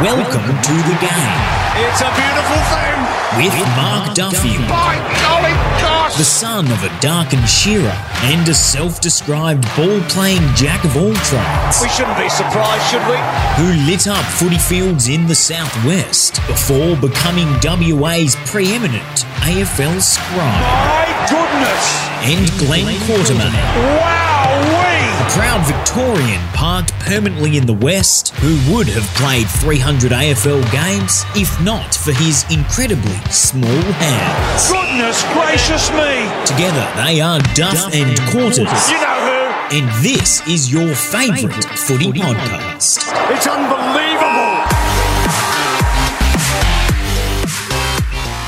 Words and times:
Welcome 0.00 0.46
to 0.46 0.74
the 0.86 0.96
game 1.00 1.34
It's 1.74 2.00
a 2.00 2.10
beautiful 2.14 2.60
thing. 2.70 2.98
with 3.36 3.54
Mark 3.76 4.14
Duffield, 4.14 4.68
By 4.68 4.94
golly 5.22 5.52
gosh. 5.82 6.16
the 6.16 6.24
son 6.24 6.70
of 6.70 6.84
a 6.84 7.00
darkened 7.00 7.48
shearer 7.48 7.96
and 8.22 8.48
a 8.48 8.54
self-described 8.54 9.66
ball-playing 9.76 10.42
jack 10.54 10.84
of 10.84 10.96
all 10.96 11.12
trades, 11.14 11.80
We 11.82 11.88
shouldn't 11.88 12.16
be 12.16 12.28
surprised, 12.28 12.84
should 12.90 13.04
we? 13.10 13.16
who 13.58 13.90
lit 13.90 14.06
up 14.06 14.24
footy 14.24 14.58
fields 14.58 15.08
in 15.08 15.26
the 15.26 15.34
southwest 15.34 16.36
before 16.46 16.94
becoming 16.96 17.48
WA's 17.62 18.36
preeminent 18.46 19.26
AFL 19.42 20.00
scribe, 20.00 20.38
My 20.38 21.26
goodness. 21.28 21.84
and 22.22 22.46
Glen 22.60 22.94
Quartermain. 23.06 23.52
Wow-wee. 23.98 24.87
A 25.18 25.30
proud 25.30 25.66
Victorian 25.66 26.40
parked 26.54 26.92
permanently 27.00 27.56
in 27.56 27.66
the 27.66 27.72
West 27.74 28.28
who 28.36 28.54
would 28.72 28.86
have 28.88 29.02
played 29.16 29.48
300 29.48 30.12
AFL 30.12 30.62
games 30.70 31.24
if 31.34 31.60
not 31.60 31.92
for 31.94 32.12
his 32.12 32.44
incredibly 32.52 33.16
small 33.30 33.82
hands. 33.98 34.70
Goodness 34.70 35.22
gracious 35.34 35.90
me. 35.90 36.30
Together 36.46 36.86
they 37.02 37.20
are 37.20 37.40
Duff 37.54 37.92
and 37.94 38.16
Quarters, 38.30 38.90
You 38.90 39.00
know 39.00 39.18
who? 39.26 39.76
and 39.76 40.04
this 40.04 40.46
is 40.46 40.72
your 40.72 40.94
favourite 40.94 41.64
footy 41.64 42.12
podcast. 42.12 43.12
It's 43.34 43.46
unbelievable. 43.46 44.64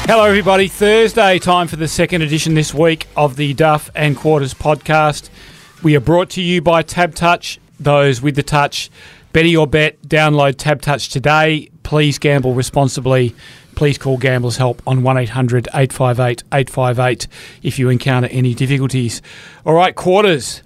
Hello, 0.07 0.25
everybody. 0.25 0.67
Thursday, 0.69 1.39
time 1.39 1.69
for 1.69 1.77
the 1.77 1.87
second 1.89 2.23
edition 2.23 2.55
this 2.55 2.73
week 2.75 3.07
of 3.17 3.37
the 3.37 3.55
Duff 3.55 3.91
and 3.95 4.17
Quarters 4.17 4.55
podcast. 4.55 5.29
We 5.83 5.97
are 5.97 6.01
brought 6.01 6.29
to 6.31 6.43
you 6.43 6.61
by 6.61 6.83
Tab 6.83 7.15
Touch. 7.15 7.59
Those 7.79 8.21
with 8.21 8.37
the 8.37 8.43
touch, 8.43 8.91
better 9.33 9.49
your 9.49 9.67
bet. 9.67 10.03
Download 10.03 10.55
Tab 10.55 10.83
Touch 10.83 11.09
today. 11.09 11.71
Please 11.85 12.19
gamble 12.19 12.53
responsibly. 12.53 13.35
Please 13.77 13.97
call 13.97 14.19
Gamblers 14.19 14.59
Help 14.59 14.83
on 14.87 15.03
1800 15.03 15.69
858 15.69 16.43
858 16.53 17.27
if 17.63 17.79
you 17.79 17.89
encounter 17.89 18.29
any 18.31 18.53
difficulties. 18.53 19.23
All 19.65 19.73
right, 19.73 19.95
Quarters. 19.95 20.63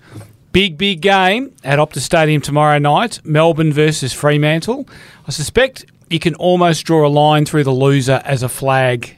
Big, 0.51 0.77
big 0.77 1.01
game 1.01 1.55
at 1.63 1.79
Optus 1.79 2.01
Stadium 2.01 2.41
tomorrow 2.43 2.79
night. 2.79 3.21
Melbourne 3.25 3.73
versus 3.73 4.13
Fremantle. 4.13 4.89
I 5.29 5.31
suspect 5.31 5.85
you 6.11 6.19
can 6.19 6.35
almost 6.35 6.85
draw 6.87 7.07
a 7.07 7.09
line 7.09 7.45
through 7.45 7.63
the 7.63 7.71
loser 7.71 8.21
as 8.25 8.43
a 8.43 8.49
flag 8.49 9.17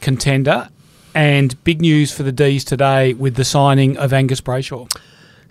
contender. 0.00 0.70
And 1.14 1.62
big 1.62 1.80
news 1.80 2.12
for 2.12 2.24
the 2.24 2.32
D's 2.32 2.64
today 2.64 3.14
with 3.14 3.36
the 3.36 3.44
signing 3.44 3.96
of 3.96 4.12
Angus 4.12 4.40
Brayshaw. 4.40 4.88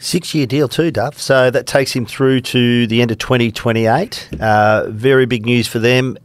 Six 0.01 0.33
year 0.33 0.47
deal 0.47 0.69
too, 0.69 0.91
Duff. 0.91 1.19
So 1.19 1.51
that 1.51 1.67
takes 1.67 1.91
him 1.91 2.05
through 2.05 2.39
to 2.41 2.87
the 2.87 3.01
end 3.01 3.11
of 3.11 3.17
2028. 3.17 4.29
Uh, 4.39 4.85
very 4.89 5.25
big 5.25 5.45
news 5.45 5.67
for 5.67 5.79
them. 5.79 6.17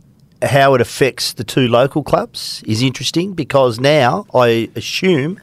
How 0.45 0.75
it 0.75 0.81
affects 0.81 1.33
the 1.33 1.45
two 1.45 1.69
local 1.69 2.03
clubs 2.03 2.63
is 2.67 2.83
interesting 2.83 3.33
because 3.33 3.81
now 3.81 4.27
I 4.35 4.69
assume 4.77 5.41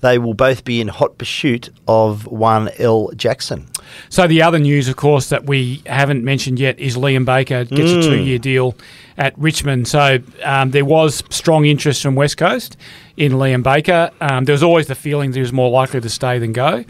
they 0.00 0.18
will 0.18 0.34
both 0.34 0.64
be 0.64 0.80
in 0.80 0.88
hot 0.88 1.16
pursuit 1.16 1.70
of 1.88 2.26
one 2.26 2.68
L 2.78 3.10
Jackson. 3.16 3.68
So 4.08 4.26
the 4.26 4.42
other 4.42 4.58
news, 4.58 4.88
of 4.88 4.96
course, 4.96 5.28
that 5.30 5.46
we 5.46 5.82
haven't 5.86 6.24
mentioned 6.24 6.58
yet 6.58 6.78
is 6.78 6.96
Liam 6.96 7.24
Baker 7.24 7.64
gets 7.64 7.92
a 7.92 8.02
two-year 8.02 8.38
deal 8.38 8.74
at 9.16 9.36
Richmond. 9.38 9.88
So 9.88 10.18
um, 10.44 10.70
there 10.70 10.84
was 10.84 11.22
strong 11.30 11.64
interest 11.64 12.02
from 12.02 12.14
West 12.14 12.36
Coast 12.36 12.76
in 13.16 13.32
Liam 13.32 13.62
Baker. 13.62 14.10
Um, 14.20 14.44
there 14.44 14.54
was 14.54 14.62
always 14.62 14.86
the 14.86 14.94
feeling 14.94 15.30
that 15.30 15.36
he 15.36 15.42
was 15.42 15.52
more 15.52 15.70
likely 15.70 16.00
to 16.00 16.08
stay 16.08 16.38
than 16.38 16.52
go. 16.52 16.84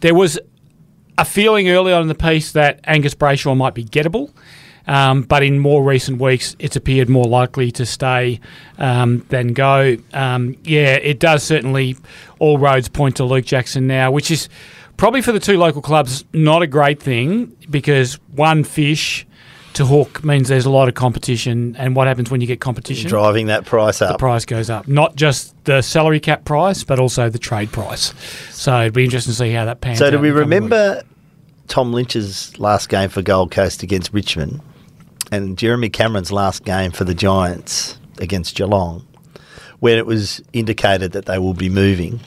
There 0.00 0.14
was 0.14 0.38
a 1.16 1.24
feeling 1.24 1.68
early 1.68 1.92
on 1.92 2.02
in 2.02 2.08
the 2.08 2.14
piece 2.14 2.52
that 2.52 2.80
Angus 2.84 3.14
Brayshaw 3.14 3.56
might 3.56 3.74
be 3.74 3.84
gettable. 3.84 4.32
Um, 4.86 5.22
but 5.22 5.42
in 5.42 5.58
more 5.58 5.82
recent 5.82 6.20
weeks, 6.20 6.56
it's 6.58 6.76
appeared 6.76 7.08
more 7.08 7.24
likely 7.24 7.70
to 7.72 7.86
stay 7.86 8.40
um, 8.78 9.24
than 9.30 9.52
go. 9.52 9.96
Um, 10.12 10.56
yeah, 10.64 10.94
it 10.94 11.18
does 11.18 11.42
certainly. 11.42 11.96
All 12.38 12.58
roads 12.58 12.88
point 12.88 13.16
to 13.16 13.24
Luke 13.24 13.46
Jackson 13.46 13.86
now, 13.86 14.10
which 14.10 14.30
is 14.30 14.48
probably 14.96 15.22
for 15.22 15.32
the 15.32 15.40
two 15.40 15.56
local 15.56 15.80
clubs 15.80 16.24
not 16.32 16.62
a 16.62 16.66
great 16.66 17.02
thing 17.02 17.56
because 17.70 18.14
one 18.34 18.64
fish 18.64 19.26
to 19.74 19.86
hook 19.86 20.22
means 20.24 20.48
there's 20.48 20.66
a 20.66 20.70
lot 20.70 20.88
of 20.88 20.94
competition, 20.94 21.74
and 21.78 21.96
what 21.96 22.06
happens 22.06 22.30
when 22.30 22.40
you 22.40 22.46
get 22.46 22.60
competition? 22.60 23.08
Driving 23.08 23.46
that 23.46 23.64
price 23.64 24.00
up. 24.02 24.12
the 24.12 24.18
price 24.18 24.44
goes 24.44 24.70
up. 24.70 24.86
Not 24.86 25.16
just 25.16 25.54
the 25.64 25.82
salary 25.82 26.20
cap 26.20 26.44
price, 26.44 26.84
but 26.84 26.98
also 26.98 27.28
the 27.28 27.38
trade 27.38 27.72
price. 27.72 28.14
So 28.50 28.82
it'd 28.82 28.92
be 28.92 29.04
interesting 29.04 29.32
to 29.32 29.36
see 29.36 29.52
how 29.52 29.64
that 29.64 29.80
pans 29.80 29.98
So 29.98 30.06
out. 30.06 30.08
So 30.08 30.16
do 30.16 30.22
we 30.22 30.28
in 30.28 30.34
the 30.34 30.40
coming 30.42 30.62
weeks. 30.62 30.72
remember 30.72 31.02
Tom 31.66 31.92
Lynch's 31.92 32.58
last 32.58 32.88
game 32.88 33.08
for 33.08 33.22
Gold 33.22 33.50
Coast 33.50 33.82
against 33.82 34.12
Richmond 34.12 34.60
and 35.32 35.56
Jeremy 35.58 35.88
Cameron's 35.90 36.32
last 36.32 36.64
game 36.64 36.90
for 36.90 37.04
the 37.04 37.14
Giants 37.14 37.98
against 38.18 38.56
Geelong 38.56 39.06
when 39.80 39.98
it 39.98 40.06
was 40.06 40.42
indicated 40.52 41.12
that 41.12 41.26
they 41.26 41.38
will 41.38 41.54
be 41.54 41.68
moving? 41.68 42.20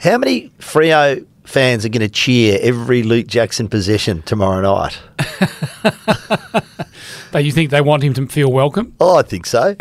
How 0.00 0.18
many 0.18 0.50
Freo 0.58 1.26
fans 1.44 1.84
are 1.84 1.88
going 1.88 2.00
to 2.00 2.08
cheer 2.08 2.58
every 2.62 3.02
Luke 3.02 3.26
Jackson 3.26 3.68
possession 3.68 4.22
tomorrow 4.22 4.60
night? 4.60 4.98
But 7.30 7.44
you 7.44 7.52
think 7.52 7.70
they 7.70 7.82
want 7.82 8.02
him 8.02 8.14
to 8.14 8.26
feel 8.26 8.50
welcome? 8.50 8.94
Oh, 9.00 9.16
I 9.16 9.22
think 9.22 9.44
so. 9.44 9.76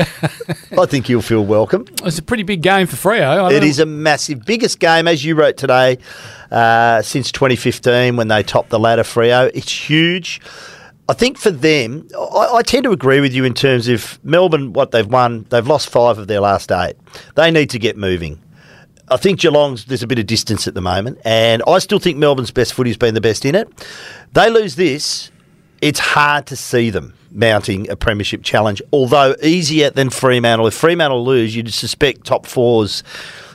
I 0.77 0.85
think 0.85 1.07
he'll 1.07 1.21
feel 1.21 1.45
welcome. 1.45 1.85
It's 2.03 2.19
a 2.19 2.23
pretty 2.23 2.43
big 2.43 2.61
game 2.61 2.87
for 2.87 2.97
Freo. 2.97 3.21
I 3.45 3.47
It 3.49 3.59
don't 3.61 3.63
is 3.63 3.79
a 3.79 3.85
massive, 3.85 4.43
biggest 4.45 4.79
game, 4.79 5.07
as 5.07 5.23
you 5.23 5.35
wrote 5.35 5.55
today, 5.55 5.97
uh, 6.51 7.01
since 7.01 7.31
2015 7.31 8.17
when 8.17 8.27
they 8.27 8.43
topped 8.43 8.69
the 8.69 8.79
ladder 8.79 9.03
Freo. 9.03 9.49
It's 9.53 9.71
huge. 9.71 10.41
I 11.09 11.13
think 11.13 11.37
for 11.37 11.51
them, 11.51 12.07
I, 12.17 12.55
I 12.55 12.61
tend 12.63 12.83
to 12.83 12.91
agree 12.91 13.21
with 13.21 13.33
you 13.33 13.45
in 13.45 13.53
terms 13.53 13.87
of 13.87 14.19
Melbourne, 14.23 14.73
what 14.73 14.91
they've 14.91 15.07
won. 15.07 15.45
They've 15.49 15.65
lost 15.65 15.89
five 15.89 16.17
of 16.17 16.27
their 16.27 16.41
last 16.41 16.71
eight. 16.71 16.95
They 17.35 17.49
need 17.49 17.69
to 17.71 17.79
get 17.79 17.95
moving. 17.95 18.41
I 19.09 19.15
think 19.15 19.39
Geelong's, 19.39 19.85
there's 19.85 20.03
a 20.03 20.07
bit 20.07 20.19
of 20.19 20.27
distance 20.27 20.67
at 20.67 20.73
the 20.73 20.81
moment, 20.81 21.19
and 21.23 21.63
I 21.65 21.79
still 21.79 21.99
think 21.99 22.17
Melbourne's 22.17 22.51
best 22.51 22.73
footy's 22.73 22.97
been 22.97 23.13
the 23.13 23.21
best 23.21 23.45
in 23.45 23.55
it. 23.55 23.69
They 24.33 24.49
lose 24.49 24.75
this, 24.75 25.31
it's 25.81 25.99
hard 25.99 26.45
to 26.47 26.57
see 26.57 26.89
them 26.89 27.13
mounting 27.31 27.89
a 27.89 27.95
premiership 27.95 28.43
challenge, 28.43 28.81
although 28.91 29.35
easier 29.41 29.89
than 29.89 30.09
Fremantle. 30.09 30.67
If 30.67 30.73
Fremantle 30.73 31.23
lose, 31.23 31.55
you'd 31.55 31.73
suspect 31.73 32.25
top 32.25 32.45
four's 32.45 33.01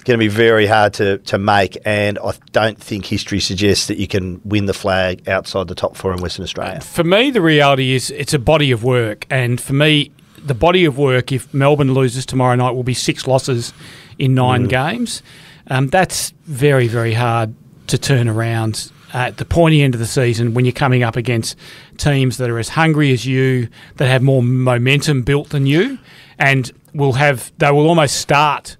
going 0.05 0.19
to 0.19 0.25
be 0.25 0.29
very 0.29 0.67
hard 0.67 0.95
to, 0.95 1.19
to 1.19 1.39
make, 1.39 1.77
and 1.85 2.19
I 2.19 2.33
don't 2.53 2.79
think 2.79 3.07
history 3.07 3.41
suggests 3.41 3.87
that 3.87 3.99
you 3.99 4.07
can 4.07 4.41
win 4.45 4.67
the 4.67 4.75
flag 4.75 5.29
outside 5.29 5.69
the 5.69 5.75
top 5.75 5.97
four 5.97 6.13
in 6.13 6.21
Western 6.21 6.43
Australia. 6.43 6.81
for 6.81 7.05
me, 7.05 7.31
the 7.31 7.41
reality 7.41 7.93
is 7.93 8.11
it's 8.11 8.35
a 8.35 8.39
body 8.39 8.71
of 8.71 8.85
work, 8.85 9.27
and 9.31 9.61
for 9.61 9.73
me, 9.73 10.11
the 10.39 10.55
body 10.55 10.85
of 10.85 10.99
work, 10.99 11.31
if 11.33 11.53
Melbourne 11.55 11.95
loses 11.95 12.27
tomorrow 12.27 12.57
night, 12.57 12.73
will 12.73 12.83
be 12.83 12.95
six 12.95 13.27
losses 13.27 13.73
in 14.19 14.35
nine 14.35 14.67
games. 14.67 15.23
Um, 15.69 15.89
that's 15.89 16.31
very, 16.45 16.89
very 16.89 17.15
hard 17.15 17.55
to 17.87 17.99
turn 17.99 18.29
around 18.29 18.91
at 19.13 19.37
the 19.37 19.45
pointy 19.45 19.83
end 19.83 19.95
of 19.95 20.01
the 20.01 20.07
season 20.07 20.55
when 20.55 20.65
you're 20.65 20.73
coming 20.73 21.03
up 21.03 21.17
against 21.17 21.57
teams 21.99 22.39
that 22.39 22.51
are 22.51 22.59
as 22.59 22.71
hungry 22.71 23.13
as 23.13 23.27
you, 23.27 23.69
that 23.97 24.07
have 24.07 24.23
more 24.23 24.43
momentum 24.43 25.23
built 25.23 25.51
than 25.51 25.67
you, 25.67 25.99
and 26.39 26.73
will 26.95 27.13
have 27.13 27.53
they 27.59 27.71
will 27.71 27.89
almost 27.89 28.17
start 28.17 28.77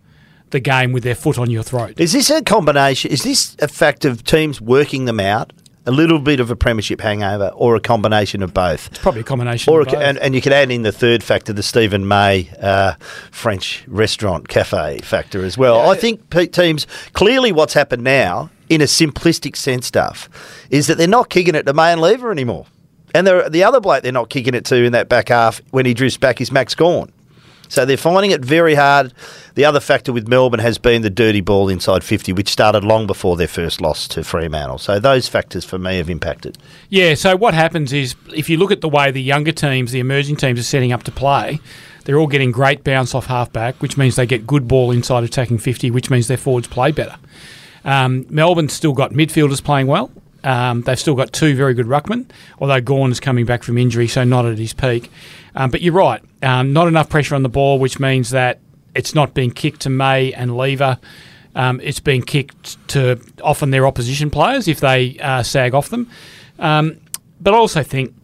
the 0.53 0.61
game 0.61 0.93
with 0.93 1.03
their 1.03 1.15
foot 1.15 1.39
on 1.39 1.51
your 1.51 1.63
throat. 1.63 1.99
Is 1.99 2.13
this 2.13 2.31
a 2.31 2.43
combination? 2.43 3.11
Is 3.11 3.25
this 3.25 3.57
a 3.61 3.69
fact 3.69 4.05
of 4.05 4.23
teams 4.25 4.61
working 4.61 5.07
them 5.07 5.19
out, 5.19 5.53
a 5.85 5.91
little 5.91 6.21
bit 6.21 6.39
of 6.39 6.51
a 6.51 6.57
premiership 6.57 7.01
hangover, 7.01 7.49
or 7.55 7.75
a 7.75 7.81
combination 7.81 8.43
of 8.43 8.55
both? 8.55 8.89
It's 8.89 8.99
probably 9.01 9.23
a 9.23 9.25
combination. 9.25 9.73
Or 9.73 9.81
of 9.81 9.89
a, 9.89 9.99
and, 9.99 10.19
and 10.19 10.35
you 10.35 10.41
could 10.41 10.53
add 10.53 10.71
in 10.71 10.83
the 10.83 10.93
third 10.93 11.23
factor, 11.25 11.53
the 11.53 11.63
Steven 11.63 12.07
May 12.07 12.49
uh, 12.61 12.95
French 13.33 13.85
restaurant 13.89 14.49
cafe 14.49 15.01
factor 15.01 15.45
as 15.45 15.59
well. 15.59 15.91
I 15.91 15.97
think 15.97 16.31
teams 16.53 16.87
clearly 17.15 17.51
what's 17.51 17.75
happened 17.75 18.05
now, 18.05 18.51
in 18.69 18.81
a 18.81 18.85
simplistic 18.85 19.57
sense, 19.57 19.87
stuff, 19.87 20.29
is 20.71 20.87
that 20.87 20.99
they're 20.99 21.09
not 21.09 21.29
kicking 21.29 21.55
it 21.55 21.67
to 21.67 21.75
May 21.75 21.93
and 21.93 22.01
Lever 22.01 22.31
anymore. 22.31 22.67
And 23.15 23.27
the 23.27 23.63
other 23.65 23.81
bloke 23.81 24.03
they're 24.03 24.13
not 24.13 24.31
kicking 24.31 24.55
it 24.55 24.65
to 24.67 24.77
in 24.77 24.93
that 24.93 25.09
back 25.09 25.29
half 25.29 25.61
when 25.71 25.85
he 25.85 25.93
drifts 25.93 26.17
back 26.17 26.41
is 26.41 26.51
Max 26.51 26.75
Gawn. 26.75 27.13
So 27.73 27.87
they're 27.87 27.97
finding 27.97 28.33
it 28.33 28.45
very 28.45 28.75
hard. 28.75 29.15
The 29.55 29.65
other 29.65 29.81
factor 29.81 30.13
with 30.13 30.29
Melbourne 30.29 30.61
has 30.61 30.77
been 30.77 31.01
the 31.01 31.09
dirty 31.09 31.41
ball 31.41 31.71
inside 31.71 32.05
50, 32.05 32.35
which 32.35 32.51
started 32.51 32.85
long 32.85 33.07
before 33.07 33.35
their 33.35 33.49
first 33.49 33.81
loss 33.81 34.07
to 34.09 34.23
Fremantle. 34.23 34.77
So 34.77 35.01
those 35.01 35.27
factors 35.27 35.65
for 35.65 35.79
me 35.79 35.97
have 35.97 36.11
impacted. 36.11 36.59
Yeah, 36.91 37.15
so 37.15 37.35
what 37.35 37.55
happens 37.55 37.95
is 37.95 38.15
if 38.37 38.51
you 38.51 38.59
look 38.59 38.73
at 38.73 38.83
the 38.83 38.91
way 38.91 39.11
the 39.11 39.23
younger 39.23 39.53
teams, 39.53 39.91
the 39.91 40.01
emerging 40.01 40.37
teams 40.37 40.61
are 40.61 40.65
setting 40.65 40.93
up 40.93 41.03
to 41.05 41.11
play, 41.11 41.61
they're 42.05 42.19
all 42.19 42.27
getting 42.27 42.53
great 42.53 42.85
bounce 42.85 43.15
off 43.15 43.25
halfback, 43.25 43.81
which 43.81 43.97
means 43.97 44.17
they 44.17 44.27
get 44.27 44.47
good 44.47 44.69
ball 44.69 44.91
inside 44.91 45.25
attacking 45.25 45.57
50, 45.57 45.91
which 45.91 46.11
means 46.11 46.29
their 46.29 46.37
forwards 46.37 46.69
play 46.69 46.93
better. 46.93 47.17
Um, 47.87 48.27
Melbourne's 48.29 48.75
still 48.75 48.93
got 48.93 49.13
midfielders 49.13 49.65
playing 49.65 49.87
well. 49.87 50.11
Um, 50.45 50.83
they've 50.83 50.99
still 50.99 51.15
got 51.15 51.33
two 51.33 51.55
very 51.55 51.75
good 51.75 51.87
ruckmen, 51.87 52.27
although 52.59 52.81
Gawn 52.81 53.13
is 53.13 53.21
coming 53.21 53.47
back 53.47 53.63
from 53.63 53.79
injury, 53.79 54.09
so 54.09 54.25
not 54.25 54.45
at 54.45 54.59
his 54.59 54.73
peak. 54.73 55.11
Um, 55.55 55.71
but 55.71 55.83
you're 55.83 55.95
right, 55.95 56.23
um, 56.43 56.73
not 56.73 56.89
enough 56.89 57.09
pressure 57.09 57.35
on 57.35 57.43
the 57.43 57.49
ball, 57.49 57.79
which 57.79 58.01
means 58.01 58.31
that 58.31 58.59
it's 58.95 59.15
not 59.15 59.35
being 59.35 59.51
kicked 59.51 59.83
to 59.83 59.91
May 59.91 60.33
and 60.33 60.57
Lever. 60.57 60.99
Um, 61.55 61.81
it's 61.83 62.01
being 62.01 62.23
kicked 62.23 62.89
to 62.89 63.21
often 63.43 63.71
their 63.71 63.87
opposition 63.87 64.31
players 64.31 64.69
if 64.69 64.81
they 64.81 65.19
uh, 65.19 65.43
sag 65.43 65.75
off 65.75 65.91
them. 65.91 66.11
Um, 66.59 66.99
but 67.41 67.55
I 67.55 67.57
also 67.57 67.83
think 67.83 68.15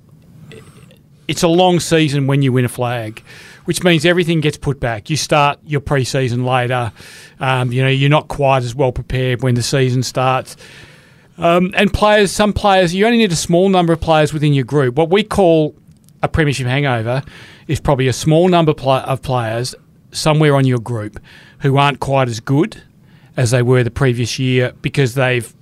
it's 1.26 1.42
a 1.42 1.48
long 1.48 1.78
season 1.78 2.26
when 2.26 2.40
you 2.40 2.52
win 2.52 2.64
a 2.64 2.68
flag, 2.68 3.22
which 3.66 3.84
means 3.84 4.06
everything 4.06 4.40
gets 4.40 4.56
put 4.56 4.80
back. 4.80 5.10
You 5.10 5.16
start 5.16 5.58
your 5.64 5.80
pre-season 5.80 6.44
later. 6.44 6.90
Um, 7.38 7.70
you 7.70 7.82
know, 7.82 7.88
you're 7.88 8.08
not 8.08 8.28
quite 8.28 8.62
as 8.62 8.74
well 8.74 8.92
prepared 8.92 9.42
when 9.42 9.54
the 9.54 9.62
season 9.62 10.02
starts. 10.02 10.56
Um, 11.38 11.72
and 11.76 11.92
players, 11.92 12.32
some 12.32 12.52
players, 12.52 12.94
you 12.94 13.06
only 13.06 13.18
need 13.18 13.32
a 13.32 13.36
small 13.36 13.68
number 13.68 13.92
of 13.92 14.00
players 14.00 14.32
within 14.32 14.52
your 14.52 14.64
group. 14.64 14.96
What 14.96 15.10
we 15.10 15.22
call 15.22 15.74
a 16.22 16.28
premiership 16.28 16.66
hangover 16.66 17.22
is 17.68 17.80
probably 17.80 18.08
a 18.08 18.12
small 18.12 18.48
number 18.48 18.72
of 18.72 19.22
players 19.22 19.74
somewhere 20.10 20.56
on 20.56 20.66
your 20.66 20.78
group 20.80 21.20
who 21.60 21.76
aren't 21.76 22.00
quite 22.00 22.28
as 22.28 22.40
good 22.40 22.82
as 23.36 23.52
they 23.52 23.62
were 23.62 23.84
the 23.84 23.90
previous 23.90 24.38
year 24.38 24.72
because 24.82 25.14
they've 25.14 25.54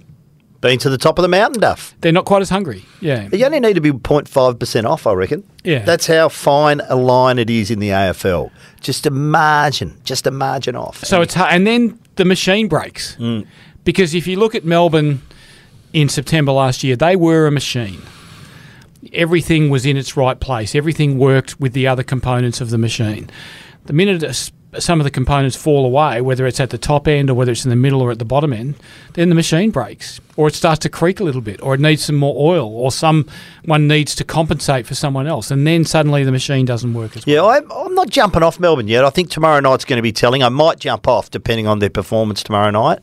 Been 0.63 0.79
to 0.79 0.89
the 0.89 0.97
top 0.99 1.19
of 1.19 1.23
the 1.23 1.29
mountain, 1.29 1.61
Duff. 1.61 1.95
they're 2.01 2.11
not 2.13 2.25
quite 2.25 2.41
as 2.41 2.49
hungry. 2.49 2.85
Yeah. 3.01 3.29
You 3.31 3.45
only 3.45 3.61
need 3.61 3.75
to 3.75 3.81
be 3.83 3.91
0.5% 3.91 4.85
off, 4.85 5.07
I 5.07 5.13
reckon. 5.13 5.45
Yeah. 5.63 5.81
That's 5.81 6.07
how 6.07 6.31
fine 6.31 6.81
a 6.89 6.97
line 6.97 7.39
it 7.39 7.51
is 7.51 7.71
in 7.71 7.79
the 7.79 7.91
AFL. 7.91 8.51
Just 8.81 9.05
a 9.05 9.11
margin, 9.11 10.01
just 10.05 10.27
a 10.27 10.31
margin 10.31 10.75
off. 10.75 11.05
So 11.05 11.21
it's 11.21 11.35
hard. 11.35 11.53
And 11.53 11.67
then 11.67 11.99
the 12.17 12.25
machine 12.25 12.69
breaks. 12.69 13.17
Mm. 13.17 13.47
Because 13.85 14.15
if 14.15 14.27
you 14.27 14.39
look 14.39 14.55
at 14.55 14.65
Melbourne 14.65 15.21
in 15.97 16.11
September 16.11 16.53
last 16.53 16.85
year, 16.85 16.95
they 16.95 17.17
were 17.17 17.47
a 17.47 17.51
machine. 17.51 18.03
Everything 19.15 19.71
was 19.71 19.87
in 19.87 19.97
its 19.97 20.15
right 20.15 20.39
place. 20.39 20.75
Everything 20.75 21.17
worked 21.17 21.59
with 21.59 21.73
the 21.73 21.87
other 21.87 22.03
components 22.03 22.61
of 22.61 22.69
the 22.69 22.77
machine. 22.77 23.31
The 23.87 23.95
minute 23.95 24.23
some 24.79 25.01
of 25.01 25.05
the 25.05 25.11
components 25.11 25.57
fall 25.57 25.87
away, 25.87 26.21
whether 26.21 26.47
it's 26.47 26.61
at 26.61 26.69
the 26.69 26.77
top 26.77 27.09
end 27.09 27.31
or 27.31 27.35
whether 27.35 27.53
it's 27.53 27.65
in 27.65 27.71
the 27.71 27.77
middle 27.77 28.03
or 28.03 28.11
at 28.11 28.19
the 28.19 28.27
bottom 28.27 28.53
end, 28.53 28.75
then 29.15 29.31
the 29.31 29.35
machine 29.35 29.71
breaks, 29.71 30.21
or 30.37 30.49
it 30.49 30.55
starts 30.55 30.81
to 30.81 30.91
creak 30.91 31.19
a 31.19 31.25
little 31.25 31.41
bit, 31.41 31.63
or 31.63 31.75
it 31.75 31.81
needs 31.81 32.05
some 32.05 32.17
more 32.17 32.35
oil, 32.37 32.69
or 32.69 32.93
someone 32.93 33.89
needs 33.89 34.15
to 34.17 34.25
compensate 34.25 34.87
for 34.87 34.95
someone 34.95 35.27
else, 35.27 35.51
and 35.51 35.67
then 35.67 35.85
suddenly 35.85 36.25
the 36.25 36.33
machine 36.33 36.67
doesn't 36.67 36.93
work 36.93 37.17
as 37.17 37.27
well. 37.27 37.35
Yeah, 37.35 37.59
I'm, 37.59 37.73
I'm 37.73 37.95
not 37.95 38.11
jumping 38.11 38.43
off 38.43 38.61
Melbourne 38.61 38.89
yet. 38.89 39.05
I 39.05 39.11
think 39.11 39.31
tomorrow 39.31 39.61
night's 39.61 39.85
going 39.85 39.99
to 39.99 40.03
be 40.03 40.13
telling. 40.13 40.43
I 40.43 40.51
might 40.51 40.79
jump 40.79 41.09
off 41.09 41.31
depending 41.31 41.67
on 41.67 41.79
their 41.79 41.89
performance 41.91 42.43
tomorrow 42.43 42.71
night. 42.71 42.99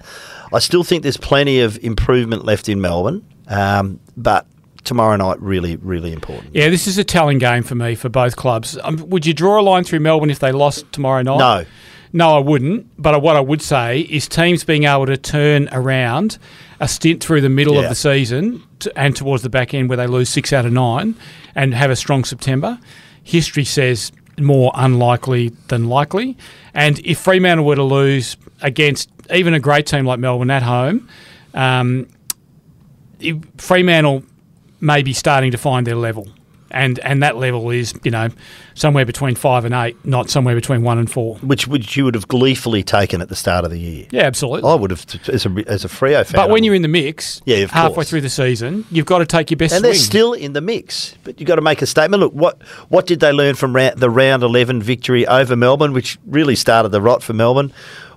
I 0.53 0.59
still 0.59 0.83
think 0.83 1.03
there's 1.03 1.17
plenty 1.17 1.59
of 1.61 1.77
improvement 1.83 2.45
left 2.45 2.69
in 2.69 2.79
Melbourne, 2.81 3.25
um, 3.47 4.00
but 4.15 4.45
tomorrow 4.83 5.15
night 5.15 5.41
really, 5.41 5.77
really 5.77 6.11
important. 6.13 6.53
Yeah, 6.53 6.69
this 6.69 6.88
is 6.88 6.97
a 6.97 7.03
telling 7.03 7.39
game 7.39 7.63
for 7.63 7.75
me 7.75 7.95
for 7.95 8.09
both 8.09 8.35
clubs. 8.35 8.77
Um, 8.83 8.97
would 9.09 9.25
you 9.25 9.33
draw 9.33 9.59
a 9.59 9.63
line 9.63 9.83
through 9.83 10.01
Melbourne 10.01 10.29
if 10.29 10.39
they 10.39 10.51
lost 10.51 10.91
tomorrow 10.91 11.21
night? 11.21 11.38
No. 11.38 11.65
No, 12.15 12.35
I 12.35 12.39
wouldn't. 12.39 12.85
But 13.01 13.19
what 13.23 13.35
I 13.35 13.39
would 13.39 13.61
say 13.61 14.01
is 14.01 14.27
teams 14.27 14.63
being 14.63 14.83
able 14.83 15.07
to 15.07 15.17
turn 15.17 15.67
around 15.71 16.38
a 16.79 16.88
stint 16.88 17.23
through 17.23 17.41
the 17.41 17.50
middle 17.50 17.73
Yeah. 17.75 17.81
of 17.83 17.89
the 17.89 17.95
season 17.95 18.61
and 18.95 19.15
towards 19.15 19.41
the 19.41 19.50
back 19.50 19.73
end 19.73 19.89
where 19.89 19.97
they 19.97 20.05
lose 20.05 20.29
six 20.29 20.53
out 20.53 20.65
of 20.65 20.71
nine 20.73 21.15
and 21.55 21.73
have 21.73 21.89
a 21.89 21.95
strong 21.95 22.23
September. 22.23 22.77
History 23.23 23.63
says 23.65 24.11
more 24.38 24.71
unlikely 24.75 25.53
than 25.69 25.88
likely. 25.89 26.38
And 26.75 27.00
if 27.05 27.17
Fremantle 27.19 27.65
were 27.65 27.75
to 27.75 27.83
lose 27.83 28.38
against 28.61 29.12
even 29.31 29.54
a 29.54 29.60
great 29.60 29.86
team 29.86 30.06
like 30.06 30.20
Melbourne 30.20 30.52
at 30.52 30.64
home, 30.64 31.08
um, 31.54 32.08
Fremantle 33.58 34.24
may 34.81 35.02
be 35.04 35.14
starting 35.14 35.52
to 35.52 35.58
find 35.58 35.88
their 35.88 35.96
level. 35.96 36.28
And, 36.75 36.98
and 37.00 37.22
that 37.22 37.38
level 37.38 37.70
is, 37.70 37.94
you 38.04 38.10
know, 38.10 38.30
somewhere 38.74 39.06
between 39.06 39.36
five 39.36 39.64
and 39.64 39.75
eight, 39.75 39.96
not 40.04 40.31
somewhere 40.31 40.56
between 40.56 40.81
one 40.81 40.98
and 40.98 41.10
four. 41.10 41.36
Which, 41.38 41.68
which 41.68 41.96
you 41.96 42.04
would 42.06 42.16
have 42.16 42.28
gleefully 42.28 42.81
taken 42.81 43.22
at 43.22 43.30
the 43.30 43.36
start 43.36 43.64
of 43.64 43.70
the 43.70 43.78
year. 43.80 44.08
Yeah, 44.10 44.24
absolutely. 44.24 44.68
I 44.68 44.74
would 44.74 44.90
have, 44.90 45.06
as 45.31 45.46
a, 45.46 45.50
as 45.68 45.86
a 45.86 45.88
Freo 45.88 46.25
fan. 46.25 46.34
but 46.34 46.50
when 46.50 46.64
you're 46.64 46.74
in 46.74 46.81
the 46.81 46.88
mix, 46.88 47.44
Yeah, 47.46 47.68
halfway 47.68 47.94
course. 47.94 48.10
through 48.10 48.22
the 48.22 48.30
season, 48.30 48.86
you've 48.90 49.06
got 49.06 49.20
to 49.20 49.28
take 49.28 49.52
your 49.52 49.58
best 49.60 49.74
and 49.75 49.81
swing. 49.81 49.92
they're 49.92 50.00
still 50.00 50.34
in 50.34 50.54
the 50.54 50.62
mix. 50.62 51.14
But 51.24 51.40
you've 51.40 51.46
got 51.48 51.58
to 51.58 51.62
make 51.62 51.84
a 51.84 51.86
statement. 51.86 52.22
Look, 52.22 52.34
what 52.34 52.60
what 52.90 53.06
did 53.06 53.20
they 53.20 53.31
learn 53.31 53.54
from 53.54 53.75
ra- 53.75 53.92
the 53.96 54.10
round 54.10 54.42
11 54.42 54.81
victory 54.81 55.28
over 55.28 55.56
Melbourne, 55.56 55.94
which 55.94 56.18
really 56.25 56.56
started 56.56 56.90
the 56.90 57.02
rot 57.02 57.22
for 57.22 57.34
Melbourne? 57.34 57.72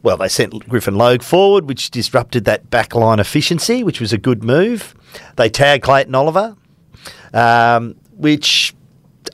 Well, 0.06 0.17
they 0.17 0.29
sent 0.29 0.69
Griffin 0.69 0.94
Logue 0.94 1.20
forward, 1.20 1.67
which 1.67 1.91
disrupted 1.91 2.44
that 2.44 2.70
backline 2.70 3.19
efficiency, 3.19 3.82
which 3.82 4.00
was 4.00 4.12
a 4.12 4.19
good 4.19 4.44
move. 4.44 4.94
They 5.35 5.49
tagged 5.49 5.82
Clayton 5.82 6.14
Oliver, 6.14 6.55
um, 7.35 7.97
which 8.12 8.73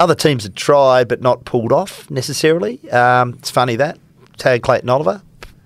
other 0.00 0.14
teams 0.14 0.44
had 0.44 0.56
tried 0.56 1.08
but 1.08 1.20
not 1.20 1.44
pulled 1.44 1.74
off 1.74 2.10
necessarily. 2.10 2.90
Um, 2.90 3.34
it's 3.34 3.50
funny 3.50 3.76
that. 3.76 3.98
Tag 4.38 4.62
Clayton 4.62 4.88
Oliver. 4.88 5.20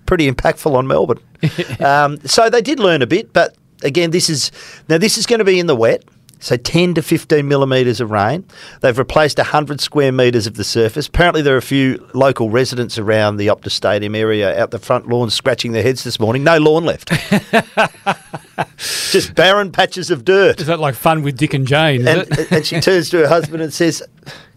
Pretty 0.07 0.29
impactful 0.29 0.75
on 0.75 0.87
Melbourne. 0.87 1.21
um, 1.79 2.19
so 2.27 2.49
they 2.49 2.61
did 2.61 2.77
learn 2.77 3.01
a 3.01 3.07
bit, 3.07 3.31
but 3.31 3.55
again, 3.83 4.11
this 4.11 4.29
is 4.29 4.51
now 4.89 4.97
this 4.97 5.17
is 5.17 5.25
going 5.25 5.39
to 5.39 5.45
be 5.45 5.57
in 5.57 5.67
the 5.67 5.75
wet. 5.77 6.03
So 6.39 6.55
10 6.55 6.93
to 6.95 7.01
15 7.01 7.47
millimetres 7.47 7.99
of 7.99 8.11
rain. 8.11 8.45
They've 8.81 8.97
replaced 8.97 9.37
100 9.39 9.81
square 9.81 10.11
metres 10.11 10.45
of 10.45 10.53
the 10.55 10.63
surface. 10.63 11.07
Apparently, 11.07 11.41
there 11.41 11.55
are 11.55 11.57
a 11.57 11.61
few 11.63 12.07
local 12.13 12.49
residents 12.49 12.97
around 12.99 13.37
the 13.37 13.47
Optus 13.47 13.71
Stadium 13.71 14.13
area 14.13 14.59
out 14.61 14.71
the 14.71 14.79
front 14.79 15.07
lawn 15.09 15.29
scratching 15.31 15.71
their 15.71 15.81
heads 15.83 16.03
this 16.03 16.19
morning. 16.19 16.43
No 16.43 16.57
lawn 16.57 16.85
left. 16.85 17.09
Just 18.77 19.35
barren 19.35 19.71
patches 19.71 20.11
of 20.11 20.25
dirt. 20.25 20.59
Is 20.59 20.67
that 20.67 20.79
like 20.79 20.95
fun 20.95 21.23
with 21.23 21.37
Dick 21.37 21.53
and 21.53 21.67
Jane? 21.67 22.01
Is 22.01 22.07
And, 22.07 22.39
it? 22.39 22.51
and 22.51 22.65
she 22.65 22.79
turns 22.79 23.09
to 23.11 23.17
her 23.19 23.27
husband 23.27 23.61
and 23.63 23.73
says, 23.73 24.03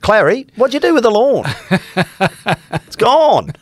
Clary, 0.00 0.46
what'd 0.56 0.74
you 0.74 0.80
do 0.80 0.94
with 0.94 1.02
the 1.02 1.10
lawn? 1.10 1.44
it's 2.72 2.96
gone. 2.96 3.52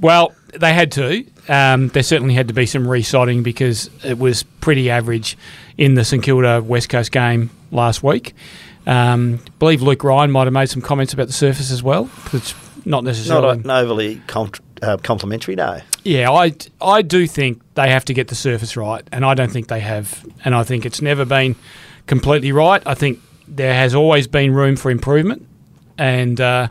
Well, 0.00 0.34
they 0.52 0.72
had 0.74 0.92
to. 0.92 1.24
Um, 1.48 1.88
there 1.88 2.02
certainly 2.02 2.34
had 2.34 2.48
to 2.48 2.54
be 2.54 2.66
some 2.66 2.84
resodding 2.84 3.42
because 3.42 3.90
it 4.04 4.18
was 4.18 4.42
pretty 4.60 4.90
average 4.90 5.36
in 5.78 5.94
the 5.94 6.04
St 6.04 6.22
Kilda 6.22 6.62
West 6.62 6.88
Coast 6.88 7.12
game 7.12 7.50
last 7.70 8.02
week. 8.02 8.34
Um, 8.86 9.40
I 9.46 9.50
believe 9.58 9.82
Luke 9.82 10.04
Ryan 10.04 10.30
might 10.30 10.44
have 10.44 10.52
made 10.52 10.68
some 10.68 10.82
comments 10.82 11.12
about 11.12 11.26
the 11.26 11.32
surface 11.32 11.70
as 11.70 11.82
well. 11.82 12.10
It's 12.32 12.54
not 12.84 13.04
necessarily. 13.04 13.58
Not, 13.58 13.82
overly 13.82 14.20
com- 14.26 14.52
uh, 14.82 14.98
complimentary, 14.98 15.56
no. 15.56 15.80
Yeah, 16.02 16.30
I, 16.30 16.52
I 16.80 17.02
do 17.02 17.26
think 17.26 17.62
they 17.74 17.88
have 17.88 18.04
to 18.06 18.14
get 18.14 18.28
the 18.28 18.34
surface 18.34 18.76
right, 18.76 19.02
and 19.10 19.24
I 19.24 19.34
don't 19.34 19.50
think 19.50 19.68
they 19.68 19.80
have. 19.80 20.24
And 20.44 20.54
I 20.54 20.62
think 20.64 20.84
it's 20.84 21.00
never 21.00 21.24
been 21.24 21.56
completely 22.06 22.52
right. 22.52 22.82
I 22.86 22.94
think 22.94 23.20
there 23.48 23.74
has 23.74 23.94
always 23.94 24.26
been 24.26 24.52
room 24.52 24.76
for 24.76 24.90
improvement, 24.90 25.46
and 25.96 26.40
uh, 26.40 26.68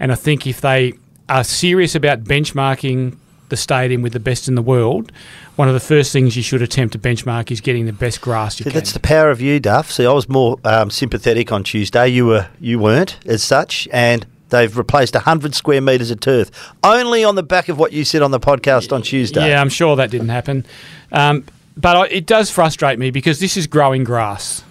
and 0.00 0.12
I 0.12 0.14
think 0.14 0.46
if 0.46 0.60
they 0.60 0.94
are 1.28 1.44
serious 1.44 1.94
about 1.94 2.24
benchmarking 2.24 3.16
the 3.54 3.60
stadium 3.60 4.02
with 4.02 4.12
the 4.12 4.20
best 4.20 4.48
in 4.48 4.56
the 4.56 4.62
world, 4.62 5.12
one 5.54 5.68
of 5.68 5.74
the 5.74 5.80
first 5.80 6.12
things 6.12 6.36
you 6.36 6.42
should 6.42 6.60
attempt 6.60 6.92
to 6.92 6.98
benchmark 6.98 7.52
is 7.52 7.60
getting 7.60 7.86
the 7.86 7.92
best 7.92 8.20
grass 8.20 8.58
you 8.58 8.64
See, 8.64 8.70
can. 8.70 8.74
that's 8.78 8.92
the 8.92 8.98
power 8.98 9.30
of 9.30 9.40
you, 9.40 9.60
Duff. 9.60 9.92
See, 9.92 10.04
I 10.04 10.12
was 10.12 10.28
more 10.28 10.58
um, 10.64 10.90
sympathetic 10.90 11.52
on 11.52 11.62
Tuesday. 11.62 12.08
You 12.08 12.26
were, 12.26 12.48
you 12.60 12.80
weren't 12.80 13.16
as 13.26 13.44
such, 13.44 13.86
and 13.92 14.26
they've 14.48 14.76
replaced 14.76 15.14
hundred 15.14 15.54
square 15.54 15.80
metres 15.80 16.10
of 16.10 16.18
turf 16.18 16.50
only 16.82 17.22
on 17.22 17.36
the 17.36 17.44
back 17.44 17.68
of 17.68 17.78
what 17.78 17.92
you 17.92 18.04
said 18.04 18.22
on 18.22 18.32
the 18.32 18.40
podcast 18.40 18.92
on 18.92 19.02
Tuesday. 19.02 19.48
Yeah, 19.50 19.60
I'm 19.60 19.68
sure 19.68 19.94
that 19.94 20.10
didn't 20.10 20.30
happen. 20.30 20.66
Um, 21.12 21.44
but 21.76 21.96
I, 21.96 22.06
it 22.08 22.26
does 22.26 22.50
frustrate 22.50 22.98
me 22.98 23.12
because 23.12 23.38
this 23.38 23.56
is 23.56 23.68
growing 23.68 24.02
grass. 24.02 24.64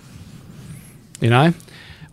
You 1.22 1.30
know, 1.30 1.54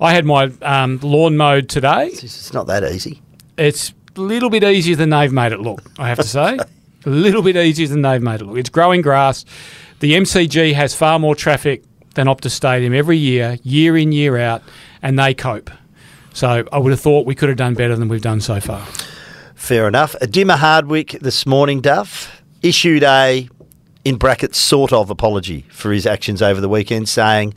I 0.01 0.13
had 0.13 0.25
my 0.25 0.53
um, 0.63 1.01
lawn 1.03 1.37
mowed 1.37 1.69
today. 1.69 2.07
It's 2.13 2.53
not 2.53 2.69
that 2.69 2.85
easy. 2.85 3.21
It's 3.59 3.93
a 4.21 4.23
little 4.23 4.51
bit 4.51 4.63
easier 4.63 4.97
than 4.97 5.11
they've 5.11 5.33
made 5.33 5.53
it 5.53 5.61
look, 5.61 5.83
I 5.99 6.09
have 6.09 6.19
to 6.19 6.25
say. 6.25 6.59
a 7.07 7.11
little 7.11 7.43
bit 7.43 7.57
easier 7.57 7.89
than 7.89 8.03
they've 8.03 8.23
made 8.23 8.41
it 8.41 8.45
look. 8.45 8.59
It's 8.59 8.69
growing 8.69 9.01
grass. 9.03 9.45
The 10.01 10.13
MCG 10.13 10.75
has 10.75 10.95
far 10.95 11.19
more 11.19 11.35
traffic 11.35 11.83
than 12.15 12.27
Optus 12.27 12.51
Stadium 12.51 12.95
every 12.95 13.17
year, 13.17 13.59
year 13.63 13.97
in, 13.97 14.13
year 14.13 14.37
out, 14.39 14.63
and 15.03 15.19
they 15.19 15.35
cope. 15.35 15.71
So 16.33 16.65
I 16.71 16.79
would 16.79 16.91
have 16.91 17.01
thought 17.01 17.27
we 17.27 17.35
could 17.35 17.49
have 17.49 17.59
done 17.59 17.75
better 17.75 17.97
than 17.97 18.09
we've 18.09 18.23
done 18.23 18.41
so 18.41 18.61
far. 18.61 18.85
Fair 19.55 19.89
enough. 19.89 20.15
Dimma 20.21 20.57
Hardwick 20.57 21.13
this 21.21 21.47
morning, 21.47 21.81
Duff, 21.81 22.43
issued 22.63 23.03
a, 23.03 23.49
in 24.05 24.17
brackets, 24.17 24.59
sort 24.59 24.93
of 24.93 25.11
apology 25.11 25.67
for 25.71 25.93
his 25.93 26.07
actions 26.07 26.41
over 26.41 26.61
the 26.61 26.69
weekend, 26.69 27.09
saying 27.09 27.55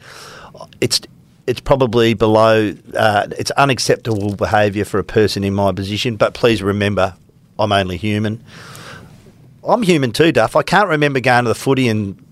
it's 0.82 1.02
it's 1.48 1.60
probably 1.60 2.14
below, 2.14 2.74
uh, 2.96 3.28
it's 3.38 3.52
unacceptable 3.52 4.36
behaviour 4.36 4.86
for 4.86 5.00
a 5.00 5.04
person 5.04 5.44
in 5.44 5.54
my 5.54 5.72
position, 5.72 6.16
but 6.16 6.34
please 6.34 6.64
remember, 6.64 7.16
I'm 7.60 7.72
only 7.72 7.98
human. 7.98 8.44
I'm 9.68 9.84
human 9.84 10.12
too, 10.12 10.32
Duff. 10.32 10.56
I 10.56 10.64
can't 10.64 10.90
remember 10.90 11.20
going 11.20 11.46
to 11.46 11.50
the 11.50 11.56
footy 11.56 11.88
and 11.88 12.24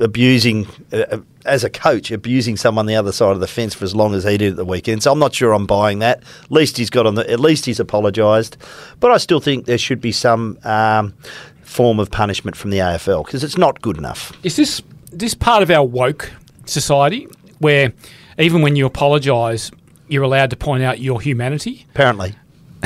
abusing, 0.00 0.66
uh, 0.92 1.18
as 1.44 1.64
a 1.64 1.70
coach, 1.70 2.10
abusing 2.10 2.56
someone 2.56 2.86
the 2.86 2.96
other 2.96 3.12
side 3.12 3.32
of 3.32 3.40
the 3.40 3.46
fence 3.46 3.74
for 3.74 3.84
as 3.84 3.94
long 3.94 4.14
as 4.14 4.24
he 4.24 4.36
did 4.38 4.52
at 4.52 4.56
the 4.56 4.64
weekend. 4.64 5.02
So 5.02 5.12
I'm 5.12 5.18
not 5.18 5.34
sure 5.34 5.52
I'm 5.52 5.66
buying 5.66 5.98
that. 6.00 6.22
At 6.44 6.50
least 6.50 6.76
he's 6.76 6.90
got 6.90 7.06
on 7.06 7.14
the. 7.14 7.28
At 7.30 7.40
least 7.40 7.66
he's 7.66 7.80
apologised, 7.80 8.56
but 9.00 9.10
I 9.10 9.18
still 9.18 9.40
think 9.40 9.66
there 9.66 9.78
should 9.78 10.00
be 10.00 10.12
some 10.12 10.58
um, 10.64 11.14
form 11.62 11.98
of 12.00 12.10
punishment 12.10 12.56
from 12.56 12.70
the 12.70 12.78
AFL 12.78 13.24
because 13.24 13.44
it's 13.44 13.58
not 13.58 13.82
good 13.82 13.98
enough. 13.98 14.32
Is 14.44 14.56
this 14.56 14.82
this 15.10 15.34
part 15.34 15.62
of 15.62 15.70
our 15.70 15.84
woke 15.84 16.32
society 16.64 17.28
where 17.58 17.92
even 18.38 18.62
when 18.62 18.76
you 18.76 18.86
apologise, 18.86 19.70
you're 20.08 20.22
allowed 20.22 20.50
to 20.50 20.56
point 20.56 20.82
out 20.82 21.00
your 21.00 21.20
humanity? 21.20 21.86
Apparently, 21.90 22.34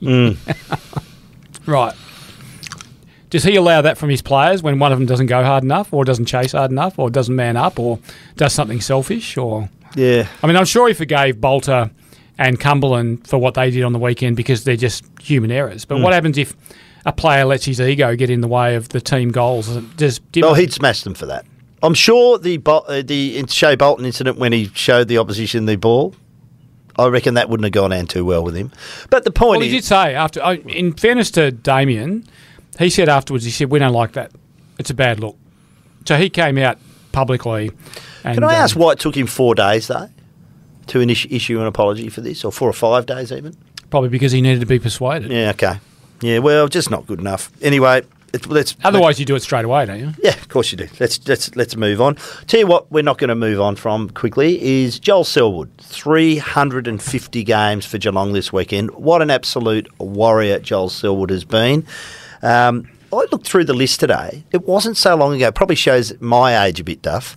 mm. 0.00 0.36
Right. 1.66 1.94
Does 3.30 3.44
he 3.44 3.56
allow 3.56 3.80
that 3.80 3.96
from 3.96 4.10
his 4.10 4.20
players 4.20 4.62
when 4.62 4.78
one 4.78 4.92
of 4.92 4.98
them 4.98 5.06
doesn't 5.06 5.26
go 5.26 5.42
hard 5.42 5.64
enough, 5.64 5.92
or 5.92 6.04
doesn't 6.04 6.26
chase 6.26 6.52
hard 6.52 6.70
enough, 6.70 6.98
or 6.98 7.08
doesn't 7.08 7.34
man 7.34 7.56
up, 7.56 7.78
or 7.78 7.98
does 8.36 8.52
something 8.52 8.80
selfish, 8.80 9.36
or 9.36 9.70
Yeah. 9.94 10.28
I 10.42 10.46
mean, 10.46 10.56
I'm 10.56 10.66
sure 10.66 10.88
he 10.88 10.94
forgave 10.94 11.40
Bolton 11.40 11.90
and 12.38 12.60
Cumberland 12.60 13.26
for 13.26 13.38
what 13.38 13.54
they 13.54 13.70
did 13.70 13.84
on 13.84 13.92
the 13.92 13.98
weekend 13.98 14.36
because 14.36 14.64
they're 14.64 14.76
just 14.76 15.04
human 15.20 15.50
errors. 15.50 15.84
But 15.84 15.98
mm. 15.98 16.02
what 16.02 16.12
happens 16.12 16.36
if 16.36 16.54
a 17.06 17.12
player 17.12 17.44
lets 17.44 17.64
his 17.64 17.80
ego 17.80 18.14
get 18.16 18.28
in 18.28 18.42
the 18.42 18.48
way 18.48 18.74
of 18.74 18.90
the 18.90 19.00
team 19.00 19.30
goals? 19.30 19.68
Does 19.96 20.20
Well, 20.36 20.54
he'd 20.54 20.72
smash 20.72 21.02
them 21.02 21.14
for 21.14 21.26
that. 21.26 21.46
I'm 21.82 21.94
sure 21.94 22.38
the 22.38 22.60
uh, 22.64 23.02
the 23.02 23.44
Shai 23.48 23.76
Bolton 23.76 24.04
incident 24.04 24.38
when 24.38 24.52
he 24.52 24.70
showed 24.74 25.08
the 25.08 25.18
opposition 25.18 25.66
the 25.66 25.76
ball, 25.76 26.14
I 26.98 27.06
reckon 27.08 27.34
that 27.34 27.48
wouldn't 27.48 27.64
have 27.64 27.72
gone 27.72 27.90
down 27.90 28.06
too 28.06 28.24
well 28.24 28.44
with 28.44 28.54
him. 28.54 28.70
But 29.10 29.24
the 29.24 29.30
point 29.30 29.60
Well, 29.60 29.68
he 29.68 29.76
is, 29.76 29.84
did 29.84 29.88
say 29.88 30.14
after. 30.14 30.40
oh, 30.44 30.52
In 30.52 30.92
fairness 30.92 31.30
to 31.32 31.50
Damien, 31.50 32.26
he 32.78 32.90
said 32.90 33.08
afterwards. 33.08 33.44
He 33.44 33.50
said, 33.50 33.70
"We 33.70 33.78
don't 33.78 33.92
like 33.92 34.12
that. 34.12 34.30
It's 34.78 34.90
a 34.90 34.94
bad 34.94 35.20
look." 35.20 35.36
So 36.06 36.16
he 36.16 36.30
came 36.30 36.58
out 36.58 36.78
publicly. 37.12 37.70
And, 38.24 38.34
can 38.34 38.44
I 38.44 38.54
ask 38.54 38.76
um, 38.76 38.82
why 38.82 38.92
it 38.92 38.98
took 39.00 39.16
him 39.16 39.26
four 39.26 39.54
days 39.54 39.88
though 39.88 40.08
to 40.88 41.00
issue 41.00 41.60
an 41.60 41.66
apology 41.66 42.08
for 42.08 42.20
this, 42.20 42.44
or 42.44 42.52
four 42.52 42.68
or 42.68 42.72
five 42.72 43.06
days 43.06 43.32
even? 43.32 43.56
Probably 43.90 44.08
because 44.08 44.32
he 44.32 44.40
needed 44.40 44.60
to 44.60 44.66
be 44.66 44.78
persuaded. 44.78 45.30
Yeah, 45.30 45.50
okay. 45.50 45.78
Yeah, 46.20 46.38
well, 46.38 46.68
just 46.68 46.90
not 46.90 47.06
good 47.06 47.18
enough. 47.20 47.50
Anyway, 47.60 48.02
it, 48.32 48.46
let's 48.46 48.74
Otherwise, 48.82 49.20
you 49.20 49.26
do 49.26 49.34
it 49.34 49.40
straight 49.40 49.64
away, 49.64 49.84
don't 49.84 50.00
you? 50.00 50.12
Yeah, 50.22 50.34
of 50.34 50.48
course 50.48 50.72
you 50.72 50.78
do. 50.78 50.88
Let's 50.98 51.26
let's 51.28 51.54
let's 51.56 51.76
move 51.76 52.00
on. 52.00 52.16
Tell 52.46 52.60
you 52.60 52.66
what, 52.66 52.90
we're 52.90 53.02
not 53.02 53.18
going 53.18 53.28
to 53.28 53.34
move 53.34 53.60
on 53.60 53.76
from 53.76 54.08
quickly 54.10 54.60
is 54.62 54.98
Joel 54.98 55.24
Selwood. 55.24 55.70
Three 55.78 56.38
hundred 56.38 56.88
and 56.88 57.02
fifty 57.02 57.44
games 57.44 57.84
for 57.84 57.98
Geelong 57.98 58.32
this 58.32 58.52
weekend. 58.52 58.90
What 58.92 59.20
an 59.22 59.30
absolute 59.30 59.88
warrior 59.98 60.58
Joel 60.60 60.88
Selwood 60.88 61.30
has 61.30 61.44
been. 61.44 61.86
Um, 62.42 62.88
I 63.12 63.26
looked 63.30 63.46
through 63.46 63.64
the 63.64 63.74
list 63.74 64.00
today. 64.00 64.44
It 64.52 64.66
wasn't 64.66 64.96
so 64.96 65.14
long 65.14 65.34
ago. 65.34 65.52
Probably 65.52 65.76
shows 65.76 66.18
my 66.20 66.64
age 66.64 66.80
a 66.80 66.84
bit, 66.84 67.02
Duff. 67.02 67.36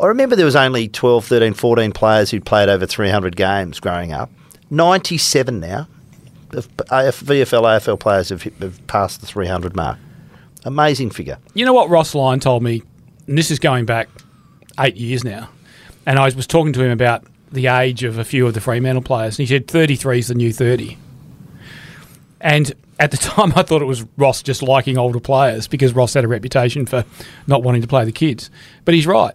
I 0.00 0.06
remember 0.06 0.36
there 0.36 0.46
was 0.46 0.56
only 0.56 0.86
12, 0.86 1.26
13, 1.26 1.54
14 1.54 1.92
players 1.92 2.30
who'd 2.30 2.46
played 2.46 2.68
over 2.68 2.86
300 2.86 3.34
games 3.34 3.80
growing 3.80 4.12
up. 4.12 4.30
97 4.70 5.58
now. 5.58 5.88
VFL, 6.50 7.62
AFL 7.62 7.98
players 7.98 8.28
have, 8.28 8.42
hit, 8.42 8.54
have 8.60 8.86
passed 8.86 9.20
the 9.20 9.26
300 9.26 9.74
mark. 9.74 9.98
Amazing 10.64 11.10
figure. 11.10 11.38
You 11.54 11.64
know 11.64 11.72
what 11.72 11.88
Ross 11.88 12.14
Lyon 12.14 12.40
told 12.40 12.62
me, 12.62 12.82
and 13.26 13.38
this 13.38 13.50
is 13.50 13.58
going 13.58 13.86
back 13.86 14.08
eight 14.78 14.96
years 14.96 15.24
now, 15.24 15.48
and 16.06 16.18
I 16.18 16.24
was 16.24 16.46
talking 16.46 16.72
to 16.74 16.82
him 16.82 16.90
about 16.90 17.24
the 17.52 17.66
age 17.66 18.04
of 18.04 18.18
a 18.18 18.24
few 18.24 18.46
of 18.46 18.54
the 18.54 18.60
Fremantle 18.60 19.02
players, 19.02 19.38
and 19.38 19.46
he 19.48 19.54
said 19.54 19.68
33 19.68 20.18
is 20.18 20.28
the 20.28 20.34
new 20.34 20.52
30. 20.52 20.96
And 22.40 22.72
at 22.98 23.10
the 23.10 23.16
time, 23.16 23.52
I 23.56 23.62
thought 23.62 23.82
it 23.82 23.86
was 23.86 24.04
Ross 24.16 24.42
just 24.42 24.62
liking 24.62 24.98
older 24.98 25.20
players 25.20 25.66
because 25.66 25.94
Ross 25.94 26.14
had 26.14 26.24
a 26.24 26.28
reputation 26.28 26.86
for 26.86 27.04
not 27.46 27.62
wanting 27.62 27.82
to 27.82 27.88
play 27.88 28.04
the 28.04 28.12
kids. 28.12 28.50
But 28.84 28.94
he's 28.94 29.06
right. 29.06 29.34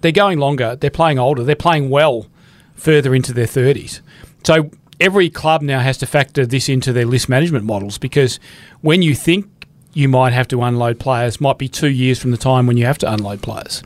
They're 0.00 0.10
going 0.10 0.38
longer, 0.38 0.74
they're 0.74 0.90
playing 0.90 1.18
older, 1.18 1.44
they're 1.44 1.54
playing 1.54 1.88
well 1.88 2.26
further 2.74 3.14
into 3.14 3.32
their 3.32 3.46
30s. 3.46 4.00
So 4.42 4.70
every 4.98 5.30
club 5.30 5.62
now 5.62 5.78
has 5.78 5.98
to 5.98 6.06
factor 6.06 6.44
this 6.44 6.68
into 6.68 6.92
their 6.92 7.06
list 7.06 7.28
management 7.28 7.64
models 7.64 7.98
because 7.98 8.40
when 8.80 9.02
you 9.02 9.14
think 9.14 9.48
you 9.94 10.08
might 10.08 10.32
have 10.32 10.48
to 10.48 10.62
unload 10.62 10.98
players, 10.98 11.40
might 11.40 11.58
be 11.58 11.68
two 11.68 11.90
years 11.90 12.18
from 12.18 12.30
the 12.30 12.36
time 12.36 12.66
when 12.66 12.76
you 12.76 12.86
have 12.86 12.98
to 12.98 13.12
unload 13.12 13.42
players. 13.42 13.82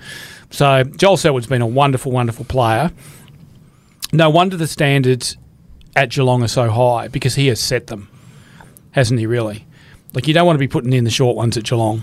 So 0.50 0.84
Joel 0.84 1.16
Selwood's 1.16 1.46
been 1.46 1.62
a 1.62 1.66
wonderful, 1.66 2.12
wonderful 2.12 2.44
player. 2.44 2.92
No 4.12 4.30
wonder 4.30 4.56
the 4.56 4.68
standards 4.68 5.36
at 5.96 6.10
Geelong 6.10 6.42
are 6.42 6.48
so 6.48 6.70
high 6.70 7.08
because 7.08 7.34
he 7.34 7.48
has 7.48 7.60
set 7.60 7.88
them, 7.88 8.08
hasn't 8.92 9.18
he? 9.18 9.26
Really, 9.26 9.66
like 10.14 10.28
you 10.28 10.34
don't 10.34 10.46
want 10.46 10.56
to 10.56 10.60
be 10.60 10.68
putting 10.68 10.92
in 10.92 11.04
the 11.04 11.10
short 11.10 11.36
ones 11.36 11.56
at 11.56 11.64
Geelong. 11.64 12.02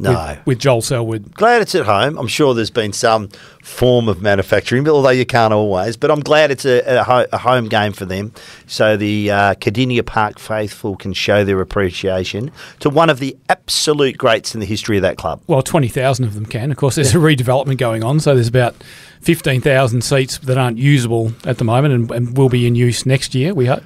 No. 0.00 0.10
with, 0.38 0.46
with 0.46 0.58
Joel 0.58 0.82
Selwood. 0.82 1.34
glad 1.34 1.62
it's 1.62 1.74
at 1.74 1.84
home. 1.86 2.18
I'm 2.18 2.26
sure 2.26 2.54
there's 2.54 2.70
been 2.70 2.92
some 2.92 3.28
form 3.62 4.08
of 4.08 4.22
manufacturing, 4.22 4.82
but 4.84 4.92
although 4.92 5.10
you 5.10 5.26
can't 5.26 5.52
always. 5.52 5.96
But 5.96 6.10
I'm 6.10 6.20
glad 6.20 6.50
it's 6.50 6.64
a, 6.64 6.80
a, 6.80 7.04
ho- 7.04 7.26
a 7.32 7.38
home 7.38 7.68
game 7.68 7.92
for 7.92 8.06
them, 8.06 8.32
so 8.66 8.96
the 8.96 9.30
uh, 9.30 9.54
Kardinia 9.54 10.04
Park 10.04 10.38
faithful 10.38 10.96
can 10.96 11.12
show 11.12 11.44
their 11.44 11.60
appreciation 11.60 12.50
to 12.80 12.88
one 12.90 13.10
of 13.10 13.18
the 13.18 13.36
absolute 13.48 14.16
greats 14.18 14.54
in 14.54 14.60
the 14.60 14.66
history 14.66 14.96
of 14.96 15.02
that 15.02 15.18
club. 15.18 15.42
Well, 15.46 15.62
twenty 15.62 15.88
thousand 15.88 16.24
of 16.24 16.34
them 16.34 16.46
can. 16.46 16.70
Of 16.70 16.76
course, 16.78 16.94
there's 16.94 17.14
a 17.14 17.18
redevelopment 17.18 17.76
going 17.76 18.02
on, 18.02 18.20
so 18.20 18.34
there's 18.34 18.48
about 18.48 18.74
fifteen 19.20 19.60
thousand 19.60 20.02
seats 20.02 20.38
that 20.38 20.56
aren't 20.56 20.78
usable 20.78 21.32
at 21.44 21.58
the 21.58 21.64
moment, 21.64 21.92
and, 21.94 22.10
and 22.10 22.36
will 22.38 22.48
be 22.48 22.66
in 22.66 22.74
use 22.74 23.04
next 23.04 23.34
year. 23.34 23.52
We 23.54 23.66
hope. 23.66 23.84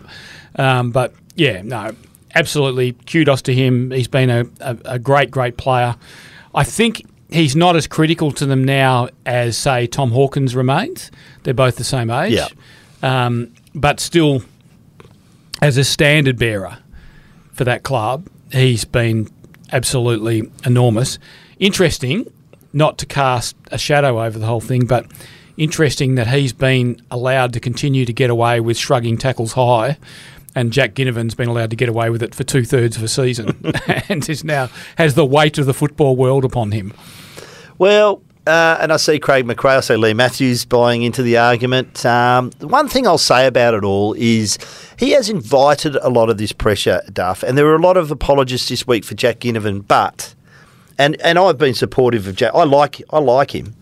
Um, 0.56 0.92
but 0.92 1.12
yeah, 1.34 1.62
no, 1.62 1.96
absolutely. 2.34 2.92
Kudos 2.92 3.42
to 3.42 3.54
him. 3.54 3.90
He's 3.90 4.08
been 4.08 4.30
a, 4.30 4.46
a, 4.60 4.78
a 4.84 4.98
great, 4.98 5.30
great 5.30 5.56
player. 5.56 5.96
I 6.54 6.64
think 6.64 7.06
he's 7.30 7.56
not 7.56 7.76
as 7.76 7.86
critical 7.86 8.30
to 8.32 8.46
them 8.46 8.64
now 8.64 9.08
as 9.26 9.56
say 9.56 9.86
Tom 9.86 10.10
Hawkins 10.10 10.54
remains. 10.54 11.10
They're 11.42 11.54
both 11.54 11.76
the 11.76 11.84
same 11.84 12.10
age. 12.10 12.34
Yeah. 12.34 12.48
Um, 13.02 13.52
but 13.74 14.00
still, 14.00 14.42
as 15.60 15.76
a 15.76 15.84
standard 15.84 16.38
bearer 16.38 16.78
for 17.52 17.64
that 17.64 17.82
club, 17.82 18.28
he's 18.52 18.84
been 18.84 19.28
absolutely 19.72 20.50
enormous. 20.64 21.18
Interesting, 21.58 22.30
not 22.72 22.98
to 22.98 23.06
cast 23.06 23.56
a 23.70 23.78
shadow 23.78 24.22
over 24.22 24.38
the 24.38 24.46
whole 24.46 24.60
thing, 24.60 24.86
but 24.86 25.06
interesting 25.56 26.16
that 26.16 26.26
he's 26.28 26.52
been 26.52 27.00
allowed 27.10 27.52
to 27.52 27.60
continue 27.60 28.04
to 28.04 28.12
get 28.12 28.30
away 28.30 28.60
with 28.60 28.76
shrugging 28.76 29.16
tackles 29.16 29.52
high. 29.52 29.96
And 30.54 30.72
Jack 30.72 30.94
Ginnivan's 30.94 31.34
been 31.34 31.48
allowed 31.48 31.70
to 31.70 31.76
get 31.76 31.88
away 31.88 32.10
with 32.10 32.22
it 32.22 32.34
for 32.34 32.44
two 32.44 32.64
thirds 32.64 32.96
of 32.96 33.02
a 33.02 33.08
season, 33.08 33.72
and 34.08 34.28
is 34.28 34.44
now 34.44 34.70
has 34.96 35.14
the 35.14 35.26
weight 35.26 35.58
of 35.58 35.66
the 35.66 35.74
football 35.74 36.14
world 36.16 36.44
upon 36.44 36.70
him. 36.70 36.92
Well, 37.76 38.22
uh, 38.46 38.76
and 38.78 38.92
I 38.92 38.98
see 38.98 39.18
Craig 39.18 39.46
McRae, 39.46 39.78
I 39.78 39.80
see 39.80 39.96
Leigh 39.96 40.12
Matthews 40.12 40.66
buying 40.66 41.02
into 41.02 41.22
the 41.22 41.38
argument. 41.38 42.04
Um, 42.04 42.50
the 42.58 42.68
one 42.68 42.88
thing 42.88 43.06
I'll 43.06 43.16
say 43.16 43.46
about 43.46 43.72
it 43.72 43.84
all 43.84 44.14
is 44.18 44.58
he 44.98 45.12
has 45.12 45.30
invited 45.30 45.96
a 45.96 46.10
lot 46.10 46.28
of 46.28 46.36
this 46.36 46.52
pressure, 46.52 47.00
Duff, 47.10 47.42
and 47.42 47.56
there 47.56 47.64
were 47.64 47.76
a 47.76 47.80
lot 47.80 47.96
of 47.96 48.10
apologists 48.10 48.68
this 48.68 48.86
week 48.86 49.04
for 49.04 49.14
Jack 49.14 49.40
Ginnivan, 49.40 49.86
but 49.88 50.34
and 50.98 51.20
and 51.22 51.38
I've 51.38 51.58
been 51.58 51.74
supportive 51.74 52.26
of 52.28 52.36
Jack. 52.36 52.52
I 52.54 52.64
like 52.64 53.02
I 53.10 53.18
like 53.18 53.54
him. 53.54 53.74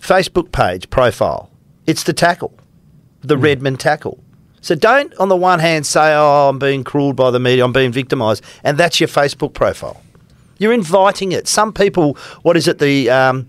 Facebook 0.00 0.52
page 0.52 0.90
profile. 0.90 1.50
It's 1.86 2.02
the 2.02 2.12
tackle, 2.12 2.52
the 3.22 3.38
Redman 3.38 3.76
tackle. 3.78 4.22
So 4.60 4.74
don't, 4.74 5.14
on 5.18 5.28
the 5.28 5.36
one 5.36 5.58
hand, 5.60 5.86
say, 5.86 6.14
"Oh, 6.14 6.48
I'm 6.48 6.58
being 6.58 6.84
cruelled 6.84 7.16
by 7.16 7.30
the 7.30 7.38
media, 7.40 7.64
I'm 7.64 7.72
being 7.72 7.92
victimised," 7.92 8.42
and 8.64 8.76
that's 8.78 9.00
your 9.00 9.08
Facebook 9.08 9.54
profile. 9.54 10.02
You're 10.58 10.72
inviting 10.72 11.32
it. 11.32 11.46
Some 11.46 11.72
people, 11.72 12.14
what 12.42 12.56
is 12.56 12.66
it? 12.66 12.78
The 12.80 13.08
um, 13.10 13.46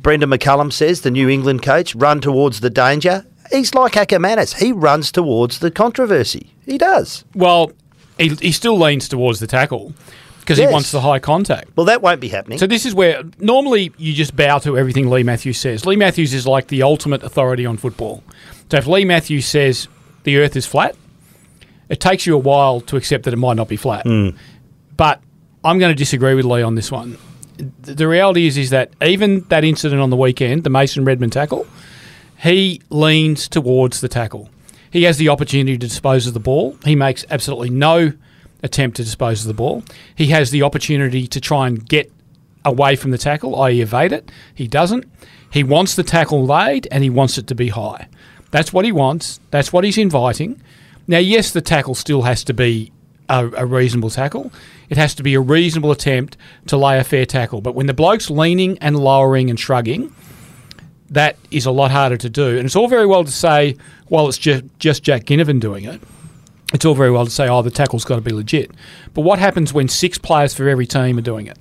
Brendon 0.00 0.30
McCullum 0.30 0.72
says, 0.72 1.00
the 1.00 1.10
New 1.10 1.28
England 1.28 1.62
coach, 1.62 1.94
run 1.96 2.20
towards 2.20 2.60
the 2.60 2.70
danger. 2.70 3.26
He's 3.50 3.74
like 3.74 3.94
Akermanis. 3.94 4.54
He 4.58 4.70
runs 4.72 5.10
towards 5.10 5.58
the 5.58 5.72
controversy. 5.72 6.54
He 6.64 6.78
does. 6.78 7.24
Well, 7.34 7.72
he, 8.16 8.28
he 8.36 8.52
still 8.52 8.78
leans 8.78 9.08
towards 9.08 9.40
the 9.40 9.48
tackle 9.48 9.92
because 10.38 10.58
Yes. 10.58 10.68
he 10.68 10.72
wants 10.72 10.92
the 10.92 11.00
high 11.00 11.18
contact. 11.18 11.70
Well, 11.76 11.86
that 11.86 12.00
won't 12.00 12.20
be 12.20 12.28
happening. 12.28 12.58
So 12.58 12.68
this 12.68 12.86
is 12.86 12.94
where 12.94 13.22
normally 13.40 13.92
you 13.98 14.12
just 14.12 14.36
bow 14.36 14.58
to 14.58 14.78
everything 14.78 15.10
Leigh 15.10 15.24
Matthews 15.24 15.58
says. 15.58 15.84
Leigh 15.84 15.96
Matthews 15.96 16.32
is 16.32 16.46
like 16.46 16.68
the 16.68 16.82
ultimate 16.84 17.24
authority 17.24 17.66
on 17.66 17.76
football. 17.76 18.22
So 18.70 18.76
if 18.76 18.86
Leigh 18.86 19.04
Matthews 19.04 19.46
says 19.46 19.88
the 20.24 20.38
earth 20.38 20.56
is 20.56 20.66
flat, 20.66 20.96
it 21.88 22.00
takes 22.00 22.26
you 22.26 22.34
a 22.34 22.38
while 22.38 22.80
to 22.82 22.96
accept 22.96 23.24
that 23.24 23.34
it 23.34 23.38
might 23.38 23.56
not 23.56 23.68
be 23.68 23.76
flat. 23.76 24.04
Hmm. 24.06 24.30
But 24.96 25.20
I'm 25.64 25.78
going 25.78 25.90
to 25.90 25.98
disagree 25.98 26.34
with 26.34 26.44
Leigh 26.44 26.62
on 26.62 26.74
this 26.74 26.90
one. 26.90 27.18
The 27.80 27.94
the 27.94 28.08
reality 28.08 28.46
is 28.46 28.56
is 28.56 28.70
that 28.70 28.92
even 29.02 29.40
that 29.48 29.64
incident 29.64 30.00
on 30.00 30.10
the 30.10 30.16
weekend, 30.16 30.64
the 30.64 30.70
Mason 30.70 31.04
Redman 31.04 31.30
tackle, 31.30 31.66
he 32.40 32.80
leans 32.90 33.48
towards 33.48 34.00
the 34.00 34.08
tackle. 34.08 34.48
He 34.90 35.04
has 35.04 35.16
the 35.16 35.28
opportunity 35.28 35.78
to 35.78 35.86
dispose 35.86 36.26
of 36.26 36.34
the 36.34 36.40
ball. 36.40 36.76
He 36.84 36.96
makes 36.96 37.24
absolutely 37.30 37.70
no 37.70 38.12
attempt 38.62 38.96
to 38.98 39.04
dispose 39.04 39.42
of 39.42 39.48
the 39.48 39.54
ball. 39.54 39.82
He 40.14 40.26
has 40.26 40.50
the 40.50 40.62
opportunity 40.62 41.26
to 41.26 41.40
try 41.40 41.66
and 41.66 41.86
get 41.88 42.12
away 42.64 42.96
from 42.96 43.10
the 43.10 43.18
tackle, 43.18 43.60
i.e., 43.62 43.80
evade 43.80 44.12
it. 44.12 44.30
He 44.54 44.68
doesn't. 44.68 45.04
He 45.50 45.64
wants 45.64 45.94
the 45.94 46.02
tackle 46.02 46.44
laid 46.44 46.88
and 46.90 47.02
he 47.02 47.10
wants 47.10 47.38
it 47.38 47.46
to 47.48 47.54
be 47.54 47.68
high. 47.68 48.08
That's 48.52 48.72
what 48.72 48.84
he 48.84 48.92
wants. 48.92 49.40
That's 49.50 49.72
what 49.72 49.82
he's 49.82 49.98
inviting. 49.98 50.62
Now, 51.08 51.18
yes, 51.18 51.50
the 51.50 51.60
tackle 51.60 51.96
still 51.96 52.22
has 52.22 52.44
to 52.44 52.54
be 52.54 52.92
a, 53.28 53.50
a 53.56 53.66
reasonable 53.66 54.10
tackle. 54.10 54.52
It 54.88 54.96
has 54.98 55.14
to 55.16 55.22
be 55.22 55.34
a 55.34 55.40
reasonable 55.40 55.90
attempt 55.90 56.36
to 56.66 56.76
lay 56.76 56.98
a 56.98 57.04
fair 57.04 57.26
tackle. 57.26 57.60
But 57.60 57.74
when 57.74 57.86
the 57.86 57.94
bloke's 57.94 58.30
leaning 58.30 58.78
and 58.78 58.96
lowering 58.96 59.50
and 59.50 59.58
shrugging, 59.58 60.14
that 61.10 61.36
is 61.50 61.66
a 61.66 61.70
lot 61.70 61.90
harder 61.90 62.16
to 62.18 62.30
do. 62.30 62.56
And 62.56 62.66
it's 62.66 62.76
all 62.76 62.88
very 62.88 63.06
well 63.06 63.24
to 63.24 63.32
say, 63.32 63.76
well, 64.08 64.28
it's 64.28 64.38
just, 64.38 64.64
just 64.78 65.02
Jack 65.02 65.24
Ginnivan 65.24 65.58
doing 65.58 65.84
it. 65.84 66.00
It's 66.74 66.84
all 66.84 66.94
very 66.94 67.10
well 67.10 67.24
to 67.24 67.30
say, 67.30 67.48
oh, 67.48 67.62
the 67.62 67.70
tackle's 67.70 68.04
got 68.04 68.16
to 68.16 68.22
be 68.22 68.32
legit. 68.32 68.70
But 69.12 69.22
what 69.22 69.38
happens 69.38 69.72
when 69.72 69.88
six 69.88 70.18
players 70.18 70.54
for 70.54 70.68
every 70.68 70.86
team 70.86 71.18
are 71.18 71.22
doing 71.22 71.46
it? 71.46 71.58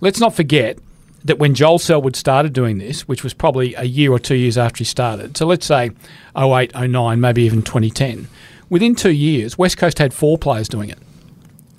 Let's 0.00 0.20
not 0.20 0.34
forget 0.34 0.78
that 1.24 1.38
when 1.38 1.54
Joel 1.54 1.78
Selwood 1.78 2.16
started 2.16 2.52
doing 2.52 2.78
this, 2.78 3.06
which 3.08 3.22
was 3.22 3.34
probably 3.34 3.74
a 3.74 3.84
year 3.84 4.12
or 4.12 4.18
two 4.18 4.36
years 4.36 4.56
after 4.56 4.78
he 4.78 4.84
started, 4.84 5.36
so 5.36 5.46
let's 5.46 5.66
say 5.66 5.90
08, 6.36 6.72
09, 6.74 7.20
maybe 7.20 7.42
even 7.42 7.62
2010, 7.62 8.28
within 8.70 8.94
two 8.94 9.12
years, 9.12 9.58
West 9.58 9.76
Coast 9.78 9.98
had 9.98 10.14
four 10.14 10.38
players 10.38 10.68
doing 10.68 10.90
it. 10.90 10.98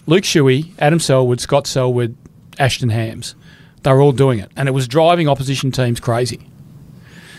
Luke 0.06 0.24
Shuey, 0.24 0.72
Adam 0.80 1.00
Selwood, 1.00 1.40
Scott 1.40 1.68
Selwood, 1.68 2.16
Ashton 2.58 2.90
Hams. 2.90 3.36
They 3.84 3.92
were 3.92 4.02
all 4.02 4.12
doing 4.12 4.40
it, 4.40 4.52
and 4.56 4.68
it 4.68 4.74
was 4.74 4.88
driving 4.88 5.30
opposition 5.30 5.72
teams 5.72 6.00
crazy. 6.00 6.42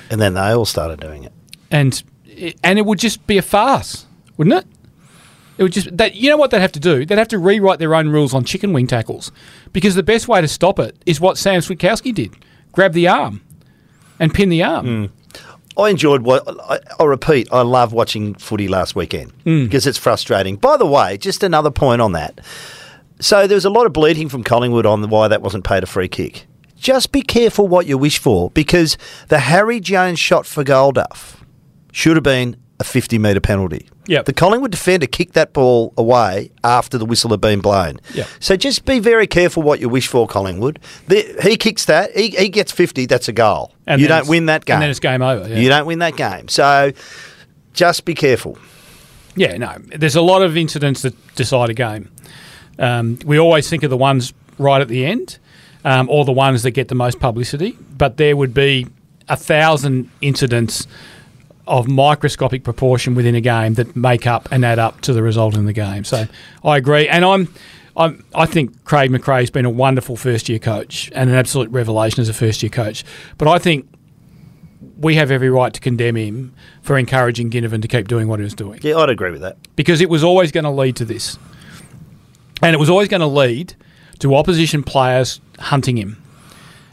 And 0.09 0.21
then 0.21 0.35
they 0.35 0.53
all 0.53 0.65
started 0.65 1.01
doing 1.01 1.25
it. 1.25 1.33
and 1.71 2.03
and 2.65 2.79
it 2.79 2.87
would 2.87 2.99
just 2.99 3.27
be 3.27 3.37
a 3.37 3.43
farce, 3.43 4.07
wouldn't 4.37 4.65
it? 4.65 4.67
It 5.61 5.65
would 5.65 5.73
just 5.73 5.95
that 5.99 6.15
you 6.15 6.31
know 6.31 6.39
what 6.39 6.51
they'd 6.51 6.61
have 6.63 6.73
to 6.73 6.81
do? 6.81 7.05
They'd 7.05 7.19
have 7.19 7.29
to 7.29 7.39
rewrite 7.39 7.81
their 7.81 7.95
own 7.95 8.09
rules 8.09 8.33
on 8.33 8.45
chicken 8.45 8.73
wing 8.73 8.87
tackles 8.87 9.31
because 9.75 9.95
the 9.95 10.03
best 10.03 10.27
way 10.27 10.41
to 10.41 10.49
stop 10.49 10.79
it 10.79 10.97
is 11.05 11.21
what 11.21 11.37
Sam 11.37 11.61
Switkowski 11.61 12.15
did: 12.15 12.35
grab 12.73 12.95
the 12.95 13.07
arm 13.07 13.43
and 14.19 14.33
pin 14.33 14.49
the 14.49 14.63
arm. 14.63 14.87
Mm. 14.87 15.11
I 15.77 15.91
enjoyed 15.91 16.23
what 16.23 16.49
I, 16.49 16.79
I 16.99 17.05
repeat. 17.05 17.47
I 17.53 17.61
love 17.61 17.93
watching 17.93 18.33
footy 18.37 18.69
last 18.69 18.97
weekend 18.97 19.35
mm. 19.45 19.65
because 19.65 19.87
it's 19.87 19.99
frustrating. 19.99 20.57
By 20.57 20.79
the 20.79 20.87
way, 20.87 21.19
just 21.19 21.43
another 21.43 21.71
point 21.71 22.01
on 22.01 22.13
that. 22.13 22.41
So 23.21 23.47
there 23.47 23.55
was 23.55 23.67
a 23.67 23.71
lot 23.71 23.85
of 23.85 23.93
bleating 23.93 24.31
from 24.31 24.43
Collingwood 24.43 24.87
on 24.87 25.07
why 25.11 25.29
that 25.29 25.43
wasn't 25.43 25.65
paid 25.65 25.83
a 25.83 25.87
free 25.87 26.09
kick. 26.09 26.47
Just 26.77 27.13
be 27.13 27.21
careful 27.21 27.69
what 27.69 27.85
you 27.85 27.99
wish 27.99 28.19
for 28.19 28.49
because 28.53 28.97
the 29.29 29.41
Harry 29.41 29.79
Jones 29.79 30.19
shot 30.19 30.47
for 30.47 30.65
Golduff 30.65 31.37
should 31.93 32.17
have 32.17 32.25
been 32.25 32.57
a 32.81 32.85
50 32.85 33.19
metre 33.19 33.41
penalty. 33.41 33.87
Yep. 34.07 34.25
The 34.25 34.33
Collingwood 34.33 34.71
defender 34.71 35.07
kicked 35.07 35.35
that 35.35 35.53
ball 35.53 35.93
away 35.99 36.51
after 36.65 36.97
the 36.97 37.05
whistle 37.05 37.31
had 37.31 37.41
been 37.41 37.61
blown. 37.61 38.01
Yep. 38.15 38.27
So 38.41 38.57
just 38.57 38.87
be 38.87 38.99
very 38.99 39.27
careful 39.27 39.63
what 39.63 39.81
you 39.81 39.89
wish 39.91 40.09
for, 40.09 40.27
Collingwood. 40.27 40.81
The, 41.07 41.39
he 41.43 41.57
kicks 41.57 41.85
that, 41.85 42.17
he, 42.17 42.31
he 42.31 42.49
gets 42.49 42.73
50, 42.73 43.05
that's 43.05 43.29
a 43.29 43.33
goal. 43.33 43.75
And 43.87 44.01
you 44.01 44.09
don't 44.09 44.27
win 44.29 44.47
that 44.47 44.65
game. 44.65 44.77
and 44.77 44.83
then 44.83 44.91
it's 44.91 44.99
game 44.99 45.21
over, 45.21 45.47
yeah. 45.47 45.59
You 45.59 45.69
don't 45.69 45.87
win 45.87 45.99
that 45.99 46.17
game. 46.17 46.49
So 46.49 46.93
just 47.75 48.07
be 48.07 48.15
careful. 48.15 48.59
Yeah, 49.37 49.59
no. 49.59 49.77
There's 49.97 50.17
a 50.17 50.23
lot 50.23 50.43
of 50.43 50.57
incidents 50.57 51.03
that 51.03 51.15
decide 51.37 51.69
a 51.69 51.75
game. 51.75 52.11
Um, 52.79 53.19
we 53.27 53.39
always 53.39 53.69
think 53.69 53.83
of 53.83 53.91
the 53.91 53.97
ones 53.97 54.33
right 54.59 54.81
at 54.81 54.89
the 54.89 55.05
end, 55.05 55.39
um, 55.85 56.09
or 56.09 56.25
the 56.25 56.33
ones 56.33 56.63
that 56.63 56.71
get 56.71 56.89
the 56.89 56.95
most 56.95 57.21
publicity. 57.21 57.77
But 57.97 58.17
there 58.17 58.37
would 58.37 58.55
be 58.55 58.87
a 59.29 59.37
thousand 59.37 60.11
incidents 60.23 60.87
of 61.71 61.89
microscopic 61.89 62.65
proportion 62.65 63.15
within 63.15 63.35
a 63.35 63.41
game 63.41 63.75
that 63.75 63.97
make 63.97 64.27
up 64.27 64.49
and 64.51 64.65
add 64.65 64.79
up 64.79 65.01
to 65.03 65.13
the 65.13 65.23
result 65.23 65.55
in 65.57 65.65
the 65.67 65.73
game. 65.73 66.05
So 66.05 66.27
I 66.65 66.77
agree, 66.77 67.09
and 67.09 67.25
I'm. 67.25 67.49
I'm, 67.97 68.25
I 68.35 68.47
think 68.47 68.85
Craig 68.85 69.11
McRae's 69.11 69.51
been 69.51 69.65
a 69.67 69.71
wonderful 69.71 70.17
first 70.17 70.49
year 70.49 70.61
coach 70.61 71.11
and 71.15 71.29
an 71.29 71.35
absolute 71.37 71.69
revelation 71.71 72.21
as 72.21 72.29
a 72.29 72.33
first 72.33 72.63
year 72.63 72.71
coach. 72.71 73.05
But 73.37 73.49
I 73.49 73.59
think 73.59 73.89
we 74.97 75.17
have 75.17 75.31
every 75.33 75.51
right 75.51 75.73
to 75.75 75.81
condemn 75.81 76.17
him 76.17 76.55
for 76.83 76.97
encouraging 76.97 77.51
Ginnivan 77.51 77.83
to 77.83 77.89
keep 77.89 78.07
doing 78.07 78.29
what 78.29 78.39
he 78.39 78.45
was 78.45 78.55
doing 78.55 78.79
Yeah, 78.83 78.97
I'd 78.99 79.11
agree 79.11 79.33
with 79.33 79.41
that. 79.43 79.57
because 79.75 80.01
it 80.01 80.09
was 80.09 80.23
always 80.23 80.53
going 80.53 80.65
to 80.65 80.71
lead 80.71 80.97
to 80.97 81.05
this. 81.05 81.37
And 82.63 82.75
it 82.75 82.79
was 82.79 82.89
always 82.89 83.09
going 83.09 83.23
to 83.23 83.27
lead 83.27 83.75
to 84.21 84.35
opposition 84.37 84.83
players 84.83 85.41
hunting 85.59 85.97
him. 85.99 86.23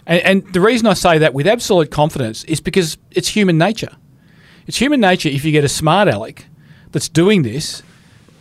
And, 0.07 0.21
and 0.23 0.53
the 0.53 0.61
reason 0.61 0.87
I 0.87 0.93
say 0.93 1.19
that 1.19 1.33
with 1.33 1.45
absolute 1.47 1.91
confidence 1.91 2.43
is 2.45 2.59
because 2.59 2.97
it's 3.11 3.27
human 3.29 3.57
nature. 3.57 3.91
It's 4.67 4.77
human 4.77 4.99
nature 4.99 5.29
if 5.29 5.43
you 5.45 5.51
get 5.51 5.63
a 5.63 5.69
smart 5.69 6.07
aleck 6.07 6.45
that's 6.91 7.09
doing 7.09 7.43
this 7.43 7.83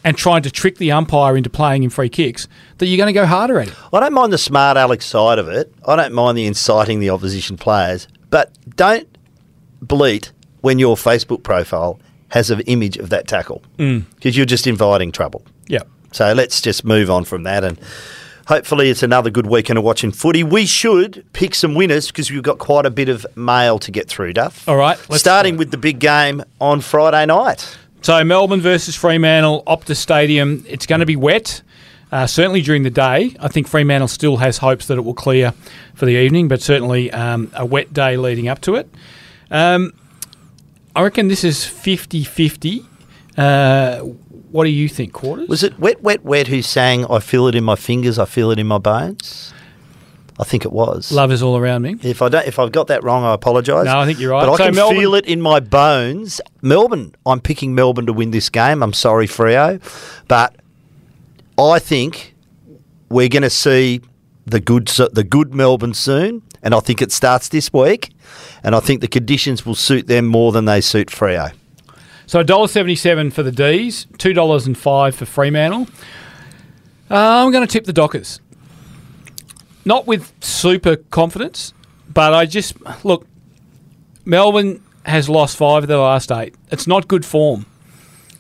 and 0.05 0.17
trying 0.17 0.43
to 0.43 0.51
trick 0.51 0.79
the 0.79 0.93
umpire 0.93 1.37
into 1.37 1.51
playing 1.51 1.83
in 1.83 1.91
free 1.91 2.09
kicks, 2.09 2.47
that 2.79 2.87
you're 2.87 2.97
going 2.97 3.13
to 3.13 3.19
go 3.19 3.27
harder 3.27 3.59
at 3.59 3.69
it. 3.69 3.75
I 3.93 4.01
don't 4.01 4.13
mind 4.13 4.33
the 4.33 4.39
smart 4.39 4.77
Alex 4.77 5.05
side 5.05 5.39
of 5.39 5.49
it. 5.49 5.73
I 5.87 5.97
don't 5.97 6.13
mind 6.13 6.39
the 6.39 6.47
inciting 6.47 7.01
the 7.01 7.11
opposition 7.11 7.57
players. 7.57 8.07
But 8.31 8.53
don't 8.77 9.09
bleat 9.83 10.33
when 10.61 10.79
your 10.79 10.97
Facebook 10.97 11.43
profile 11.43 11.99
has 12.29 12.51
an 12.51 12.61
image 12.63 12.97
of 12.99 13.11
that 13.11 13.27
tackle 13.29 13.63
mm. 13.79 14.05
because 14.15 14.37
you're 14.37 14.47
just 14.47 14.67
inviting 14.67 15.13
trouble. 15.13 15.45
Yeah. 15.67 15.83
So 16.13 16.33
let's 16.33 16.61
just 16.61 16.85
move 16.85 17.11
on 17.11 17.25
from 17.25 17.45
that 17.45 17.65
and 17.65 17.79
hopefully 18.47 18.91
it's 18.91 19.03
another 19.03 19.31
good 19.31 19.47
weekend 19.47 19.79
of 19.79 19.85
watching 19.85 20.13
footy. 20.13 20.43
We 20.43 20.67
should 20.67 21.25
pick 21.33 21.55
some 21.55 21.75
winners 21.75 22.09
because 22.09 22.31
we've 22.31 22.43
got 22.43 22.59
quite 22.59 22.87
a 22.87 22.91
bit 22.91 23.09
of 23.09 23.27
mail 23.37 23.79
to 23.81 23.91
get 23.91 24.09
through, 24.09 24.33
Duff. 24.33 24.69
All 24.69 24.77
right, 24.77 24.99
Starting 25.13 25.57
with 25.57 25.71
the 25.71 25.77
big 25.79 25.99
game 25.99 26.43
on 26.61 26.81
Friday 26.81 27.27
night. 27.27 27.77
So 28.03 28.23
Melbourne 28.25 28.61
versus 28.61 28.95
Fremantle, 28.95 29.65
Optus 29.67 29.97
Stadium. 29.97 30.65
It's 30.69 30.87
going 30.87 31.01
to 31.01 31.07
be 31.07 31.17
wet, 31.17 31.63
uh, 32.13 32.27
certainly 32.27 32.63
during 32.63 32.85
the 32.85 32.91
day. 32.91 33.35
I 33.41 33.49
think 33.49 33.67
Fremantle 33.67 34.09
still 34.09 34.37
has 34.37 34.59
hopes 34.59 34.87
that 34.87 34.97
it 34.97 35.01
will 35.01 35.15
clear 35.15 35.53
for 35.95 36.07
the 36.07 36.13
evening, 36.13 36.47
but 36.47 36.63
certainly 36.63 37.11
um, 37.11 37.51
a 37.55 37.67
wet 37.67 37.93
day 37.93 38.17
leading 38.17 38.47
up 38.49 38.61
to 38.63 38.77
it. 38.77 38.89
Um, 39.51 39.93
I 40.95 41.03
reckon 41.03 41.29
this 41.29 41.43
is 41.43 41.59
50-50. 41.59 42.87
Uh, 43.37 44.05
what 44.57 44.65
do 44.65 44.71
you 44.71 44.89
think, 44.89 45.13
Quarters? 45.13 45.49
Was 45.49 45.63
it 45.63 45.79
Wet, 45.79 46.03
Wet, 46.03 46.25
Wet 46.25 46.49
who 46.49 46.63
sang, 46.63 47.05
I 47.07 47.19
feel 47.21 47.47
it 47.47 47.55
in 47.55 47.63
my 47.65 47.77
fingers, 47.77 48.19
I 48.19 48.25
feel 48.25 48.51
it 48.51 48.59
in 48.59 48.67
my 48.67 48.79
bones? 48.79 49.53
I 50.39 50.45
think 50.45 50.65
it 50.67 50.73
was. 50.73 51.13
Love 51.13 51.33
is 51.33 51.43
all 51.43 51.57
around 51.57 51.83
me. 51.83 51.97
If 52.03 52.21
I 52.21 52.29
don't, 52.29 52.47
if 52.47 52.59
I've 52.59 52.73
got 52.73 52.89
that 52.89 53.03
wrong, 53.05 53.25
I 53.25 53.33
apologise. 53.33 53.87
No, 53.87 53.99
I 54.01 54.05
think 54.07 54.19
you're 54.19 54.33
right. 54.33 54.45
But 54.47 54.53
I 54.53 54.57
So 54.57 54.65
can 54.67 54.75
Melbourne- 54.75 54.99
feel 54.99 55.15
it 55.15 55.25
in 55.27 55.41
my 55.41 55.61
bones. 55.61 56.41
Melbourne. 56.61 57.15
I'm 57.25 57.41
picking 57.41 57.75
Melbourne 57.75 58.05
to 58.07 58.13
win 58.13 58.33
this 58.33 58.49
game. 58.51 58.83
I'm 58.83 58.93
sorry, 58.93 59.27
Freo, 59.27 59.81
but 60.29 60.57
I 61.59 61.79
think 61.79 62.35
we're 63.09 63.29
going 63.29 63.45
to 63.45 63.51
see 63.51 64.01
the 64.47 64.61
good 64.61 64.89
the 64.89 65.25
good 65.25 65.55
Melbourne 65.55 65.95
soon, 65.95 66.43
and 66.63 66.75
I 66.75 66.81
think 66.81 67.01
it 67.01 67.13
starts 67.13 67.49
this 67.49 67.73
week. 67.73 68.11
And 68.63 68.75
I 68.75 68.81
think 68.81 69.01
the 69.01 69.09
conditions 69.09 69.65
will 69.65 69.75
suit 69.77 70.07
them 70.07 70.27
more 70.27 70.53
than 70.53 70.65
they 70.67 70.81
suit 70.83 71.09
Freo. 71.09 71.53
So 72.27 72.43
$1.77 72.43 73.33
for 73.33 73.45
the 73.45 73.53
D's, 73.53 74.07
$2.05 74.19 75.15
for 75.15 75.27
Fremantle. 75.27 75.87
Uh, 77.09 77.45
I'm 77.45 77.53
going 77.53 77.67
to 77.67 77.73
tip 77.73 77.85
the 77.85 77.93
Dockers. 77.93 78.41
Not 79.85 80.09
with 80.09 80.33
super 80.43 80.97
confidence, 80.97 81.73
but 82.13 82.35
I 82.35 82.47
just 82.47 82.75
look. 83.05 83.27
Melbourne 84.25 84.83
has 85.05 85.29
lost 85.29 85.57
five 85.57 85.85
of 85.85 85.89
their 85.89 85.99
last 85.99 86.33
eight. 86.33 86.57
It's 86.73 86.89
not 86.89 87.07
good 87.07 87.25
form. 87.25 87.67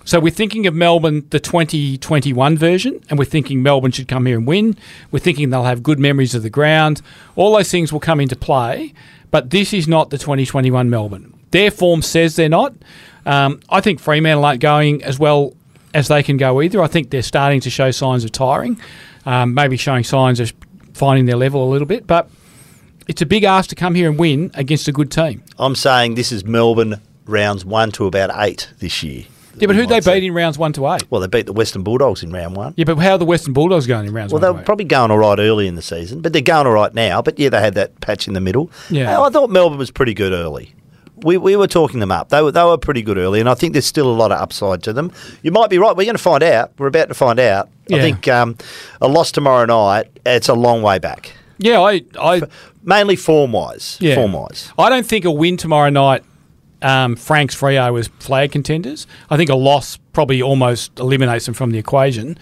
So 0.05 0.19
we're 0.19 0.31
thinking 0.31 0.67
of 0.67 0.75
Melbourne, 0.75 1.27
the 1.31 1.39
2021 1.39 2.57
version, 2.57 3.01
and 3.09 3.19
we're 3.19 3.25
thinking 3.25 3.63
Melbourne 3.63 3.93
should 3.93 4.09
come 4.09 4.27
here 4.27 4.39
and 4.39 4.47
win. 4.47 4.77
We're 5.13 5.21
thinking 5.21 5.51
they'll 5.51 5.65
have 5.65 5.83
good 5.85 6.01
memories 6.01 6.35
of 6.35 6.43
the 6.43 6.51
ground. 6.51 7.03
All 7.37 7.57
those 7.57 7.71
things 7.71 7.93
will 7.93 8.01
come 8.01 8.21
into 8.21 8.37
play, 8.37 8.93
but 9.31 9.51
this 9.51 9.73
is 9.73 9.87
not 9.87 10.11
the 10.11 10.19
2021 10.19 10.91
Melbourne. 10.91 11.35
Their 11.51 11.71
form 11.71 12.03
says 12.03 12.37
they're 12.37 12.49
not. 12.49 12.75
Um, 13.27 13.61
I 13.69 13.81
think 13.81 14.01
Fremantle 14.01 14.45
aren't 14.45 14.61
going 14.61 15.03
as 15.03 15.19
well 15.19 15.55
as 15.93 16.09
they 16.09 16.23
can 16.23 16.37
go 16.37 16.63
either. 16.63 16.83
I 16.83 16.87
think 16.87 17.11
they're 17.11 17.23
starting 17.23 17.61
to 17.61 17.71
show 17.71 17.91
signs 17.91 18.25
of 18.25 18.33
tiring, 18.33 18.81
um, 19.27 19.53
maybe 19.53 19.77
showing 19.77 20.05
signs 20.05 20.41
of 20.41 20.53
finding 20.95 21.27
their 21.27 21.37
level 21.37 21.69
a 21.69 21.71
little 21.71 21.87
bit, 21.87 22.07
but 22.07 22.31
it's 23.09 23.23
a 23.23 23.27
big 23.27 23.45
ask 23.45 23.69
to 23.71 23.75
come 23.75 23.95
here 23.95 24.09
and 24.09 24.19
win 24.19 24.51
against 24.55 24.89
a 24.89 24.93
good 24.93 25.11
team. 25.11 25.43
I'm 25.59 25.75
saying 25.75 26.15
this 26.15 26.33
is 26.33 26.45
Melbourne 26.45 27.01
rounds 27.27 27.65
one 27.65 27.93
to 27.93 28.07
about 28.07 28.31
eight 28.35 28.71
this 28.79 29.03
year. 29.03 29.25
Yeah, 29.59 29.69
but 29.69 29.77
who'd 29.77 29.89
they 29.89 30.03
see. 30.03 30.13
beat 30.13 30.25
in 30.25 30.35
rounds 30.35 30.59
one 30.59 30.73
to 30.75 30.87
eight? 30.89 31.11
Well, 31.11 31.21
they 31.21 31.29
beat 31.29 31.47
the 31.47 31.53
Western 31.53 31.83
Bulldogs 31.83 32.23
in 32.23 32.31
round 32.31 32.57
one. 32.57 32.75
Yeah, 32.77 32.85
but 32.85 32.99
how 32.99 33.13
are 33.13 33.19
the 33.19 33.25
Western 33.25 33.55
Bulldogs 33.55 33.87
going 33.87 34.07
in 34.07 34.13
rounds 34.13 34.33
Well, 34.33 34.41
one 34.41 34.49
they 34.51 34.55
to 34.55 34.61
were 34.61 34.65
probably 34.65 34.85
going 34.85 35.11
all 35.11 35.19
right 35.19 35.39
early 35.39 35.67
in 35.67 35.77
the 35.77 35.83
season, 35.83 36.21
but 36.21 36.33
they're 36.35 36.43
going 36.43 36.67
all 36.67 36.75
right 36.75 36.93
now. 36.93 37.23
But 37.23 37.39
yeah, 37.39 37.49
they 37.49 37.61
had 37.61 37.75
that 37.75 37.99
patch 38.01 38.29
in 38.29 38.35
the 38.35 38.41
middle. 38.41 38.71
Yeah. 38.91 39.21
I 39.21 39.31
thought 39.31 39.49
Melbourne 39.49 39.79
was 39.79 39.91
pretty 39.91 40.13
good 40.13 40.33
early. 40.33 40.75
We, 41.23 41.37
we 41.39 41.57
were 41.57 41.67
talking 41.67 42.01
them 42.01 42.13
up. 42.13 42.29
They 42.29 42.43
were 42.43 42.53
they 42.53 42.63
were 42.63 42.77
pretty 42.77 43.03
good 43.03 43.17
early, 43.19 43.41
and 43.41 43.49
I 43.49 43.55
think 43.55 43.73
there's 43.73 43.87
still 43.87 44.09
a 44.09 44.15
lot 44.15 44.33
of 44.33 44.41
upside 44.41 44.83
to 44.85 44.93
them. 44.93 45.11
You 45.43 45.51
might 45.51 45.71
be 45.71 45.79
right. 45.79 45.97
We're 45.97 46.05
going 46.05 46.17
to 46.17 46.23
find 46.23 46.43
out. 46.43 46.73
We're 46.79 46.89
about 46.89 47.09
to 47.09 47.15
find 47.15 47.41
out. 47.41 47.69
Yeah. 47.89 47.97
I 47.99 48.01
think 48.01 48.29
um, 48.29 48.57
a 49.01 49.09
loss 49.09 49.33
tomorrow 49.33 49.65
night. 49.65 50.11
It's 50.27 50.49
a 50.49 50.55
long 50.55 50.83
way 50.83 50.99
back, 50.99 51.33
Yeah, 51.59 51.81
I, 51.81 52.03
I, 52.21 52.43
mainly 52.83 53.17
form 53.17 53.53
wise. 53.53 53.97
yeah. 54.01 54.15
Form 54.17 54.33
wise. 54.33 54.73
I 54.79 54.89
don't 54.91 55.07
think 55.07 55.25
a 55.25 55.31
win 55.31 55.57
tomorrow 55.57 55.89
night 55.91 56.23
um, 56.83 57.17
Franks 57.17 57.55
Freo 57.59 57.99
as 57.99 58.09
flag 58.19 58.53
contenders. 58.53 59.07
I 59.31 59.37
think 59.37 59.49
a 59.51 59.55
loss 59.57 59.97
probably 60.13 60.43
almost 60.43 60.99
eliminates 60.99 61.47
them 61.47 61.55
from 61.55 61.71
the 61.71 61.79
equation. 61.79 62.37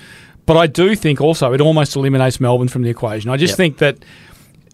But 0.47 0.57
I 0.57 0.67
do 0.67 0.97
think 0.97 1.21
also 1.21 1.53
it 1.53 1.61
almost 1.61 1.95
eliminates 1.95 2.41
Melbourne 2.41 2.69
from 2.69 2.83
the 2.83 2.91
equation. 2.91 3.31
I 3.31 3.37
just 3.37 3.53
Yep. 3.53 3.57
think 3.57 3.79
that 3.79 3.99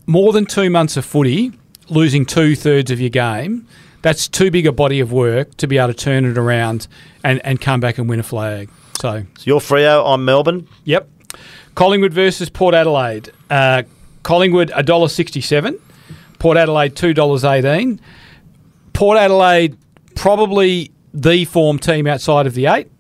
more 0.07 0.33
than 0.33 0.47
two 0.47 0.71
months 0.71 0.97
of 0.97 1.05
footy, 1.05 1.53
losing 1.89 2.25
two 2.25 2.55
thirds 2.57 2.91
of 2.91 3.01
your 3.01 3.11
game, 3.11 3.67
that's 4.03 4.29
too 4.29 4.51
big 4.51 4.67
a 4.67 4.73
body 4.73 5.01
of 5.01 5.13
work 5.13 5.57
to 5.59 5.67
be 5.67 5.79
able 5.79 5.89
to 5.89 5.95
turn 5.95 6.25
it 6.25 6.39
around 6.39 6.87
and, 7.25 7.45
and 7.45 7.61
come 7.61 7.81
back 7.81 7.99
and 7.99 8.09
win 8.09 8.21
a 8.21 8.23
flag. 8.23 8.71
So 9.01 9.23
So 9.39 9.43
you're 9.45 9.61
Freo. 9.61 10.03
I'm 10.07 10.25
Melbourne. 10.25 10.69
Yep. 10.85 11.09
Collingwood 11.75 12.13
versus 12.13 12.51
Port 12.51 12.75
Adelaide. 12.75 13.31
Uh, 13.49 13.85
Collingwood 14.23 14.71
$1.67. 14.71 15.81
Port 16.39 16.57
Adelaide 16.57 16.95
$2.18. 16.95 17.99
Port 18.93 19.19
Adelaide 19.19 19.77
probably 20.15 20.91
the 21.15 21.45
form 21.47 21.79
team 21.79 22.07
outside 22.07 22.47
of 22.47 22.55
the 22.55 22.67
eight. 22.67 22.91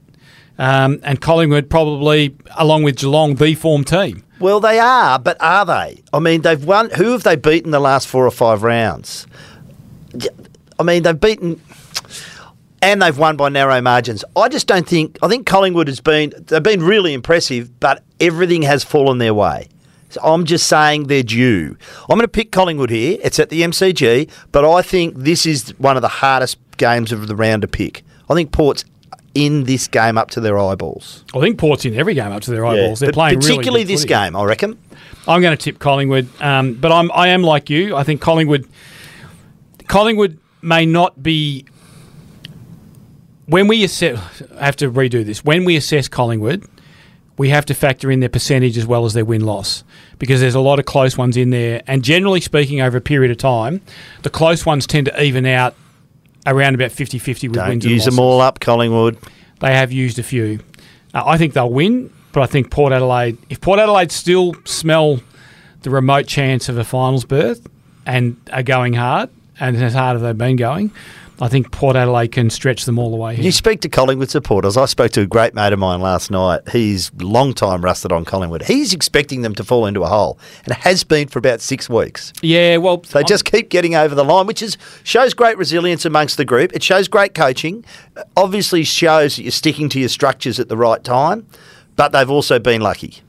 Um, 0.58 1.00
and 1.02 1.20
Collingwood 1.20 1.70
probably, 1.70 2.36
along 2.56 2.82
with 2.82 2.96
Geelong, 2.96 3.36
the 3.36 3.54
form 3.54 3.84
team. 3.84 4.22
Well, 4.38 4.60
they 4.60 4.78
are, 4.78 5.18
but 5.18 5.36
are 5.40 5.64
they? 5.64 6.02
I 6.12 6.18
mean, 6.18 6.42
they've 6.42 6.62
won. 6.62 6.90
Who 6.90 7.12
have 7.12 7.22
they 7.22 7.36
beaten 7.36 7.70
the 7.70 7.80
last 7.80 8.08
four 8.08 8.26
or 8.26 8.30
five 8.30 8.62
rounds? 8.62 9.26
Yeah, 10.80 10.90
I 10.90 10.94
mean, 10.94 11.02
they've 11.02 11.18
beaten, 11.18 11.60
and 12.82 13.02
they've 13.02 13.16
won 13.16 13.36
by 13.36 13.48
narrow 13.48 13.80
margins. 13.80 14.24
I 14.36 14.48
just 14.48 14.66
don't 14.66 14.88
think. 14.88 15.18
I 15.22 15.28
think 15.28 15.46
Collingwood 15.46 15.88
has 15.88 16.00
been. 16.00 16.32
They've 16.36 16.62
been 16.62 16.82
really 16.82 17.12
impressive, 17.12 17.78
but 17.80 18.02
everything 18.18 18.62
has 18.62 18.84
fallen 18.84 19.18
their 19.18 19.34
way. 19.34 19.68
So 20.10 20.20
I'm 20.24 20.44
just 20.44 20.66
saying 20.66 21.06
they're 21.06 21.22
due. 21.22 21.76
I'm 22.02 22.16
going 22.16 22.22
to 22.22 22.28
pick 22.28 22.50
Collingwood 22.50 22.90
here. 22.90 23.18
It's 23.22 23.38
at 23.38 23.48
the 23.48 23.62
MCG, 23.62 24.28
but 24.50 24.64
I 24.64 24.82
think 24.82 25.16
this 25.16 25.46
is 25.46 25.70
one 25.78 25.96
of 25.96 26.02
the 26.02 26.08
hardest 26.08 26.58
games 26.78 27.12
of 27.12 27.28
the 27.28 27.36
round 27.36 27.62
to 27.62 27.68
pick. 27.68 28.02
I 28.28 28.34
think 28.34 28.50
Port's 28.50 28.84
in 29.34 29.64
this 29.64 29.86
game 29.86 30.18
up 30.18 30.30
to 30.30 30.40
their 30.40 30.58
eyeballs. 30.58 31.24
I 31.34 31.40
think 31.40 31.58
Port's 31.58 31.84
in 31.84 31.94
every 31.94 32.14
game 32.14 32.32
up 32.32 32.42
to 32.42 32.50
their 32.50 32.66
eyeballs. 32.66 32.98
They're 32.98 33.12
playing 33.12 33.38
particularly 33.38 33.82
really 33.82 33.84
this 33.84 34.02
footy. 34.02 34.14
game, 34.14 34.34
I 34.34 34.44
reckon. 34.44 34.76
I'm 35.28 35.40
going 35.40 35.56
to 35.56 35.62
tip 35.62 35.78
Collingwood, 35.78 36.28
um, 36.42 36.74
but 36.74 36.90
I'm 36.90 37.12
I 37.12 37.28
am 37.28 37.42
like 37.42 37.70
you. 37.70 37.94
I 37.94 38.02
think 38.02 38.20
Collingwood 38.20 38.66
Collingwood 39.86 40.38
may 40.62 40.86
not 40.86 41.22
be 41.22 41.64
when 43.46 43.66
we 43.66 43.84
assess. 43.84 44.42
I 44.58 44.64
have 44.64 44.76
to 44.76 44.90
redo 44.90 45.24
this. 45.24 45.44
When 45.44 45.64
we 45.64 45.76
assess 45.76 46.08
Collingwood, 46.08 46.64
we 47.36 47.48
have 47.48 47.64
to 47.66 47.74
factor 47.74 48.10
in 48.10 48.20
their 48.20 48.28
percentage 48.28 48.76
as 48.76 48.86
well 48.86 49.04
as 49.04 49.14
their 49.14 49.24
win 49.24 49.44
loss 49.44 49.82
because 50.18 50.40
there's 50.40 50.54
a 50.54 50.60
lot 50.60 50.78
of 50.78 50.84
close 50.84 51.16
ones 51.16 51.36
in 51.36 51.50
there. 51.50 51.82
And 51.86 52.04
generally 52.04 52.40
speaking, 52.40 52.80
over 52.80 52.98
a 52.98 53.00
period 53.00 53.30
of 53.30 53.38
time, 53.38 53.80
the 54.22 54.30
close 54.30 54.66
ones 54.66 54.86
tend 54.86 55.06
to 55.06 55.22
even 55.22 55.46
out 55.46 55.74
around 56.46 56.74
about 56.74 56.90
50-50 56.90 57.48
with 57.48 57.52
Don't 57.54 57.68
wins 57.68 57.84
use 57.86 58.04
them 58.04 58.18
all 58.18 58.40
up, 58.40 58.60
Collingwood. 58.60 59.18
They 59.60 59.72
have 59.74 59.90
used 59.90 60.18
a 60.18 60.22
few. 60.22 60.60
Uh, 61.14 61.22
I 61.24 61.38
think 61.38 61.54
they'll 61.54 61.70
win, 61.70 62.12
but 62.32 62.42
I 62.42 62.46
think 62.46 62.70
Port 62.70 62.92
Adelaide, 62.92 63.38
if 63.48 63.60
Port 63.60 63.78
Adelaide 63.78 64.12
still 64.12 64.54
smell 64.64 65.20
the 65.82 65.90
remote 65.90 66.26
chance 66.26 66.68
of 66.68 66.76
a 66.78 66.84
finals 66.84 67.24
berth 67.24 67.66
and 68.06 68.36
are 68.52 68.62
going 68.62 68.92
hard, 68.92 69.30
and 69.60 69.76
as 69.76 69.94
hard 69.94 70.16
as 70.16 70.22
they've 70.22 70.36
been 70.36 70.56
going, 70.56 70.90
I 71.42 71.48
think 71.48 71.70
Port 71.70 71.96
Adelaide 71.96 72.32
can 72.32 72.50
stretch 72.50 72.84
them 72.84 72.98
all 72.98 73.10
the 73.10 73.16
way. 73.16 73.34
You 73.36 73.50
speak 73.50 73.80
to 73.80 73.88
Collingwood 73.88 74.28
supporters. 74.28 74.76
I 74.76 74.84
spoke 74.84 75.12
to 75.12 75.22
a 75.22 75.26
great 75.26 75.54
mate 75.54 75.72
of 75.72 75.78
mine 75.78 76.00
last 76.00 76.30
night. 76.30 76.68
He's 76.68 77.10
long 77.14 77.54
time 77.54 77.82
rusted 77.82 78.12
on 78.12 78.26
Collingwood. 78.26 78.64
He's 78.64 78.92
expecting 78.92 79.40
them 79.40 79.54
to 79.54 79.64
fall 79.64 79.86
into 79.86 80.02
a 80.02 80.08
hole, 80.08 80.38
and 80.66 80.74
has 80.74 81.02
been 81.02 81.28
for 81.28 81.38
about 81.38 81.62
six 81.62 81.88
weeks. 81.88 82.34
Yeah, 82.42 82.76
well, 82.76 82.98
They 82.98 83.22
just 83.22 83.46
keep 83.46 83.70
getting 83.70 83.94
over 83.94 84.14
the 84.14 84.24
line, 84.24 84.46
which 84.46 84.60
is 84.60 84.76
shows 85.02 85.32
great 85.32 85.56
resilience 85.56 86.04
amongst 86.04 86.36
the 86.36 86.44
group. 86.44 86.72
It 86.74 86.82
shows 86.82 87.08
great 87.08 87.34
coaching. 87.34 87.84
Obviously, 88.36 88.84
shows 88.84 89.36
that 89.36 89.42
you're 89.42 89.50
sticking 89.50 89.88
to 89.90 90.00
your 90.00 90.10
structures 90.10 90.60
at 90.60 90.68
the 90.68 90.76
right 90.76 91.02
time. 91.02 91.46
But 91.96 92.12
they've 92.12 92.30
also 92.30 92.58
been 92.58 92.80
lucky. 92.80 93.22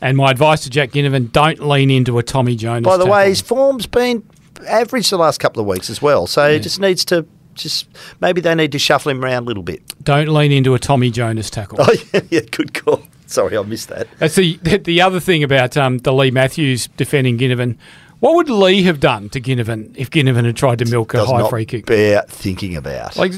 And 0.00 0.16
my 0.16 0.30
advice 0.32 0.62
to 0.64 0.70
Jack 0.70 0.90
Ginnivan: 0.90 1.30
don't 1.32 1.60
lean 1.60 1.90
into 1.90 2.18
a 2.18 2.22
Tommy 2.22 2.56
Jonas. 2.56 2.84
By 2.84 2.96
the 2.96 3.06
way, 3.06 3.28
his 3.28 3.40
form's 3.40 3.86
been 3.86 4.24
average 4.66 5.10
the 5.10 5.18
last 5.18 5.38
couple 5.40 5.60
of 5.60 5.66
weeks 5.66 5.90
as 5.90 6.00
well. 6.02 6.26
So 6.26 6.52
he 6.52 6.58
just 6.58 6.80
needs 6.80 7.04
to 7.06 7.26
just 7.54 7.86
maybe 8.20 8.40
they 8.40 8.54
need 8.54 8.72
to 8.72 8.78
shuffle 8.78 9.10
him 9.10 9.22
around 9.24 9.42
a 9.42 9.46
little 9.46 9.62
bit. 9.62 9.82
don't 10.02 10.28
lean 10.28 10.52
into 10.52 10.74
a 10.74 10.78
Tommy 10.78 11.10
Jonas 11.10 11.50
tackle. 11.50 11.78
Oh 11.80 11.94
yeah, 12.14 12.20
yeah 12.30 12.40
good 12.50 12.72
call. 12.74 13.02
Sorry, 13.26 13.56
I 13.56 13.62
missed 13.62 13.88
that. 13.88 14.08
That's 14.18 14.34
the 14.36 14.56
the 14.56 15.00
other 15.00 15.20
thing 15.20 15.42
about 15.42 15.76
um, 15.76 15.98
the 15.98 16.12
Leigh 16.12 16.30
Matthews 16.30 16.88
defending 16.96 17.38
Ginnivan. 17.38 17.76
What 18.20 18.36
would 18.36 18.48
Leigh 18.48 18.82
have 18.82 19.00
done 19.00 19.28
to 19.30 19.40
Ginnivan 19.40 19.94
if 19.96 20.08
Ginnivan 20.10 20.44
had 20.44 20.56
tried 20.56 20.78
to 20.78 20.84
milk 20.84 21.12
a 21.14 21.18
Does 21.18 21.30
high 21.30 21.48
free 21.50 21.66
kick? 21.66 21.86
bear 21.86 22.22
thinking 22.28 22.76
about. 22.76 23.16
Like 23.16 23.32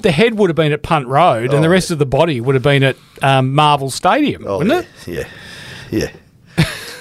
the 0.00 0.12
head 0.12 0.34
would 0.38 0.50
have 0.50 0.56
been 0.56 0.70
at 0.72 0.82
Punt 0.82 1.06
Road, 1.08 1.52
and 1.54 1.64
the 1.64 1.68
Oh. 1.68 1.72
rest 1.72 1.90
of 1.90 1.98
the 1.98 2.06
body 2.06 2.40
would 2.40 2.54
have 2.54 2.62
been 2.62 2.82
at 2.84 2.96
um, 3.22 3.54
Marvel 3.54 3.90
Stadium, 3.90 4.44
oh, 4.46 4.58
wouldn't 4.58 4.86
yeah, 5.06 5.22
it? 5.22 5.28
yeah, 5.92 5.98
yeah. 5.98 6.10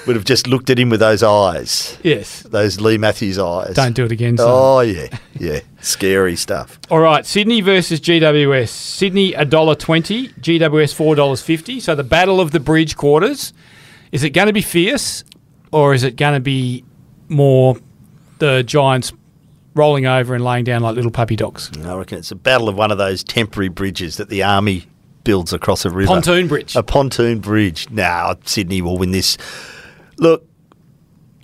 Would 0.07 0.15
have 0.15 0.25
just 0.25 0.47
looked 0.47 0.69
at 0.69 0.79
him 0.79 0.89
with 0.89 1.01
those 1.01 1.21
eyes, 1.21 1.97
Yes. 2.01 2.41
those 2.43 2.79
Leigh 2.79 2.97
Matthews 2.97 3.37
eyes. 3.37 3.75
Don't 3.75 3.93
do 3.93 4.05
it 4.05 4.11
again. 4.11 4.37
son. 4.37 4.47
Oh 4.49 4.79
yeah, 4.79 5.07
yeah, 5.37 5.59
scary 5.81 6.35
stuff. 6.37 6.79
All 6.89 6.99
right, 6.99 7.25
Sydney 7.25 7.59
versus 7.61 7.99
GWS. 7.99 8.69
Sydney 8.69 9.33
a 9.33 9.43
dollar 9.45 9.75
twenty, 9.75 10.29
GWS 10.29 10.93
four 10.93 11.13
dollars 11.15 11.41
fifty. 11.41 11.79
So 11.79 11.93
the 11.93 12.03
battle 12.05 12.39
of 12.39 12.51
the 12.51 12.59
bridge 12.59 12.95
quarters. 12.95 13.53
Is 14.13 14.23
it 14.23 14.29
going 14.29 14.47
to 14.47 14.53
be 14.53 14.61
fierce, 14.61 15.25
or 15.73 15.93
is 15.93 16.03
it 16.03 16.15
going 16.15 16.33
to 16.33 16.39
be 16.39 16.85
more 17.27 17.75
the 18.39 18.63
Giants 18.63 19.11
rolling 19.75 20.05
over 20.05 20.33
and 20.33 20.43
laying 20.45 20.63
down 20.63 20.81
like 20.81 20.95
little 20.95 21.11
puppy 21.11 21.35
dogs? 21.35 21.69
I 21.83 21.93
reckon 21.93 22.19
it's 22.19 22.31
a 22.31 22.35
battle 22.35 22.69
of 22.69 22.77
one 22.77 22.89
of 22.91 22.97
those 22.97 23.21
temporary 23.23 23.67
bridges 23.67 24.15
that 24.15 24.29
the 24.29 24.43
army 24.43 24.85
builds 25.25 25.51
across 25.51 25.83
a 25.83 25.89
river. 25.89 26.07
Pontoon 26.07 26.47
bridge. 26.47 26.73
A 26.77 26.83
pontoon 26.83 27.39
bridge. 27.39 27.89
Now 27.89 28.37
Sydney 28.45 28.81
will 28.81 28.97
win 28.97 29.11
this. 29.11 29.37
Look, 30.17 30.47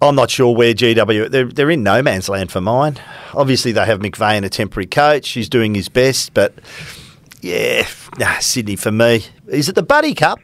I'm 0.01 0.15
not 0.15 0.29
sure 0.29 0.53
where 0.53 0.73
GW. 0.73 1.29
They're, 1.29 1.45
they're 1.45 1.71
in 1.71 1.83
no 1.83 2.01
man's 2.01 2.27
land 2.27 2.51
for 2.51 2.61
mine. 2.61 2.99
Obviously, 3.33 3.71
they 3.71 3.85
have 3.85 3.99
McVeigh, 3.99 4.37
in 4.37 4.43
a 4.43 4.49
temporary 4.49 4.87
coach. 4.87 5.29
He's 5.29 5.49
doing 5.49 5.75
his 5.75 5.89
best, 5.89 6.33
but 6.33 6.53
yeah, 7.41 7.87
nah, 8.17 8.39
Sydney 8.39 8.75
for 8.75 8.91
me. 8.91 9.25
Is 9.47 9.69
it 9.69 9.75
the 9.75 9.83
Buddy 9.83 10.13
Cup, 10.13 10.39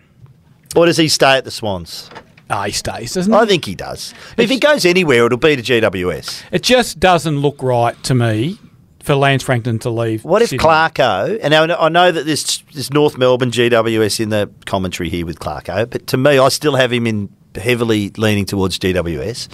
or 0.76 0.86
does 0.86 0.98
he 0.98 1.08
stay 1.08 1.38
at 1.38 1.46
the 1.46 1.52
Swans? 1.52 2.10
Ah, 2.50 2.66
he 2.66 2.72
stays, 2.72 3.14
doesn't 3.14 3.32
he? 3.32 3.38
I 3.38 3.46
think 3.46 3.66
he 3.66 3.76
does. 3.76 4.14
If 4.38 4.50
he 4.50 4.60
goes 4.60 4.84
anywhere, 4.86 5.26
it'll 5.26 5.38
be 5.38 5.56
to 5.56 5.62
GWS. 5.62 6.46
It 6.52 6.64
just 6.64 7.00
doesn't 7.00 7.38
look 7.38 7.62
right 7.62 8.02
to 8.04 8.16
me 8.16 8.58
for 9.04 9.14
Lance 9.16 9.44
Franklin 9.44 9.78
to 9.80 9.90
leave. 9.90 10.26
What 10.26 10.42
if 10.42 10.50
Sydney. 10.50 10.66
Clarko, 10.66 11.40
and 11.42 11.54
I 11.54 11.66
know, 11.68 11.78
I 11.78 11.90
know 11.90 12.12
that 12.12 12.26
there's, 12.26 12.64
there's 12.74 12.92
North 12.92 13.18
Melbourne 13.18 13.52
GWS 13.52 14.20
in 14.20 14.30
the 14.30 14.50
commentary 14.66 15.10
here 15.10 15.26
with 15.26 15.40
Clarko, 15.40 15.90
but 15.90 16.08
to 16.08 16.18
me, 16.18 16.40
I 16.40 16.50
still 16.50 16.76
have 16.76 16.92
him 16.92 17.06
in 17.06 17.30
heavily 17.56 18.10
leaning 18.18 18.46
towards 18.46 18.78
GWS. 18.80 19.48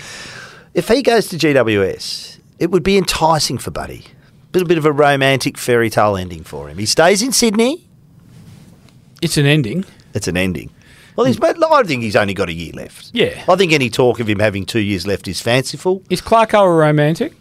If 0.74 0.88
he 0.90 1.02
goes 1.02 1.28
to 1.30 1.38
GWS, 1.38 2.40
it 2.60 2.72
would 2.72 2.84
be 2.84 2.98
enticing 2.98 3.58
for 3.58 3.72
Buddy. 3.72 4.06
A 4.06 4.52
little 4.54 4.68
bit 4.68 4.78
of 4.78 4.86
a 4.86 4.92
romantic 4.92 5.58
fairy 5.58 5.90
tale 5.90 6.16
ending 6.18 6.44
for 6.44 6.70
him. 6.70 6.78
He 6.78 6.86
stays 6.86 7.22
in 7.22 7.32
Sydney, 7.32 7.88
It's 9.22 9.38
an 9.38 9.46
ending. 9.46 9.86
it's 10.14 10.28
an 10.28 10.38
ending. 10.38 10.70
Well, 11.16 11.26
he's, 11.26 11.38
but 11.38 11.58
I 11.64 11.84
think 11.84 12.04
he's 12.04 12.16
only 12.18 12.34
got 12.34 12.50
a 12.50 12.54
year 12.54 12.74
left. 12.74 13.12
Yeah. 13.14 13.44
I 13.48 13.56
think 13.56 13.72
any 13.72 13.90
talk 13.90 14.20
of 14.20 14.28
him 14.30 14.40
having 14.40 14.66
two 14.66 14.82
years 14.82 15.08
left 15.08 15.28
is 15.30 15.40
fanciful. 15.42 16.04
Is 16.10 16.22
Clarko 16.22 16.64
a 16.66 16.70
romantic? 16.70 17.34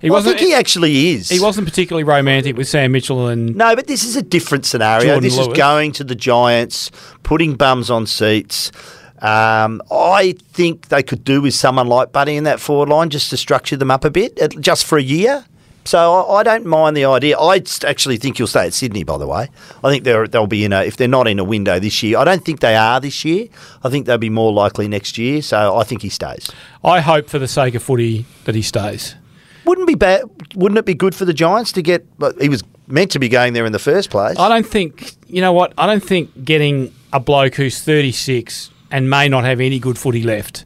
He 0.00 0.10
I 0.10 0.22
think 0.22 0.38
he 0.38 0.54
actually 0.54 1.08
is. 1.10 1.28
He 1.28 1.40
wasn't 1.40 1.68
particularly 1.68 2.04
romantic 2.04 2.56
with 2.56 2.66
Sam 2.68 2.92
Mitchell 2.92 3.28
and 3.28 3.54
No, 3.54 3.76
but 3.76 3.86
this 3.86 4.02
is 4.02 4.16
a 4.16 4.22
different 4.22 4.64
scenario. 4.64 5.04
Jordan 5.04 5.22
this 5.22 5.36
Lewis. 5.36 5.48
is 5.48 5.56
going 5.58 5.92
to 5.92 6.04
the 6.04 6.14
Giants, 6.14 6.90
putting 7.22 7.54
bums 7.54 7.90
on 7.90 8.06
seats. 8.06 8.72
Um, 9.20 9.82
I 9.90 10.36
think 10.52 10.88
they 10.88 11.02
could 11.02 11.24
do 11.24 11.42
with 11.42 11.54
someone 11.54 11.86
like 11.86 12.10
Buddy 12.12 12.36
in 12.36 12.44
that 12.44 12.58
forward 12.58 12.88
line 12.88 13.10
just 13.10 13.30
to 13.30 13.36
structure 13.36 13.76
them 13.76 13.90
up 13.90 14.04
a 14.04 14.10
bit, 14.10 14.38
just 14.60 14.86
for 14.86 14.96
a 14.98 15.02
year. 15.02 15.44
So 15.84 16.14
I, 16.14 16.40
I 16.40 16.42
don't 16.42 16.66
mind 16.66 16.96
the 16.96 17.04
idea. 17.04 17.38
I 17.38 17.62
actually 17.84 18.16
think 18.16 18.36
he'll 18.36 18.46
stay 18.46 18.66
at 18.66 18.74
Sydney. 18.74 19.02
By 19.04 19.18
the 19.18 19.26
way, 19.26 19.48
I 19.82 19.90
think 19.90 20.04
they're, 20.04 20.26
they'll 20.26 20.46
be 20.46 20.64
in 20.64 20.72
a. 20.72 20.82
If 20.82 20.96
they're 20.96 21.08
not 21.08 21.26
in 21.26 21.38
a 21.38 21.44
window 21.44 21.78
this 21.78 22.02
year, 22.02 22.18
I 22.18 22.24
don't 22.24 22.44
think 22.44 22.60
they 22.60 22.76
are 22.76 23.00
this 23.00 23.24
year. 23.24 23.48
I 23.82 23.90
think 23.90 24.06
they'll 24.06 24.18
be 24.18 24.30
more 24.30 24.52
likely 24.52 24.88
next 24.88 25.18
year. 25.18 25.42
So 25.42 25.76
I 25.76 25.84
think 25.84 26.02
he 26.02 26.08
stays. 26.08 26.50
I 26.84 27.00
hope 27.00 27.28
for 27.28 27.38
the 27.38 27.48
sake 27.48 27.74
of 27.74 27.82
footy 27.82 28.26
that 28.44 28.54
he 28.54 28.62
stays. 28.62 29.16
Wouldn't 29.64 29.86
be 29.86 29.94
bad. 29.94 30.22
Wouldn't 30.54 30.78
it 30.78 30.86
be 30.86 30.94
good 30.94 31.14
for 31.14 31.24
the 31.24 31.34
Giants 31.34 31.72
to 31.72 31.82
get? 31.82 32.06
He 32.40 32.48
was 32.48 32.62
meant 32.86 33.10
to 33.12 33.18
be 33.18 33.28
going 33.28 33.52
there 33.52 33.66
in 33.66 33.72
the 33.72 33.78
first 33.78 34.10
place. 34.10 34.38
I 34.38 34.48
don't 34.48 34.66
think 34.66 35.14
you 35.28 35.40
know 35.40 35.52
what. 35.52 35.72
I 35.76 35.86
don't 35.86 36.02
think 36.02 36.44
getting 36.44 36.94
a 37.12 37.20
bloke 37.20 37.54
who's 37.54 37.80
36 37.82 38.70
and 38.90 39.08
may 39.10 39.28
not 39.28 39.44
have 39.44 39.60
any 39.60 39.78
good 39.78 39.98
footy 39.98 40.22
left 40.22 40.64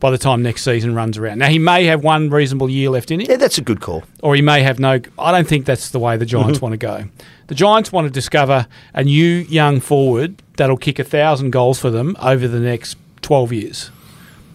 by 0.00 0.10
the 0.10 0.18
time 0.18 0.42
next 0.42 0.62
season 0.64 0.94
runs 0.94 1.16
around. 1.16 1.38
Now 1.38 1.48
he 1.48 1.58
may 1.58 1.84
have 1.86 2.02
one 2.04 2.28
reasonable 2.28 2.68
year 2.68 2.90
left 2.90 3.10
in 3.10 3.20
him, 3.20 3.26
yeah, 3.30 3.36
that's 3.36 3.58
a 3.58 3.62
good 3.62 3.80
call. 3.80 4.04
or 4.22 4.34
he 4.34 4.42
may 4.42 4.62
have 4.62 4.78
no. 4.78 5.00
I 5.18 5.32
don't 5.32 5.46
think 5.48 5.64
that's 5.66 5.90
the 5.90 5.98
way 5.98 6.16
the 6.16 6.26
Giants 6.26 6.60
want 6.62 6.72
to 6.72 6.76
go. 6.76 7.04
The 7.46 7.54
Giants 7.54 7.92
want 7.92 8.06
to 8.06 8.10
discover 8.12 8.66
a 8.92 9.04
new 9.04 9.24
young 9.24 9.80
forward 9.80 10.42
that'll 10.56 10.76
kick 10.76 10.98
a 10.98 11.04
thousand 11.04 11.50
goals 11.52 11.78
for 11.80 11.90
them 11.90 12.16
over 12.20 12.46
the 12.48 12.60
next 12.60 12.96
12 13.22 13.52
years. 13.52 13.90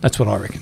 That's 0.01 0.19
what 0.19 0.27
I 0.27 0.37
reckon. 0.37 0.61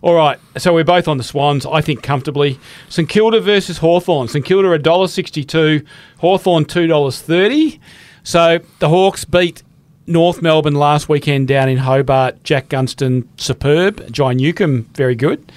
All 0.00 0.14
right, 0.14 0.38
so 0.56 0.72
we're 0.74 0.84
both 0.84 1.08
on 1.08 1.16
the 1.16 1.24
Swans, 1.24 1.66
I 1.66 1.80
think 1.80 2.02
comfortably. 2.04 2.60
St 2.88 3.08
Kilda 3.08 3.40
versus 3.40 3.78
Hawthorn. 3.78 4.28
St 4.28 4.44
Kilda 4.44 4.78
$1.62, 4.78 5.84
Hawthorn 6.18 6.64
$2.30. 6.66 7.80
So 8.22 8.60
the 8.78 8.88
Hawks 8.88 9.24
beat 9.24 9.64
North 10.08 10.40
Melbourne 10.40 10.74
last 10.74 11.08
weekend 11.08 11.48
down 11.48 11.68
in 11.68 11.76
Hobart. 11.78 12.42
Jack 12.42 12.70
Gunston, 12.70 13.28
superb. 13.36 14.10
John 14.10 14.38
Newcombe, 14.38 14.88
very 14.94 15.14
good. 15.14 15.52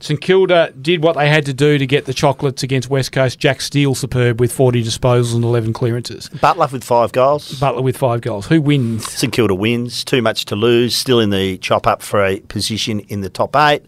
St 0.00 0.20
Kilda 0.20 0.72
did 0.80 1.02
what 1.02 1.16
they 1.16 1.28
had 1.28 1.46
to 1.46 1.54
do 1.54 1.78
to 1.78 1.86
get 1.86 2.04
the 2.04 2.12
chocolates 2.12 2.62
against 2.62 2.90
West 2.90 3.12
Coast. 3.12 3.38
Jack 3.38 3.62
Steele, 3.62 3.94
superb, 3.94 4.38
with 4.38 4.52
40 4.52 4.84
disposals 4.84 5.34
and 5.34 5.42
11 5.42 5.72
clearances. 5.72 6.28
Butler 6.28 6.68
with 6.70 6.84
five 6.84 7.12
goals. 7.12 7.58
Butler 7.58 7.80
with 7.80 7.96
five 7.96 8.20
goals. 8.20 8.46
Who 8.46 8.60
wins? 8.60 9.10
St 9.10 9.32
Kilda 9.32 9.54
wins. 9.54 10.04
Too 10.04 10.20
much 10.20 10.44
to 10.46 10.56
lose. 10.56 10.94
Still 10.94 11.18
in 11.18 11.30
the 11.30 11.56
chop 11.58 11.86
up 11.86 12.02
for 12.02 12.22
a 12.22 12.40
position 12.40 13.00
in 13.00 13.22
the 13.22 13.30
top 13.30 13.56
eight. 13.56 13.82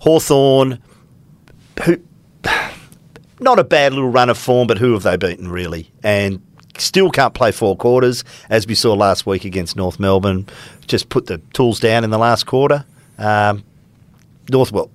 Hawthorn, 0.00 0.78
who 1.84 2.00
not 3.40 3.58
a 3.58 3.64
bad 3.64 3.92
little 3.92 4.08
run 4.08 4.30
of 4.30 4.38
form, 4.38 4.66
but 4.66 4.78
who 4.78 4.94
have 4.94 5.02
they 5.02 5.18
beaten 5.18 5.50
really? 5.50 5.92
And 6.02 6.40
still 6.78 7.10
can't 7.10 7.34
play 7.34 7.52
four 7.52 7.76
quarters, 7.76 8.24
as 8.50 8.66
we 8.66 8.74
saw 8.74 8.94
last 8.94 9.26
week 9.26 9.44
against 9.44 9.76
North 9.76 9.98
Melbourne. 10.00 10.46
Just 10.86 11.08
put 11.08 11.26
the 11.26 11.38
tools 11.52 11.80
down 11.80 12.04
in 12.04 12.10
the 12.10 12.18
last 12.18 12.46
quarter. 12.46 12.84
Um, 13.18 13.64
North, 14.50 14.72
well, 14.72 14.90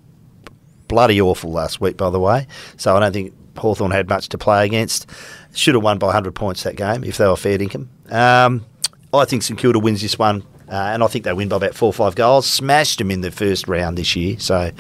bloody 0.88 1.20
awful 1.22 1.52
last 1.52 1.80
week, 1.82 1.98
by 1.98 2.10
the 2.10 2.20
way. 2.20 2.48
So 2.78 2.96
I 2.96 3.00
don't 3.00 3.14
think 3.14 3.34
Hawthorn 3.58 3.92
had 3.92 4.10
much 4.10 4.30
to 4.30 4.38
play 4.38 4.66
against. 4.66 5.10
Should 5.54 5.76
have 5.76 5.84
won 5.84 5.98
by 5.98 6.08
100 6.08 6.34
points 6.36 6.64
that 6.64 6.76
game 6.76 7.04
if 7.04 7.18
they 7.18 7.28
were 7.28 7.36
fair 7.36 7.58
dinkum. 7.58 7.88
Um, 8.12 8.66
I 9.14 9.26
think 9.26 9.44
St 9.44 9.58
Kilda 9.60 9.80
wins 9.80 10.02
this 10.02 10.20
one 10.20 10.44
Uh, 10.70 10.92
and 10.94 11.02
I 11.02 11.08
think 11.08 11.24
they 11.24 11.32
win 11.32 11.48
by 11.48 11.56
about 11.56 11.76
four 11.76 11.88
or 11.88 11.94
five 11.94 12.16
goals. 12.16 12.46
Smashed 12.46 12.98
them 12.98 13.10
in 13.10 13.22
the 13.22 13.32
first 13.32 13.68
round 13.70 13.98
this 13.98 14.16
year. 14.18 14.38
So, 14.38 14.72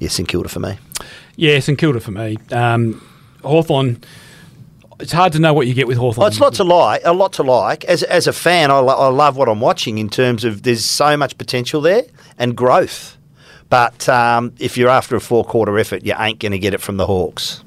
yeah, 0.00 0.08
St 0.08 0.28
Kilda 0.28 0.48
for 0.48 0.58
me. 0.58 0.76
Yeah, 1.36 1.60
St 1.60 1.78
Kilda 1.78 2.00
for 2.00 2.10
me. 2.10 2.36
Um, 2.50 3.00
Hawthorn. 3.44 4.02
It's 5.00 5.12
hard 5.12 5.32
to 5.32 5.38
know 5.38 5.54
what 5.54 5.66
you 5.66 5.74
get 5.74 5.86
with 5.88 5.96
Hawthorn. 5.96 6.22
Well, 6.22 6.28
it's 6.28 6.40
lot 6.40 6.54
to 6.54 6.64
like. 6.64 7.02
A 7.04 7.12
lot 7.12 7.32
to 7.34 7.42
like. 7.42 7.84
As 7.84 8.02
as 8.02 8.26
a 8.26 8.32
fan, 8.32 8.70
I, 8.70 8.78
lo- 8.78 8.96
I 8.96 9.08
love 9.08 9.36
what 9.36 9.48
I'm 9.48 9.60
watching 9.60 9.98
in 9.98 10.08
terms 10.08 10.44
of 10.44 10.62
there's 10.62 10.84
so 10.84 11.16
much 11.16 11.38
potential 11.38 11.80
there 11.80 12.04
and 12.38 12.56
growth. 12.56 13.16
But 13.68 14.08
um, 14.08 14.52
if 14.58 14.76
you're 14.76 14.88
after 14.88 15.16
a 15.16 15.20
four 15.20 15.44
quarter 15.44 15.78
effort, 15.78 16.04
you 16.04 16.14
ain't 16.18 16.38
going 16.38 16.52
to 16.52 16.58
get 16.58 16.74
it 16.74 16.80
from 16.80 16.96
the 16.96 17.06
Hawks. 17.06 17.62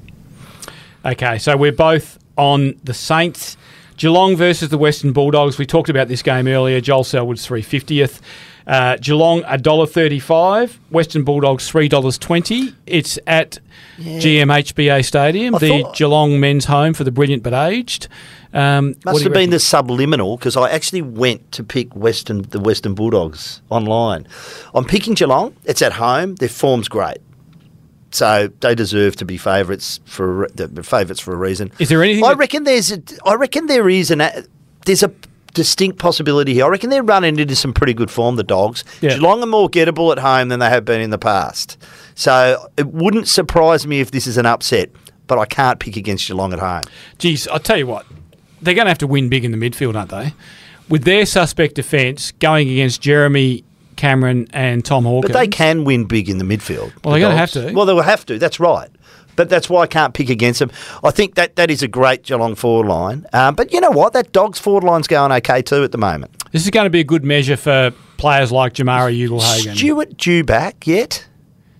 Okay, 1.04 1.38
so 1.38 1.56
we're 1.56 1.72
both 1.72 2.18
on 2.36 2.78
the 2.84 2.94
Saints. 2.94 3.56
Geelong 3.96 4.36
versus 4.36 4.70
the 4.70 4.78
Western 4.78 5.12
Bulldogs. 5.12 5.56
We 5.56 5.66
talked 5.66 5.88
about 5.88 6.08
this 6.08 6.20
game 6.20 6.48
earlier. 6.48 6.80
Joel 6.80 7.04
Selwood's 7.04 7.46
three 7.46 7.62
fiftieth. 7.62 8.20
Uh, 8.66 8.96
Geelong 8.96 9.42
$1.35, 9.42 10.78
Western 10.90 11.22
Bulldogs 11.24 11.70
$3.20. 11.70 12.74
It's 12.86 13.18
at 13.26 13.58
GMHBA 13.98 15.04
Stadium, 15.04 15.54
I 15.54 15.58
the 15.58 15.68
thought- 15.82 15.96
Geelong 15.96 16.40
men's 16.40 16.64
home 16.64 16.94
for 16.94 17.04
the 17.04 17.10
brilliant 17.12 17.42
but 17.42 17.52
aged. 17.52 18.08
Um, 18.54 18.94
Must 19.04 19.22
have 19.24 19.32
been 19.32 19.50
the 19.50 19.58
subliminal 19.58 20.36
because 20.36 20.56
I 20.56 20.70
actually 20.70 21.02
went 21.02 21.50
to 21.52 21.64
pick 21.64 21.94
Western 21.96 22.42
the 22.42 22.60
Western 22.60 22.94
Bulldogs 22.94 23.60
online. 23.68 24.28
I'm 24.74 24.84
picking 24.84 25.14
Geelong. 25.14 25.54
It's 25.64 25.82
at 25.82 25.94
home. 25.94 26.36
Their 26.36 26.48
form's 26.48 26.86
great, 26.88 27.18
so 28.12 28.48
they 28.60 28.76
deserve 28.76 29.16
to 29.16 29.24
be 29.24 29.38
favourites 29.38 29.98
for 30.04 30.44
a 30.44 30.48
the 30.52 30.84
favourites 30.84 31.18
for 31.20 31.32
a 31.34 31.36
reason. 31.36 31.72
Is 31.80 31.88
there 31.88 32.00
anything 32.04 32.24
I 32.24 32.28
that- 32.28 32.38
reckon 32.38 32.62
there's 32.62 32.92
a, 32.92 33.02
I 33.26 33.34
reckon 33.34 33.66
there 33.66 33.88
is 33.88 34.12
an 34.12 34.22
there's 34.86 35.02
a 35.02 35.10
distinct 35.54 35.98
possibility 35.98 36.52
here. 36.52 36.66
I 36.66 36.68
reckon 36.68 36.90
they're 36.90 37.02
running 37.02 37.38
into 37.38 37.56
some 37.56 37.72
pretty 37.72 37.94
good 37.94 38.10
form. 38.10 38.36
The 38.36 38.42
Dogs. 38.42 38.84
Yeah. 39.00 39.10
Geelong 39.10 39.42
are 39.42 39.46
more 39.46 39.70
gettable 39.70 40.12
at 40.12 40.18
home 40.18 40.48
than 40.48 40.60
they 40.60 40.68
have 40.68 40.84
been 40.84 41.00
in 41.00 41.10
the 41.10 41.18
past. 41.18 41.78
So 42.14 42.68
it 42.76 42.88
wouldn't 42.88 43.28
surprise 43.28 43.86
me 43.86 44.00
if 44.00 44.10
this 44.10 44.26
is 44.26 44.36
an 44.36 44.46
upset. 44.46 44.90
But 45.26 45.38
I 45.38 45.46
can't 45.46 45.80
pick 45.80 45.96
against 45.96 46.28
Geelong 46.28 46.52
at 46.52 46.58
home. 46.58 46.82
Geez, 47.16 47.48
I'll 47.48 47.58
tell 47.58 47.78
you 47.78 47.86
what, 47.86 48.04
they're 48.60 48.74
going 48.74 48.84
to 48.84 48.90
have 48.90 48.98
to 48.98 49.06
win 49.06 49.30
big 49.30 49.42
in 49.42 49.52
the 49.52 49.56
midfield, 49.56 49.96
aren't 49.96 50.10
they? 50.10 50.34
With 50.90 51.04
their 51.04 51.24
suspect 51.24 51.76
defence 51.76 52.32
going 52.32 52.68
against 52.68 53.00
Jeremy 53.00 53.64
Cameron 53.96 54.48
and 54.52 54.84
Tom 54.84 55.04
Hawkins. 55.04 55.32
But 55.32 55.38
they 55.38 55.48
can 55.48 55.84
win 55.84 56.04
big 56.04 56.28
in 56.28 56.38
the 56.38 56.44
midfield. 56.44 56.92
Well, 57.02 57.14
the 57.14 57.20
they're 57.20 57.20
gonna 57.20 57.36
have 57.36 57.52
to. 57.52 57.72
Well, 57.72 57.86
they 57.86 57.94
will 57.94 58.02
have 58.02 58.26
to. 58.26 58.38
That's 58.38 58.60
right. 58.60 58.90
But 59.36 59.48
that's 59.48 59.68
why 59.68 59.82
I 59.82 59.86
can't 59.86 60.14
pick 60.14 60.30
against 60.30 60.60
them. 60.60 60.70
I 61.02 61.10
think 61.10 61.34
that 61.34 61.56
that 61.56 61.70
is 61.70 61.82
a 61.82 61.88
great 61.88 62.22
Geelong 62.22 62.54
forward 62.54 62.86
line. 62.88 63.26
Um, 63.32 63.54
but 63.54 63.72
you 63.72 63.80
know 63.80 63.90
what? 63.90 64.12
That 64.12 64.32
Dogs 64.32 64.58
forward 64.58 64.84
line's 64.84 65.06
going 65.08 65.32
okay 65.32 65.62
too 65.62 65.82
at 65.84 65.92
the 65.92 65.98
moment. 65.98 66.32
This 66.52 66.64
is 66.64 66.70
going 66.70 66.84
to 66.84 66.90
be 66.90 67.00
a 67.00 67.04
good 67.04 67.24
measure 67.24 67.56
for 67.56 67.92
players 68.16 68.52
like 68.52 68.74
Jamarra 68.74 69.12
Ugle-Hagan. 69.12 69.74
Stuart 69.76 70.16
due 70.16 70.44
back 70.44 70.86
yet? 70.86 71.26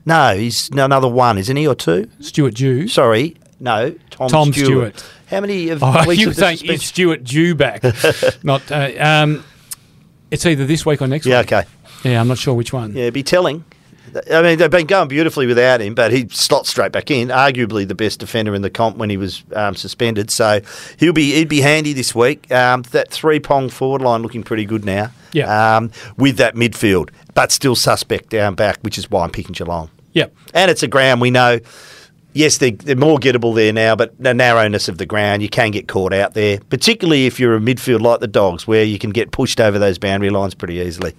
No, 0.05 0.37
he's 0.37 0.69
another 0.71 1.09
one, 1.09 1.39
isn't 1.39 1.57
he, 1.57 1.67
or 1.67 1.75
two? 1.75 2.11
Stuart 2.21 2.55
Jew. 2.55 2.89
Sorry, 2.89 3.37
no, 3.61 3.95
Tom, 4.11 4.29
Tom 4.29 4.53
Stewart. 4.53 4.99
Stewart. 4.99 5.11
How 5.29 5.41
many 5.41 5.71
of 5.71 5.83
Oh, 5.83 6.05
weeks 6.07 6.21
you 6.21 6.27
were 6.27 6.31
of 6.33 6.37
saying 6.37 6.57
suspension? 6.59 6.75
it's 6.75 6.85
Stuart 6.85 7.25
Jew 7.25 7.55
back. 7.55 7.83
not, 8.45 8.71
uh, 8.71 8.91
um, 8.99 9.43
it's 10.31 10.45
either 10.45 10.67
this 10.67 10.85
week 10.85 11.01
or 11.01 11.07
next 11.07 11.25
Yeah, 11.25 11.41
week. 11.41 11.53
okay. 11.53 11.69
Yeah, 12.03 12.21
I'm 12.21 12.29
not 12.29 12.37
sure 12.37 12.53
which 12.53 12.73
one. 12.73 12.95
Yeah, 12.95 13.09
be 13.11 13.23
telling. 13.23 13.65
I 14.31 14.43
mean, 14.43 14.59
they've 14.59 14.71
been 14.71 14.87
going 14.87 15.09
beautifully 15.09 15.47
without 15.47 15.81
him, 15.81 15.95
but 15.95 16.13
he 16.13 16.29
slots 16.31 16.71
straight 16.71 16.93
back 16.93 17.11
in. 17.11 17.29
Arguably 17.29 17.87
the 17.87 17.95
best 17.95 18.21
defender 18.21 18.55
in 18.55 18.63
the 18.63 18.71
comp 18.71 18.97
when 18.97 19.11
he 19.11 19.17
was 19.17 19.43
um, 19.55 19.75
suspended. 19.75 20.31
So 20.31 20.61
he'll 20.99 21.13
be 21.13 21.33
he'd 21.33 21.49
be 21.49 21.61
handy 21.61 21.93
this 21.93 22.15
week. 22.15 22.51
Um, 22.53 22.83
that 22.93 23.11
three 23.11 23.41
pong 23.41 23.69
forward 23.71 24.03
line 24.03 24.23
looking 24.23 24.43
pretty 24.43 24.65
good 24.65 24.85
now. 24.85 25.11
Yeah. 25.33 25.77
Um, 25.77 25.91
with 26.17 26.37
that 26.37 26.55
midfield, 26.55 27.11
but 27.35 27.51
still 27.51 27.75
suspect 27.75 28.31
down 28.31 28.55
back, 28.55 28.79
which 28.83 28.99
is 28.99 29.11
why 29.11 29.25
I'm 29.25 29.31
picking 29.31 29.53
Geelong. 29.53 29.91
Yep. 30.13 30.35
And 30.55 30.71
it's 30.71 30.83
a 30.83 30.89
ground 30.89 31.21
we 31.21 31.31
know. 31.31 31.59
Yes, 32.35 32.59
they're, 32.59 32.73
they're 32.73 32.97
more 32.97 33.19
gettable 33.19 33.55
there 33.55 33.73
now, 33.73 33.95
but 33.95 34.13
the 34.23 34.35
narrowness 34.35 34.89
of 34.89 34.99
the 34.99 35.07
ground, 35.07 35.41
you 35.41 35.49
can 35.49 35.71
get 35.71 35.87
caught 35.89 36.13
out 36.13 36.35
there, 36.35 36.59
particularly 36.69 37.27
if 37.27 37.39
you're 37.39 37.55
a 37.57 37.61
midfield 37.61 38.01
like 38.03 38.19
the 38.21 38.27
Dogs, 38.27 38.67
where 38.67 38.83
you 38.83 38.99
can 38.99 39.11
get 39.11 39.31
pushed 39.31 39.61
over 39.61 39.79
those 39.79 39.99
boundary 39.99 40.31
lines 40.31 40.55
pretty 40.55 40.75
easily. 40.75 41.15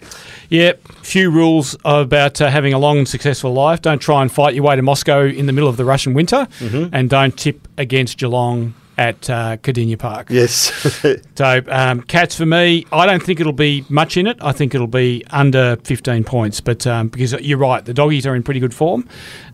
Yeah, 0.50 0.74
Few 1.04 1.32
rules 1.32 1.78
about 1.86 2.42
uh, 2.42 2.50
having 2.50 2.74
a 2.74 2.80
long 2.80 2.98
and 2.98 3.08
successful 3.08 3.54
life. 3.54 3.82
Don't 3.82 4.00
try 4.00 4.22
and 4.22 4.30
fight 4.32 4.56
your 4.56 4.66
way 4.66 4.76
to 4.76 4.82
Moscow 4.82 5.24
in 5.24 5.46
the 5.46 5.54
middle 5.54 5.70
of 5.70 5.78
the 5.78 5.86
Russian 5.86 6.14
winter, 6.14 6.48
Mm-hmm. 6.60 6.94
and 6.94 7.10
don't 7.10 7.38
tip 7.38 7.66
against 7.78 8.18
Geelong 8.18 8.74
at 8.98 9.30
uh, 9.30 9.58
Kardinia 9.58 9.98
Park. 10.00 10.28
Yes. 10.30 10.72
So, 11.36 11.62
um, 11.68 12.02
Cats 12.02 12.34
for 12.36 12.46
me, 12.46 12.86
I 12.94 13.06
don't 13.06 13.22
think 13.22 13.42
it'll 13.42 13.52
be 13.52 13.84
much 13.90 14.16
in 14.16 14.26
it. 14.26 14.38
I 14.40 14.54
think 14.54 14.74
it'll 14.74 14.88
be 14.88 15.22
under 15.32 15.76
15 15.84 16.24
points. 16.24 16.62
But 16.62 16.88
um, 16.88 17.10
because 17.10 17.34
you're 17.34 17.58
right, 17.58 17.84
the 17.84 17.94
doggies 17.94 18.26
are 18.26 18.36
in 18.36 18.42
pretty 18.44 18.62
good 18.62 18.74
form, 18.74 19.08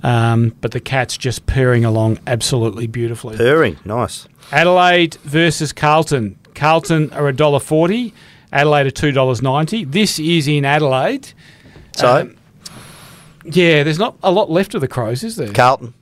um, 0.03 0.55
but 0.61 0.71
the 0.71 0.79
Cats 0.79 1.17
just 1.17 1.47
purring 1.47 1.83
along 1.83 2.19
absolutely 2.27 2.85
beautifully. 2.85 3.35
Purring. 3.37 3.77
Nice. 3.83 4.27
Adelaide 4.51 5.15
versus 5.23 5.73
Carlton. 5.73 6.37
Carlton 6.53 7.11
are 7.13 7.31
$1.40, 7.33 8.13
Adelaide 8.53 8.85
are 8.87 8.91
$2.90. 8.91 9.91
This 9.91 10.19
is 10.19 10.47
in 10.47 10.63
Adelaide. 10.65 11.33
So, 11.95 12.21
Um, 12.21 12.35
Yeah, 13.43 13.81
there's 13.83 13.97
not 13.99 14.17
a 14.21 14.31
lot 14.31 14.51
left 14.51 14.75
of 14.75 14.81
the 14.81 14.87
Crows, 14.87 15.23
is 15.23 15.35
there? 15.35 15.51
Carlton. 15.51 15.93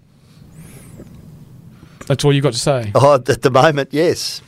That's 2.10 2.26
all 2.26 2.34
you've 2.34 2.42
got 2.42 2.54
to 2.54 2.60
say. 2.60 2.92
Oh, 2.96 3.14
at 3.14 3.44
the 3.44 3.52
moment, 3.52 3.90
yes. 3.92 4.42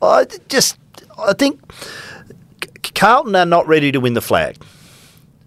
I 0.00 0.26
just, 0.48 0.78
I 1.18 1.32
think 1.32 1.60
Carlton 2.94 3.34
are 3.34 3.44
not 3.44 3.66
ready 3.66 3.90
to 3.90 3.98
win 3.98 4.14
the 4.14 4.20
flag, 4.20 4.56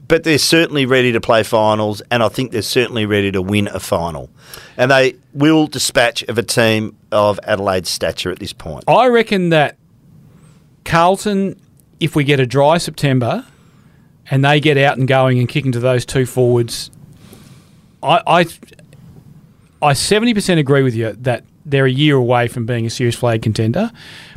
but 0.10 0.26
they're 0.26 0.38
certainly 0.38 0.86
ready 0.86 1.14
to 1.14 1.22
play 1.22 1.42
finals, 1.42 2.02
and 2.12 2.22
I 2.22 2.28
think 2.28 2.52
they're 2.52 2.62
certainly 2.62 3.06
ready 3.06 3.32
to 3.32 3.42
win 3.42 3.70
a 3.70 3.80
final. 3.80 4.30
And 4.76 4.92
they 4.92 5.16
will 5.34 5.68
dispatch 5.68 6.22
of 6.24 6.38
a 6.38 6.44
team 6.44 6.98
of 7.14 7.40
Adelaide's 7.46 7.90
stature 7.90 8.30
at 8.30 8.40
this 8.40 8.52
point. 8.52 8.84
I 8.86 9.08
reckon 9.08 9.48
that 9.52 9.78
Carlton, 10.84 11.58
if 12.02 12.14
we 12.14 12.26
get 12.26 12.42
a 12.42 12.46
dry 12.46 12.78
September 12.78 13.46
and 14.30 14.44
they 14.44 14.60
get 14.60 14.78
out 14.78 14.98
and 14.98 15.08
going 15.08 15.40
and 15.40 15.48
kicking 15.48 15.72
to 15.72 15.80
those 15.80 16.06
two 16.06 16.26
forwards, 16.26 16.92
I 18.04 18.22
I, 18.28 18.40
I 19.82 19.94
70% 19.94 20.60
agree 20.60 20.84
with 20.84 20.94
you 20.94 21.14
that 21.14 21.46
they're 21.66 21.86
a 21.86 21.92
year 21.92 22.16
away 22.16 22.48
from 22.48 22.66
being 22.66 22.86
a 22.86 22.90
serious 22.90 23.16
flag 23.16 23.42
contender, 23.42 23.92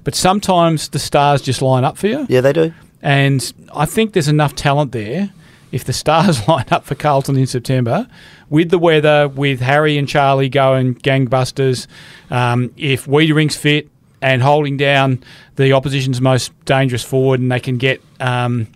but 0.05 0.15
sometimes 0.15 0.89
the 0.89 0.99
stars 0.99 1.43
just 1.43 1.63
line 1.63 1.85
up 1.85 1.97
for 1.97 2.07
you. 2.07 2.27
Yeah, 2.29 2.41
they 2.41 2.53
do. 2.53 2.73
And 3.03 3.53
I 3.75 3.87
think 3.87 4.13
there's 4.13 4.29
enough 4.29 4.55
talent 4.55 4.93
there. 4.93 5.31
If 5.73 5.85
the 5.85 5.93
stars 6.05 6.47
line 6.49 6.67
up 6.71 6.85
for 6.85 6.95
Carlton 6.95 7.37
in 7.37 7.47
September, 7.47 8.09
with 8.49 8.71
the 8.71 8.79
weather, 8.79 9.29
with 9.29 9.61
Harry 9.61 9.99
and 9.99 10.09
Charlie 10.09 10.49
going 10.49 10.95
gangbusters, 10.97 11.87
um, 12.31 12.73
if 12.77 13.07
Weitering's 13.07 13.57
fit 13.57 13.89
and 14.23 14.43
holding 14.43 14.77
down 14.77 15.23
the 15.57 15.73
opposition's 15.73 16.21
most 16.21 16.53
dangerous 16.65 17.03
forward, 17.03 17.41
and 17.41 17.51
they 17.51 17.61
can 17.61 17.77
get 17.77 18.01
um, 18.21 18.67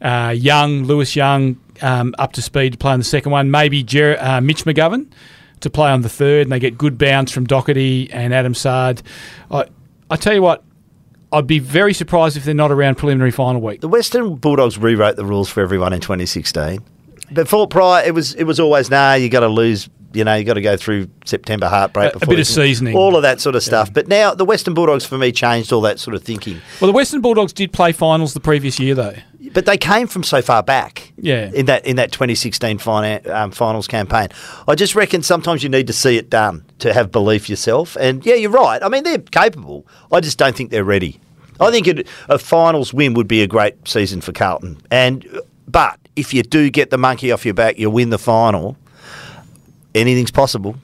uh, 0.00 0.34
Young, 0.36 0.84
Lewis 0.84 1.14
Young, 1.14 1.58
um, 1.82 2.14
up 2.18 2.32
to 2.32 2.42
speed 2.42 2.72
to 2.72 2.78
play 2.78 2.92
on 2.92 3.00
the 3.00 3.04
second 3.04 3.32
one, 3.32 3.50
maybe 3.50 3.82
Jer- 3.82 4.18
uh, 4.20 4.40
Mitch 4.40 4.64
McGovern 4.64 5.06
to 5.62 5.70
play 5.70 5.90
on 5.90 6.02
the 6.02 6.08
third, 6.08 6.42
and 6.42 6.52
they 6.52 6.58
get 6.58 6.78
good 6.78 6.98
bounce 6.98 7.32
from 7.32 7.46
Docherty 7.46 8.08
and 8.12 8.32
Adam 8.34 8.54
Saad. 8.54 9.02
I, 9.50 9.66
I 10.10 10.16
tell 10.16 10.34
you 10.34 10.42
what, 10.42 10.62
I'd 11.32 11.46
be 11.46 11.58
very 11.58 11.94
surprised 11.94 12.36
if 12.36 12.44
they're 12.44 12.54
not 12.54 12.70
around 12.70 12.96
preliminary 12.96 13.30
final 13.30 13.60
week. 13.62 13.80
The 13.80 13.88
Western 13.88 14.36
Bulldogs 14.36 14.76
rewrote 14.76 15.16
the 15.16 15.24
rules 15.24 15.48
for 15.48 15.62
everyone 15.62 15.92
in 15.92 16.00
2016. 16.00 16.80
Before 17.32 17.66
prior, 17.66 18.04
it 18.04 18.12
was 18.12 18.34
it 18.34 18.44
was 18.44 18.60
always 18.60 18.90
nah. 18.90 19.14
You 19.14 19.30
got 19.30 19.40
to 19.40 19.48
lose. 19.48 19.88
You 20.16 20.24
know, 20.24 20.34
you've 20.34 20.46
got 20.46 20.54
to 20.54 20.60
go 20.62 20.76
through 20.76 21.08
September 21.24 21.68
heartbreak. 21.68 22.12
A- 22.12 22.16
a 22.16 22.20
before 22.20 22.34
bit 22.34 22.40
of 22.40 22.46
seasoning. 22.46 22.96
all 22.96 23.16
of 23.16 23.22
that 23.22 23.40
sort 23.40 23.54
of 23.54 23.62
stuff. 23.62 23.92
But 23.92 24.08
now 24.08 24.34
the 24.34 24.44
Western 24.44 24.74
Bulldogs 24.74 25.04
for 25.04 25.18
me 25.18 25.32
changed 25.32 25.72
all 25.72 25.80
that 25.82 25.98
sort 26.00 26.14
of 26.14 26.22
thinking. 26.22 26.60
Well, 26.80 26.86
the 26.90 26.96
Western 26.96 27.20
Bulldogs 27.20 27.52
did 27.52 27.72
play 27.72 27.92
finals 27.92 28.34
the 28.34 28.40
previous 28.40 28.78
year, 28.80 28.94
though. 28.94 29.14
But 29.54 29.66
they 29.66 29.76
came 29.76 30.06
from 30.06 30.22
so 30.22 30.40
far 30.40 30.62
back. 30.62 31.12
Yeah. 31.16 31.50
In 31.52 31.66
that 31.66 31.84
in 31.84 31.96
that 31.96 32.12
2016 32.12 32.78
fina- 32.78 33.20
um, 33.26 33.50
finals 33.50 33.86
campaign, 33.88 34.28
I 34.68 34.74
just 34.74 34.94
reckon 34.94 35.22
sometimes 35.22 35.62
you 35.62 35.68
need 35.68 35.86
to 35.88 35.92
see 35.92 36.16
it 36.16 36.30
done 36.30 36.64
to 36.78 36.92
have 36.94 37.10
belief 37.12 37.50
yourself. 37.50 37.96
And 38.00 38.24
yeah, 38.24 38.34
you're 38.34 38.50
right. 38.50 38.82
I 38.82 38.88
mean, 38.88 39.02
they're 39.04 39.18
capable. 39.18 39.86
I 40.10 40.20
just 40.20 40.38
don't 40.38 40.56
think 40.56 40.70
they're 40.70 40.84
ready. 40.84 41.20
I 41.60 41.70
think 41.70 41.86
it, 41.86 42.08
a 42.28 42.38
finals 42.38 42.94
win 42.94 43.14
would 43.14 43.28
be 43.28 43.42
a 43.42 43.46
great 43.46 43.86
season 43.86 44.20
for 44.20 44.32
Carlton. 44.32 44.80
And 44.90 45.26
but 45.68 45.98
if 46.16 46.32
you 46.32 46.42
do 46.42 46.70
get 46.70 46.90
the 46.90 46.98
monkey 46.98 47.30
off 47.30 47.44
your 47.44 47.54
back, 47.54 47.78
you 47.78 47.90
win 47.90 48.10
the 48.10 48.18
final. 48.18 48.76
Anything's 49.94 50.30
possible. 50.30 50.76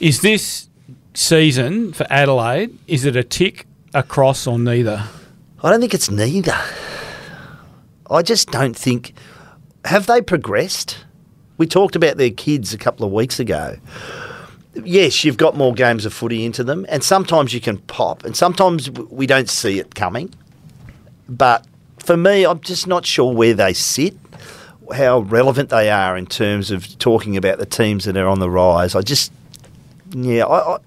Is 0.00 0.20
this 0.20 0.68
season 1.14 1.92
for 1.92 2.06
Adelaide? 2.10 2.76
Is 2.86 3.04
it 3.04 3.16
a 3.16 3.24
tick, 3.24 3.66
a 3.94 4.02
cross, 4.02 4.46
or 4.46 4.58
neither? 4.58 5.04
I 5.62 5.70
don't 5.70 5.80
think 5.80 5.94
it's 5.94 6.10
neither. 6.10 6.58
I 8.10 8.22
just 8.22 8.50
don't 8.50 8.76
think. 8.76 9.14
Have 9.84 10.06
they 10.06 10.20
progressed? 10.20 11.04
We 11.56 11.66
talked 11.66 11.96
about 11.96 12.16
their 12.16 12.30
kids 12.30 12.74
a 12.74 12.78
couple 12.78 13.06
of 13.06 13.12
weeks 13.12 13.38
ago. 13.38 13.76
Yes, 14.74 15.24
you've 15.24 15.36
got 15.36 15.56
more 15.56 15.72
games 15.74 16.06
of 16.06 16.12
footy 16.12 16.44
into 16.44 16.64
them, 16.64 16.86
and 16.88 17.04
sometimes 17.04 17.52
you 17.52 17.60
can 17.60 17.78
pop, 17.78 18.24
and 18.24 18.36
sometimes 18.36 18.90
we 18.90 19.26
don't 19.26 19.48
see 19.48 19.78
it 19.78 19.94
coming. 19.94 20.34
But 21.28 21.66
for 21.98 22.16
me, 22.16 22.44
I'm 22.44 22.60
just 22.60 22.86
not 22.86 23.06
sure 23.06 23.32
where 23.32 23.54
they 23.54 23.72
sit, 23.74 24.16
how 24.92 25.20
relevant 25.20 25.70
they 25.70 25.90
are 25.90 26.16
in 26.16 26.26
terms 26.26 26.70
of 26.70 26.98
talking 26.98 27.36
about 27.36 27.58
the 27.58 27.66
teams 27.66 28.04
that 28.04 28.16
are 28.16 28.28
on 28.28 28.38
the 28.40 28.50
rise. 28.50 28.94
I 28.94 29.00
just, 29.02 29.32
yeah, 30.10 30.44
I, 30.44 30.74
I, 30.74 30.78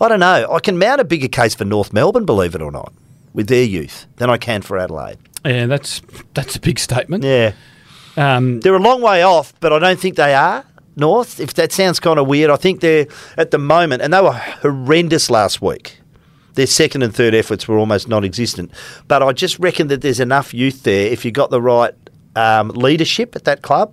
I 0.00 0.08
don't 0.08 0.20
know. 0.20 0.48
I 0.52 0.60
can 0.60 0.78
mount 0.78 1.00
a 1.00 1.04
bigger 1.04 1.28
case 1.28 1.54
for 1.54 1.64
North 1.64 1.92
Melbourne, 1.92 2.24
believe 2.26 2.54
it 2.54 2.62
or 2.62 2.70
not, 2.72 2.92
with 3.34 3.48
their 3.48 3.64
youth 3.64 4.06
than 4.16 4.30
I 4.30 4.36
can 4.38 4.62
for 4.62 4.78
Adelaide. 4.78 5.18
Yeah, 5.44 5.66
that's 5.66 6.02
that's 6.34 6.56
a 6.56 6.60
big 6.60 6.78
statement. 6.78 7.24
Yeah, 7.24 7.52
Um, 8.16 8.60
they're 8.60 8.74
a 8.74 8.78
long 8.78 9.00
way 9.00 9.22
off, 9.22 9.54
but 9.60 9.72
I 9.72 9.78
don't 9.78 9.98
think 9.98 10.16
they 10.16 10.34
are. 10.34 10.64
North, 10.96 11.40
if 11.40 11.54
that 11.54 11.72
sounds 11.72 11.98
kind 12.00 12.18
of 12.18 12.26
weird, 12.26 12.50
I 12.50 12.56
think 12.56 12.80
they're 12.80 13.06
at 13.38 13.50
the 13.50 13.58
moment, 13.58 14.02
and 14.02 14.12
they 14.12 14.20
were 14.20 14.32
horrendous 14.32 15.30
last 15.30 15.62
week. 15.62 15.98
Their 16.54 16.66
second 16.66 17.02
and 17.02 17.14
third 17.14 17.32
efforts 17.34 17.68
were 17.68 17.78
almost 17.78 18.08
non-existent. 18.08 18.72
But 19.08 19.22
I 19.22 19.32
just 19.32 19.58
reckon 19.60 19.86
that 19.86 20.02
there's 20.02 20.20
enough 20.20 20.52
youth 20.52 20.82
there. 20.82 21.06
If 21.06 21.24
you 21.24 21.30
got 21.30 21.50
the 21.50 21.62
right 21.62 21.94
um, 22.36 22.68
leadership 22.70 23.36
at 23.36 23.44
that 23.44 23.62
club, 23.62 23.92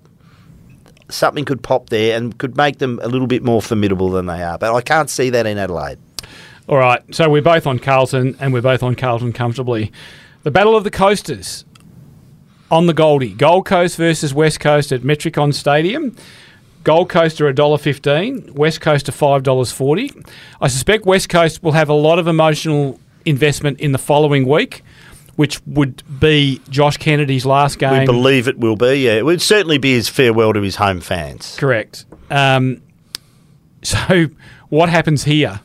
something 1.10 1.46
could 1.46 1.64
pop 1.64 1.90
there 1.90 2.18
and 2.18 2.38
could 2.38 2.58
make 2.58 2.80
them 2.80 3.00
a 3.02 3.08
little 3.08 3.28
bit 3.28 3.44
more 3.44 3.62
formidable 3.62 4.10
than 4.10 4.26
they 4.26 4.44
are. 4.44 4.58
But 4.58 4.74
I 4.74 4.82
can't 4.82 5.10
see 5.10 5.30
that 5.30 5.46
in 5.46 5.58
Adelaide. 5.58 6.00
All 6.68 6.78
right, 6.78 7.02
so 7.16 7.30
we're 7.30 7.42
both 7.42 7.66
on 7.66 7.80
Carlton, 7.80 8.36
and 8.40 8.52
we're 8.52 8.62
both 8.62 8.84
on 8.84 8.96
Carlton 8.96 9.32
comfortably. 9.32 9.92
The 10.44 10.52
Battle 10.52 10.76
of 10.76 10.84
the 10.84 10.92
Coasters 10.92 11.64
on 12.70 12.88
the 12.88 12.94
Goldie. 12.94 13.34
Gold 13.34 13.66
Coast 13.66 13.96
versus 13.98 14.34
West 14.34 14.60
Coast 14.60 14.92
at 14.92 15.02
Metricon 15.02 15.54
Stadium. 15.54 16.16
Gold 16.84 17.10
Coast 17.10 17.42
are 17.42 17.54
$1.15, 17.54 18.52
West 18.52 18.80
Coast 18.80 19.10
are 19.10 19.12
$5.40. 19.12 20.28
I 20.62 20.68
suspect 20.68 21.06
West 21.06 21.28
Coast 21.28 21.62
will 21.62 21.74
have 21.74 21.90
a 21.90 21.94
lot 21.94 22.18
of 22.18 22.28
emotional 22.28 23.00
investment 23.26 23.80
in 23.82 23.92
the 23.92 23.98
following 23.98 24.48
week, 24.48 24.84
which 25.38 25.62
would 25.68 26.04
be 26.20 26.60
Josh 26.70 26.98
Kennedy's 26.98 27.46
last 27.46 27.80
game. 27.80 28.00
We 28.00 28.06
believe 28.06 28.48
it 28.48 28.58
will 28.58 28.76
be. 28.76 29.06
Yeah, 29.06 29.14
it 29.14 29.24
would 29.26 29.42
certainly 29.42 29.78
be 29.78 29.94
his 29.94 30.10
farewell 30.10 30.52
to 30.52 30.62
his 30.62 30.76
home 30.76 31.00
fans. 31.00 31.56
Correct. 31.58 32.06
Um, 32.30 32.82
so, 33.84 34.26
what 34.70 34.90
happens 34.90 35.24
here? 35.24 35.62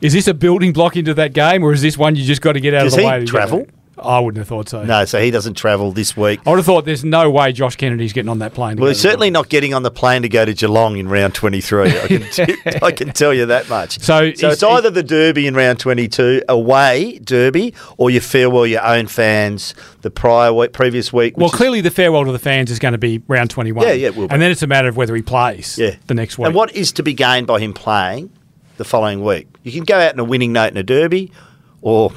Is 0.00 0.12
this 0.12 0.26
a 0.28 0.34
building 0.34 0.72
block 0.72 0.96
into 0.96 1.14
that 1.14 1.32
game, 1.32 1.62
or 1.62 1.72
is 1.72 1.80
this 1.80 1.96
one 1.96 2.16
you 2.16 2.24
just 2.24 2.42
got 2.42 2.52
to 2.52 2.60
get 2.60 2.74
out 2.74 2.82
Does 2.84 2.94
of 2.94 2.98
the 2.98 3.02
he 3.02 3.08
way? 3.08 3.24
travel? 3.24 3.66
I 3.98 4.18
wouldn't 4.18 4.38
have 4.38 4.48
thought 4.48 4.68
so. 4.68 4.84
No, 4.84 5.04
so 5.04 5.20
he 5.20 5.30
doesn't 5.30 5.54
travel 5.54 5.92
this 5.92 6.16
week. 6.16 6.40
I 6.46 6.50
would 6.50 6.56
have 6.56 6.66
thought 6.66 6.84
there's 6.84 7.04
no 7.04 7.30
way 7.30 7.52
Josh 7.52 7.76
Kennedy's 7.76 8.12
getting 8.12 8.28
on 8.28 8.40
that 8.40 8.54
plane. 8.54 8.76
to 8.76 8.82
Well, 8.82 8.90
he's 8.90 9.00
certainly 9.00 9.30
not 9.30 9.48
getting 9.48 9.74
on 9.74 9.82
the 9.82 9.90
plane 9.90 10.22
to 10.22 10.28
go 10.28 10.44
to 10.44 10.52
Geelong 10.52 10.96
in 10.96 11.08
round 11.08 11.34
23. 11.34 12.00
I 12.00 12.06
can, 12.06 12.22
I 12.82 12.90
can 12.90 13.12
tell 13.12 13.32
you 13.32 13.46
that 13.46 13.68
much. 13.68 14.00
So 14.00 14.32
so 14.34 14.50
it's 14.50 14.62
either 14.62 14.90
the 14.90 15.02
Derby 15.02 15.46
in 15.46 15.54
round 15.54 15.78
22, 15.78 16.42
away 16.48 17.18
Derby, 17.18 17.74
or 17.96 18.10
you 18.10 18.20
farewell 18.20 18.66
your 18.66 18.84
own 18.84 19.06
fans 19.06 19.74
the 20.02 20.10
prior 20.10 20.52
week, 20.52 20.72
previous 20.72 21.12
week. 21.12 21.36
Well, 21.36 21.46
is- 21.46 21.52
clearly 21.52 21.80
the 21.80 21.90
farewell 21.90 22.24
to 22.24 22.32
the 22.32 22.38
fans 22.38 22.70
is 22.70 22.78
going 22.78 22.92
to 22.92 22.98
be 22.98 23.22
round 23.28 23.50
21. 23.50 23.86
Yeah, 23.86 23.92
yeah, 23.92 24.06
it 24.08 24.16
will 24.16 24.28
be. 24.28 24.32
And 24.32 24.42
then 24.42 24.50
it's 24.50 24.62
a 24.62 24.66
matter 24.66 24.88
of 24.88 24.96
whether 24.96 25.14
he 25.14 25.22
plays 25.22 25.78
yeah. 25.78 25.96
the 26.06 26.14
next 26.14 26.38
week. 26.38 26.46
And 26.46 26.54
what 26.54 26.74
is 26.74 26.92
to 26.92 27.02
be 27.02 27.14
gained 27.14 27.46
by 27.46 27.60
him 27.60 27.72
playing 27.72 28.30
the 28.76 28.84
following 28.84 29.22
week? 29.22 29.48
You 29.62 29.72
can 29.72 29.84
go 29.84 29.98
out 29.98 30.12
in 30.12 30.20
a 30.20 30.24
winning 30.24 30.52
note 30.52 30.70
in 30.70 30.76
a 30.76 30.82
Derby, 30.82 31.32
or 31.80 32.12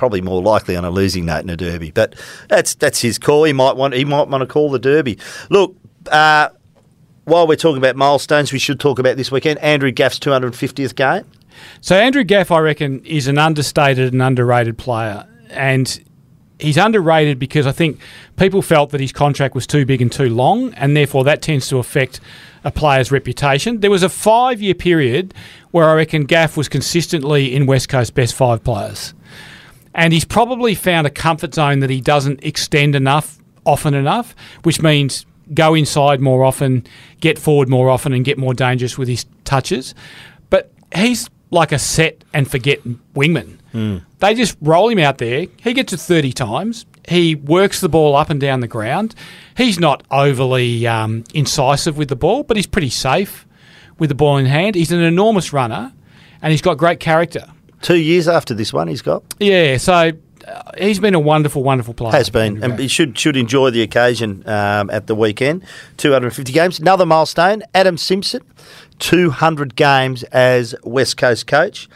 probably 0.00 0.22
more 0.22 0.40
likely 0.42 0.76
on 0.76 0.84
a 0.84 0.90
losing 0.90 1.26
note 1.26 1.44
in 1.44 1.50
a 1.50 1.56
Derby. 1.58 1.90
But 1.90 2.14
that's 2.48 2.74
that's 2.74 3.02
his 3.02 3.18
call. 3.18 3.44
He 3.44 3.52
might 3.52 3.76
want 3.76 3.92
he 3.92 4.06
might 4.06 4.28
want 4.28 4.40
to 4.40 4.46
call 4.46 4.70
the 4.70 4.80
Derby. 4.80 5.18
Look. 5.48 5.76
Uh, 6.10 6.48
while 7.24 7.46
we're 7.46 7.54
talking 7.54 7.76
about 7.76 7.94
milestones, 7.94 8.50
we 8.50 8.58
should 8.58 8.80
talk 8.80 8.98
about 8.98 9.16
this 9.16 9.30
weekend. 9.30 9.60
Andrew 9.60 9.92
Gaff's 9.92 10.18
250th 10.18 10.96
game. 10.96 11.24
So 11.80 11.94
Andrew 11.94 12.24
Gaff, 12.24 12.50
I 12.50 12.58
reckon, 12.58 13.04
is 13.04 13.28
an 13.28 13.38
understated 13.38 14.12
and 14.12 14.22
underrated 14.22 14.78
player, 14.78 15.28
and 15.50 16.02
he's 16.58 16.76
underrated 16.76 17.38
because 17.38 17.66
I 17.66 17.72
think 17.72 18.00
people 18.36 18.62
felt 18.62 18.90
that 18.90 19.00
his 19.00 19.12
contract 19.12 19.54
was 19.54 19.66
too 19.66 19.84
big 19.84 20.00
and 20.02 20.10
too 20.10 20.30
long, 20.30 20.72
and 20.74 20.96
therefore 20.96 21.22
that 21.24 21.42
tends 21.42 21.68
to 21.68 21.78
affect 21.78 22.20
a 22.64 22.70
player's 22.70 23.10
reputation. 23.12 23.80
There 23.80 23.90
was 23.90 24.02
a 24.02 24.08
five-year 24.08 24.74
period 24.74 25.34
where 25.70 25.88
I 25.88 25.94
reckon 25.94 26.24
Gaff 26.24 26.56
was 26.56 26.68
consistently 26.68 27.54
in 27.54 27.66
West 27.66 27.88
Coast 27.88 28.14
best 28.14 28.34
five 28.34 28.62
players, 28.64 29.14
and 29.94 30.12
he's 30.12 30.24
probably 30.24 30.74
found 30.74 31.06
a 31.06 31.10
comfort 31.10 31.54
zone 31.54 31.80
that 31.80 31.90
he 31.90 32.00
doesn't 32.00 32.44
extend 32.44 32.94
enough 32.94 33.38
often 33.66 33.94
enough, 33.94 34.34
which 34.62 34.80
means 34.82 35.26
go 35.52 35.74
inside 35.74 36.20
more 36.20 36.44
often, 36.44 36.86
get 37.20 37.38
forward 37.38 37.68
more 37.68 37.90
often, 37.90 38.12
and 38.12 38.24
get 38.24 38.38
more 38.38 38.54
dangerous 38.54 38.96
with 38.96 39.08
his 39.08 39.26
touches. 39.44 39.94
But 40.48 40.70
he's 40.94 41.28
like 41.50 41.72
a 41.72 41.78
set 41.78 42.24
and 42.32 42.50
forget 42.50 42.80
wingman. 43.14 43.58
They 44.18 44.34
just 44.34 44.56
roll 44.60 44.88
him 44.88 44.98
out 44.98 45.18
there. 45.18 45.46
He 45.60 45.72
gets 45.72 45.92
it 45.92 45.98
30 46.00 46.32
times. 46.32 46.86
He 47.08 47.34
works 47.34 47.80
the 47.80 47.88
ball 47.88 48.14
up 48.14 48.30
and 48.30 48.40
down 48.40 48.60
the 48.60 48.68
ground. 48.68 49.14
He's 49.56 49.78
not 49.80 50.02
overly 50.10 50.86
um, 50.86 51.24
incisive 51.34 51.96
with 51.96 52.08
the 52.08 52.16
ball, 52.16 52.42
but 52.44 52.56
he's 52.56 52.66
pretty 52.66 52.90
safe 52.90 53.46
with 53.98 54.08
the 54.08 54.14
ball 54.14 54.36
in 54.36 54.46
hand. 54.46 54.74
He's 54.74 54.92
an 54.92 55.00
enormous 55.00 55.52
runner 55.52 55.92
and 56.42 56.50
he's 56.52 56.62
got 56.62 56.78
great 56.78 57.00
character. 57.00 57.44
Two 57.82 57.96
years 57.98 58.28
after 58.28 58.54
this 58.54 58.72
one, 58.72 58.88
he's 58.88 59.02
got 59.02 59.22
Yeah, 59.38 59.76
so 59.78 60.12
uh, 60.46 60.62
he's 60.78 61.00
been 61.00 61.14
a 61.14 61.20
wonderful, 61.20 61.62
wonderful 61.62 61.94
player. 61.94 62.12
has 62.12 62.28
been, 62.30 62.62
and 62.62 62.78
he 62.78 62.88
should 62.88 63.18
should 63.18 63.36
enjoy 63.36 63.70
the 63.70 63.82
occasion 63.82 64.42
um, 64.48 64.90
at 64.90 65.06
the 65.06 65.14
weekend. 65.14 65.64
250 65.96 66.52
games, 66.52 66.78
another 66.78 67.06
milestone. 67.06 67.62
Adam 67.74 67.96
Simpson, 67.96 68.42
200 68.98 69.76
games 69.76 70.22
as 70.24 70.74
West 70.84 71.16
Coast 71.16 71.46
coach, 71.46 71.88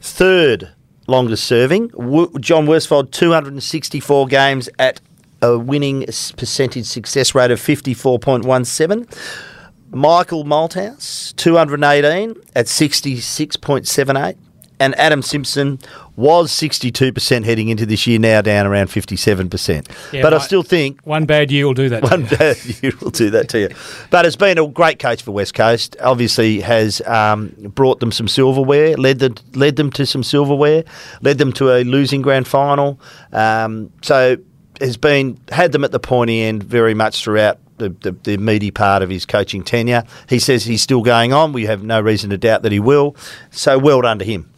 third 0.00 0.70
longest 1.06 1.44
serving. 1.44 1.88
W- 1.88 2.32
John 2.38 2.66
Worsfold, 2.66 3.12
264 3.12 4.26
games 4.26 4.68
at 4.78 5.00
a 5.40 5.58
winning 5.58 6.04
percentage 6.36 6.86
success 6.86 7.34
rate 7.34 7.50
of 7.50 7.58
54.17. 7.58 9.06
Michael 9.90 10.44
Malthouse, 10.44 11.34
218 11.36 12.34
at 12.54 12.66
66.78. 12.66 14.36
And 14.82 14.94
Adam 14.98 15.22
Simpson 15.22 15.78
was 16.16 16.50
62% 16.50 17.44
heading 17.44 17.68
into 17.68 17.86
this 17.86 18.06
year, 18.06 18.18
now 18.18 18.42
down 18.42 18.66
around 18.66 18.88
57%. 18.88 19.88
Yeah, 20.12 20.22
but 20.22 20.34
I 20.34 20.38
still 20.38 20.62
think 20.62 21.00
One 21.04 21.24
bad 21.24 21.50
year 21.50 21.66
will 21.66 21.74
do 21.74 21.88
that. 21.88 22.02
to 22.02 22.08
one 22.10 22.22
you. 22.22 22.36
bad 22.36 22.64
year 22.82 22.92
will 23.00 23.10
do 23.10 23.30
that 23.30 23.48
to 23.50 23.60
you. 23.60 23.68
But 24.10 24.26
it's 24.26 24.36
been 24.36 24.58
a 24.58 24.66
great 24.66 24.98
coach 24.98 25.22
for 25.22 25.30
West 25.30 25.54
Coast. 25.54 25.96
Obviously, 26.00 26.60
has 26.60 27.00
um, 27.02 27.52
brought 27.74 28.00
them 28.00 28.10
some 28.12 28.26
silverware, 28.28 28.96
led 28.96 29.20
the, 29.20 29.40
led 29.54 29.76
them 29.76 29.90
to 29.92 30.04
some 30.04 30.22
silverware, 30.24 30.84
led 31.20 31.38
them 31.38 31.52
to 31.54 31.70
a 31.70 31.84
losing 31.84 32.20
grand 32.22 32.48
final. 32.48 33.00
Um, 33.32 33.92
so 34.02 34.36
has 34.80 34.96
been 34.96 35.38
had 35.50 35.70
them 35.72 35.84
at 35.84 35.92
the 35.92 36.00
pointy 36.00 36.42
end 36.42 36.62
very 36.64 36.94
much 36.94 37.22
throughout. 37.22 37.58
The, 37.78 37.88
the, 37.88 38.12
the 38.12 38.36
meaty 38.36 38.70
part 38.70 39.02
of 39.02 39.10
his 39.10 39.26
coaching 39.26 39.64
tenure. 39.64 40.04
He 40.28 40.38
says 40.38 40.64
he's 40.64 40.82
still 40.82 41.02
going 41.02 41.32
on. 41.32 41.52
We 41.52 41.64
have 41.64 41.82
no 41.82 42.00
reason 42.00 42.30
to 42.30 42.38
doubt 42.38 42.62
that 42.62 42.70
he 42.70 42.78
will. 42.78 43.16
So 43.50 43.76
well 43.76 44.00
done 44.02 44.20
to 44.20 44.24
him. 44.24 44.48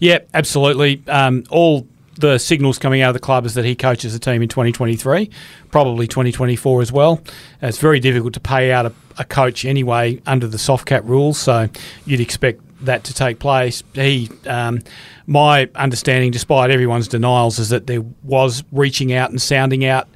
Yeah, 0.00 0.18
absolutely. 0.34 1.02
Um, 1.08 1.44
all 1.50 1.86
the 2.18 2.38
signals 2.38 2.78
coming 2.78 3.02
out 3.02 3.10
of 3.10 3.14
the 3.14 3.20
club 3.20 3.44
is 3.46 3.54
that 3.54 3.64
he 3.64 3.74
coaches 3.74 4.12
the 4.12 4.18
team 4.18 4.42
in 4.42 4.48
2023, 4.48 5.30
probably 5.70 6.06
2024 6.06 6.82
as 6.82 6.92
well. 6.92 7.20
It's 7.60 7.78
very 7.78 8.00
difficult 8.00 8.32
to 8.34 8.40
pay 8.40 8.72
out 8.72 8.86
a, 8.86 8.92
a 9.18 9.24
coach 9.24 9.64
anyway 9.64 10.20
under 10.26 10.46
the 10.46 10.58
soft 10.58 10.86
cap 10.86 11.02
rules, 11.04 11.38
so 11.38 11.68
you'd 12.06 12.20
expect 12.20 12.62
that 12.84 13.04
to 13.04 13.14
take 13.14 13.38
place. 13.38 13.82
He, 13.94 14.30
um, 14.46 14.80
my 15.26 15.68
understanding, 15.74 16.30
despite 16.30 16.70
everyone's 16.70 17.08
denials, 17.08 17.58
is 17.58 17.68
that 17.70 17.86
there 17.86 18.02
was 18.22 18.64
reaching 18.72 19.12
out 19.12 19.30
and 19.30 19.40
sounding 19.40 19.84
out 19.84 20.08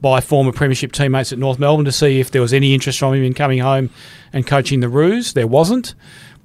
by 0.00 0.20
former 0.20 0.52
premiership 0.52 0.92
teammates 0.92 1.32
at 1.32 1.38
North 1.38 1.58
Melbourne 1.58 1.84
to 1.84 1.92
see 1.92 2.20
if 2.20 2.30
there 2.30 2.42
was 2.42 2.52
any 2.52 2.72
interest 2.72 3.00
from 3.00 3.14
him 3.14 3.24
in 3.24 3.34
coming 3.34 3.58
home 3.58 3.90
and 4.32 4.46
coaching 4.46 4.80
the 4.80 4.88
Roos. 4.88 5.32
There 5.32 5.46
wasn't. 5.46 5.94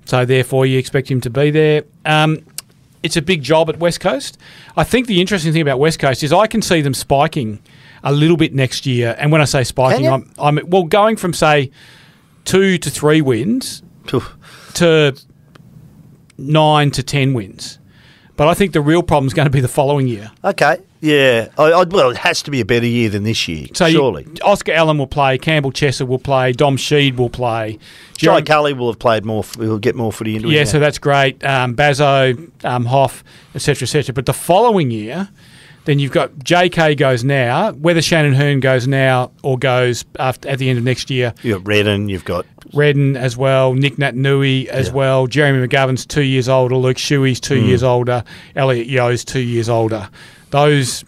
So 0.06 0.26
therefore, 0.26 0.66
you 0.66 0.80
expect 0.80 1.10
him 1.10 1.22
to 1.22 1.30
be 1.30 1.52
there. 1.52 1.84
Um, 2.04 2.44
it's 3.04 3.18
a 3.18 3.22
big 3.22 3.44
job 3.44 3.70
at 3.70 3.78
West 3.78 4.00
Coast. 4.00 4.38
I 4.76 4.84
think 4.84 5.08
the 5.08 5.22
interesting 5.22 5.52
thing 5.54 5.62
about 5.62 5.78
West 5.78 6.00
Coast 6.00 6.24
is 6.24 6.34
I 6.34 6.48
can 6.48 6.62
see 6.62 6.82
them 6.82 6.94
spiking 6.94 7.62
a 8.04 8.12
little 8.12 8.38
bit 8.38 8.54
next 8.54 8.86
year. 8.86 9.16
And 9.20 9.32
when 9.32 9.42
I 9.42 9.46
say 9.46 9.64
spiking. 9.64 10.08
I'm, 10.08 10.32
I'm 10.38 10.60
well 10.68 10.84
going 10.84 11.18
from 11.18 11.34
say 11.34 11.72
two 12.46 12.78
to 12.78 12.90
three 12.90 13.22
wins 13.22 13.84
to 14.76 15.16
nine 16.38 16.92
to 16.92 17.04
ten 17.04 17.34
wins. 17.34 17.80
But 18.36 18.48
I 18.48 18.54
think 18.54 18.74
the 18.74 18.82
real 18.82 19.04
problem 19.04 19.28
is 19.28 19.34
going 19.34 19.46
to 19.46 19.52
be 19.52 19.62
the 19.62 19.68
following 19.68 20.08
year. 20.08 20.32
Okay. 20.44 20.80
Yeah. 21.04 21.50
I, 21.58 21.64
I, 21.72 21.84
well, 21.84 22.12
it 22.12 22.18
has 22.18 22.42
to 22.44 22.52
be 22.52 22.62
a 22.62 22.66
better 22.66 22.86
year 22.86 23.10
than 23.10 23.24
this 23.24 23.46
year. 23.50 23.68
So 23.74 23.86
you- 23.88 23.98
surely. 23.98 24.26
Oscar 24.42 24.72
Allen 24.72 24.98
will 24.98 25.06
play, 25.06 25.38
Campbell 25.38 25.74
Chesser 25.74 26.08
will 26.08 26.18
play, 26.18 26.54
Dom 26.54 26.78
Sheed 26.78 27.18
will 27.18 27.30
play. 27.30 27.78
Jerome- 28.18 28.46
Culley 28.46 28.72
will 28.72 28.88
have 28.90 29.00
played 29.00 29.26
more. 29.26 29.44
Will 29.58 29.80
get 29.80 29.96
more 29.96 30.14
footy 30.14 30.38
into 30.38 30.48
Yeah, 30.48 30.62
his 30.62 30.72
so 30.72 30.80
that's 30.80 30.98
great. 31.00 31.44
Um, 31.44 31.76
Bazo, 31.76 32.50
um, 32.64 32.86
Hoff, 32.86 33.22
etc., 33.54 33.84
etc. 33.86 34.14
But 34.14 34.26
the 34.28 34.34
following 34.34 34.92
year, 34.92 35.28
then 35.84 36.00
you've 36.00 36.14
got 36.14 36.42
J.K. 36.42 36.96
goes 36.96 37.26
now. 37.26 37.74
Whether 37.74 38.02
Shannon 38.02 38.34
Hurn 38.34 38.62
goes 38.62 38.88
now 38.88 39.32
or 39.42 39.58
goes 39.58 40.06
after, 40.18 40.48
at 40.48 40.58
the 40.60 40.70
end 40.70 40.78
of 40.80 40.86
next 40.86 41.10
year, 41.10 41.34
You've 41.44 41.66
got 41.66 41.68
Redden, 41.68 42.08
you've 42.08 42.24
got 42.24 42.46
Redden 42.74 43.18
as 43.18 43.36
well, 43.36 43.74
Nic 43.74 43.98
Naitanui 43.98 44.68
as 44.68 44.88
Yeah. 44.88 44.94
well, 44.94 45.28
Jeremy 45.28 45.68
McGovern's 45.68 46.06
two 46.06 46.24
years 46.24 46.48
older, 46.48 46.78
Luke 46.78 46.96
Shuey's 46.96 47.42
two 47.42 47.60
Hmm. 47.60 47.68
years 47.68 47.84
older, 47.84 48.24
Elliot 48.56 48.88
Yeo's 48.88 49.26
two 49.26 49.42
years 49.42 49.68
older. 49.68 50.08
Those 50.54 51.04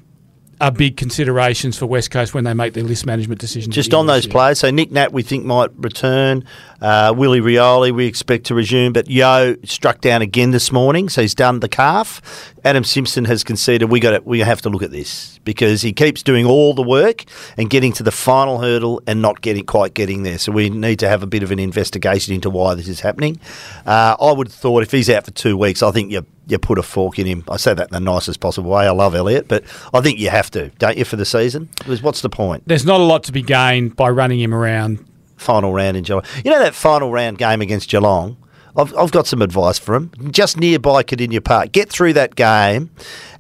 are 0.60 0.72
big 0.72 0.98
considerations 0.98 1.78
for 1.78 1.86
West 1.86 2.10
Coast 2.10 2.34
when 2.34 2.46
they 2.46 2.54
make 2.56 2.74
their 2.74 2.84
list 2.84 3.06
management 3.06 3.40
decisions. 3.40 3.76
Just 3.76 3.94
on 3.94 4.08
those 4.08 4.26
players, 4.26 4.58
so 4.58 4.72
Nick 4.72 4.90
Nat 4.90 5.14
we 5.14 5.22
think 5.22 5.46
might 5.46 5.70
return. 5.78 6.46
Uh, 6.82 7.14
Willie 7.16 7.42
Rioli 7.42 7.92
we 7.92 8.08
expect 8.08 8.46
to 8.46 8.56
resume, 8.56 8.92
but 8.92 9.08
Yeo 9.08 9.56
struck 9.64 10.02
down 10.02 10.24
again 10.24 10.50
this 10.50 10.72
morning, 10.72 11.10
so 11.10 11.22
he's 11.22 11.36
done 11.36 11.60
the 11.60 11.70
calf. 11.70 12.56
Adam 12.64 12.84
Simpson 12.84 13.26
has 13.26 13.44
conceded 13.44 13.92
we 13.92 14.00
got 14.00 14.16
it. 14.16 14.26
We 14.26 14.40
have 14.40 14.64
to 14.64 14.70
look 14.70 14.82
at 14.82 14.90
this 14.90 15.40
because 15.44 15.84
he 15.84 15.94
keeps 15.94 16.24
doing 16.24 16.48
all 16.48 16.74
the 16.74 16.82
work 16.82 17.26
and 17.56 17.70
getting 17.70 17.94
to 17.94 18.02
the 18.02 18.12
final 18.12 18.58
hurdle 18.58 19.00
and 19.06 19.22
not 19.22 19.42
getting 19.42 19.64
quite 19.64 19.94
getting 19.94 20.24
there. 20.24 20.40
So 20.40 20.52
we 20.52 20.72
need 20.72 20.98
to 21.00 21.08
have 21.08 21.22
a 21.22 21.28
bit 21.28 21.44
of 21.44 21.52
an 21.52 21.60
investigation 21.60 22.34
into 22.34 22.50
why 22.50 22.74
this 22.74 22.88
is 22.88 23.02
happening. 23.02 23.40
Uh, 23.86 24.16
I 24.20 24.32
would 24.32 24.48
have 24.48 24.56
thought 24.56 24.82
if 24.82 24.92
he's 24.92 25.08
out 25.12 25.26
for 25.26 25.32
two 25.32 25.56
weeks, 25.56 25.84
I 25.84 25.92
think 25.92 26.12
you 26.12 26.26
you 26.48 26.58
put 26.60 26.78
a 26.78 26.84
fork 26.84 27.20
in 27.20 27.26
him. 27.26 27.44
I 27.50 27.58
say 27.58 27.74
that 27.74 27.88
in 27.88 27.94
the 27.94 28.00
nicest 28.00 28.40
possible 28.40 28.72
way. 28.72 28.86
I 28.88 28.92
love 28.92 29.16
Elliot, 29.16 29.48
but 29.48 29.64
I 29.94 30.02
think 30.02 30.20
you 30.20 30.30
have 30.30 30.52
to, 30.52 30.70
don't 30.78 30.98
you, 30.98 31.06
for 31.06 31.16
the 31.16 31.26
season? 31.26 31.70
Because 31.78 32.02
what's 32.02 32.22
the 32.22 32.30
point? 32.30 32.64
There's 32.68 32.86
not 32.86 33.00
a 33.00 33.04
lot 33.04 33.24
to 33.24 33.32
be 33.32 33.42
gained 33.42 33.96
by 33.96 34.10
running 34.10 34.40
him 34.40 34.54
around. 34.54 35.06
final 35.38 35.74
round 35.74 35.98
in 35.98 36.04
Geelong. 36.04 36.24
You 36.44 36.52
know 36.52 36.60
that 36.60 36.76
final 36.76 37.12
round 37.12 37.38
game 37.38 37.62
against 37.62 37.90
Geelong? 37.90 38.38
I've, 38.78 38.94
I've 38.98 39.12
got 39.12 39.26
some 39.26 39.42
advice 39.42 39.80
for 39.80 39.96
him. 39.96 40.12
Just 40.32 40.58
nearby 40.58 41.02
Kardinia 41.04 41.42
Park. 41.42 41.72
Get 41.72 41.90
through 41.90 42.14
that 42.14 42.36
game, 42.36 42.90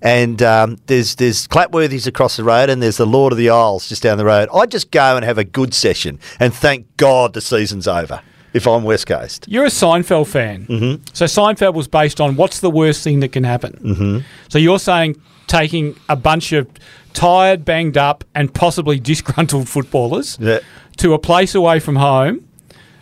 and 0.02 0.42
um, 0.42 0.78
there's 0.88 1.16
there's 1.16 1.46
Clapworthy's 1.48 2.08
across 2.08 2.38
the 2.38 2.44
road, 2.46 2.70
and 2.70 2.82
there's 2.82 2.98
the 2.98 3.06
Lord 3.06 3.34
of 3.34 3.38
the 3.38 3.50
Isles 3.50 3.90
just 3.90 4.02
down 4.02 4.18
the 4.18 4.26
road. 4.26 4.48
I'd 4.54 4.72
just 4.72 4.92
go 4.92 5.18
and 5.18 5.26
have 5.26 5.38
a 5.38 5.44
good 5.44 5.74
session, 5.74 6.20
and 6.40 6.54
thank 6.54 6.96
God 6.96 7.34
the 7.34 7.42
season's 7.42 7.88
over 7.88 8.22
if 8.56 8.66
I'm 8.68 8.84
West 8.86 9.06
Coast. 9.06 9.46
You're 9.50 9.66
a 9.66 9.70
Seinfeld 9.70 10.28
fan. 10.28 10.66
Mm-hmm. 10.66 11.04
So 11.14 11.26
Seinfeld 11.26 11.74
was 11.74 11.88
based 11.90 12.22
on 12.22 12.36
what's 12.38 12.62
the 12.62 12.70
worst 12.72 13.04
thing 13.04 13.20
that 13.20 13.34
can 13.34 13.44
happen. 13.44 13.74
Mm-hmm. 13.84 14.20
So 14.48 14.58
you're 14.58 14.80
saying 14.80 15.22
taking 15.48 15.96
a 16.08 16.16
bunch 16.16 16.54
of 16.54 16.68
tired, 17.14 17.66
banged 17.66 17.98
up, 17.98 18.24
and 18.34 18.54
possibly 18.54 19.00
disgruntled 19.00 19.68
footballers 19.68 20.38
Yeah. 20.40 20.60
to 20.98 21.14
a 21.14 21.20
place 21.20 21.54
away 21.54 21.80
from 21.80 21.98
home 21.98 22.48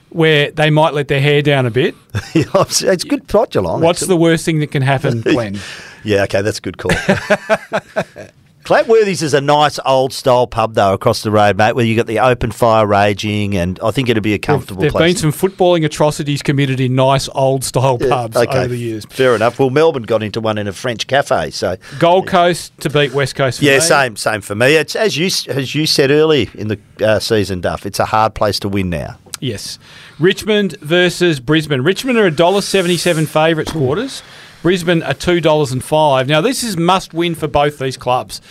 where 0.09 0.51
they 0.51 0.69
might 0.69 0.93
let 0.93 1.07
their 1.07 1.21
hair 1.21 1.41
down 1.41 1.65
a 1.65 1.71
bit. 1.71 1.95
it's 2.35 3.03
good 3.03 3.27
plot, 3.27 3.51
Geelong. 3.51 3.81
What's 3.81 4.01
the 4.01 4.17
worst 4.17 4.45
thing 4.45 4.59
that 4.59 4.71
can 4.71 4.81
happen, 4.81 5.21
Glen? 5.33 5.59
Yeah, 6.03 6.23
okay, 6.23 6.41
that's 6.41 6.57
a 6.57 6.61
good 6.61 6.77
call. 6.77 6.91
Clapworthy's 8.64 9.22
is 9.22 9.34
a 9.34 9.41
nice 9.41 9.78
old 9.86 10.14
style 10.14 10.47
pub 10.47 10.74
though 10.74 10.93
across 10.93 11.22
the 11.22 11.32
road, 11.32 11.57
mate, 11.57 11.76
where 11.76 11.84
you 11.84 11.95
got 11.95 12.07
the 12.07 12.20
open 12.20 12.51
fire 12.51 12.88
raging, 12.88 13.57
and 13.57 13.78
I 13.84 13.91
think 13.91 14.07
it'd 14.07 14.24
be 14.24 14.34
a 14.34 14.39
comfortable 14.39 14.82
There've 14.82 14.93
place. 14.93 15.22
been 15.22 15.34
some 15.34 15.49
footballing 15.49 15.84
atrocities 15.84 16.41
committed 16.41 16.80
in 16.80 16.95
nice 16.95 17.28
old 17.36 17.64
style 17.66 17.97
pubs 17.97 18.38
over 18.38 18.68
the 18.68 18.78
years. 18.78 19.05
Fair 19.05 19.36
enough. 19.36 19.59
Well, 19.59 19.70
Melbourne 19.70 20.03
got 20.03 20.24
into 20.24 20.39
one 20.39 20.57
in 20.57 20.68
a 20.68 20.74
French 20.74 21.07
cafe, 21.07 21.51
so 21.51 21.76
Gold 21.99 22.28
Coast 22.28 22.72
to 22.80 22.89
beat 22.89 23.14
West 23.14 23.36
Coast. 23.36 23.59
For 23.59 23.66
yeah, 23.66 23.76
me. 23.76 23.80
same, 23.82 24.16
same 24.16 24.41
for 24.41 24.55
me. 24.55 24.76
It's 24.76 24.95
as 24.95 25.18
you 25.18 25.26
as 25.51 25.76
you 25.76 25.86
said 25.86 26.09
early 26.09 26.49
in 26.53 26.70
the 26.70 26.80
uh, 27.01 27.20
season, 27.20 27.59
Duff. 27.59 27.86
It's 27.86 27.99
a 27.99 28.05
hard 28.05 28.34
place 28.34 28.59
to 28.59 28.70
win 28.70 28.89
now. 28.89 29.18
Yes. 29.41 29.78
Richmond 30.20 30.78
versus 30.80 31.41
Brisbane. 31.41 31.82
Richmond 31.82 32.18
are 32.18 32.28
a 32.28 32.32
dollar 32.32 32.61
seventy-seven 32.61 33.26
favourites 33.26 33.74
quarters. 33.74 34.24
Brisbane 34.64 35.03
are 35.03 35.14
$2.05. 35.14 36.28
Now, 36.28 36.41
this 36.41 36.64
is 36.64 36.78
must 36.78 37.14
win 37.14 37.36
for 37.36 37.47
both 37.47 37.78
these 37.78 37.97
clubs. 37.97 38.41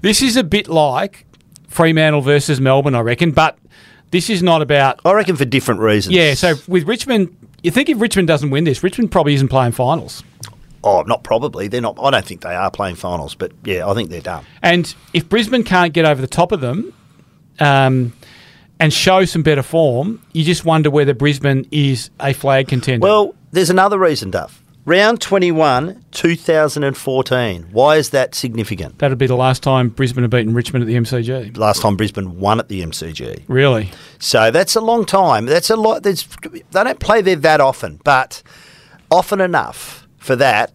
This 0.00 0.22
is 0.22 0.36
a 0.36 0.42
bit 0.42 0.66
like 0.68 1.26
Fremantle 1.68 2.22
versus 2.22 2.60
Melbourne, 2.60 2.94
I 2.94 3.00
reckon, 3.00 3.30
but 3.30 3.58
this 4.10 4.30
is 4.30 4.42
not 4.42 4.62
about. 4.62 5.00
I 5.04 5.12
reckon 5.12 5.36
for 5.36 5.44
different 5.44 5.80
reasons. 5.82 6.16
Yeah, 6.16 6.34
so 6.34 6.54
with 6.66 6.88
Richmond, 6.88 7.36
you 7.62 7.70
think 7.70 7.88
if 7.90 8.00
Richmond 8.00 8.26
doesn't 8.26 8.50
win 8.50 8.64
this, 8.64 8.82
Richmond 8.82 9.12
probably 9.12 9.34
isn't 9.34 9.48
playing 9.48 9.72
finals. 9.72 10.24
oh, 10.82 11.02
not 11.02 11.22
probably. 11.24 11.68
They're 11.68 11.82
not. 11.82 11.98
I 12.02 12.10
don't 12.10 12.24
think 12.24 12.40
they 12.40 12.54
are 12.54 12.70
playing 12.70 12.96
finals, 12.96 13.34
but 13.34 13.52
yeah, 13.62 13.86
I 13.86 13.92
think 13.92 14.08
they're 14.08 14.22
done. 14.22 14.46
And 14.62 14.92
if 15.12 15.28
Brisbane 15.28 15.62
can't 15.62 15.92
get 15.92 16.06
over 16.06 16.20
the 16.22 16.26
top 16.26 16.52
of 16.52 16.62
them 16.62 16.94
um, 17.58 18.14
and 18.80 18.90
show 18.92 19.26
some 19.26 19.42
better 19.42 19.62
form, 19.62 20.22
you 20.32 20.42
just 20.42 20.64
wonder 20.64 20.90
whether 20.90 21.12
Brisbane 21.12 21.66
is 21.70 22.08
a 22.18 22.32
flag 22.32 22.68
contender. 22.68 23.04
Well, 23.06 23.34
there's 23.52 23.68
another 23.70 23.98
reason, 23.98 24.30
Duff. 24.30 24.62
Round 24.86 25.20
21, 25.20 26.04
2014. 26.10 27.68
Why 27.70 27.96
is 27.96 28.10
that 28.10 28.34
significant? 28.34 28.98
That'd 28.98 29.18
be 29.18 29.26
the 29.26 29.36
last 29.36 29.62
time 29.62 29.90
Brisbane 29.90 30.24
have 30.24 30.30
beaten 30.30 30.54
Richmond 30.54 30.82
at 30.82 30.86
the 30.86 30.94
MCG. 30.94 31.56
Last 31.56 31.82
time 31.82 31.96
Brisbane 31.96 32.40
won 32.40 32.58
at 32.58 32.68
the 32.68 32.82
MCG. 32.82 33.44
Really? 33.46 33.90
So 34.18 34.50
that's 34.50 34.76
a 34.76 34.80
long 34.80 35.04
time. 35.04 35.44
That's 35.44 35.68
a 35.68 35.76
lot. 35.76 36.02
There's, 36.02 36.26
they 36.26 36.62
don't 36.72 36.98
play 36.98 37.20
there 37.20 37.36
that 37.36 37.60
often, 37.60 38.00
but 38.04 38.42
often 39.10 39.40
enough 39.40 40.08
for 40.16 40.34
that 40.36 40.72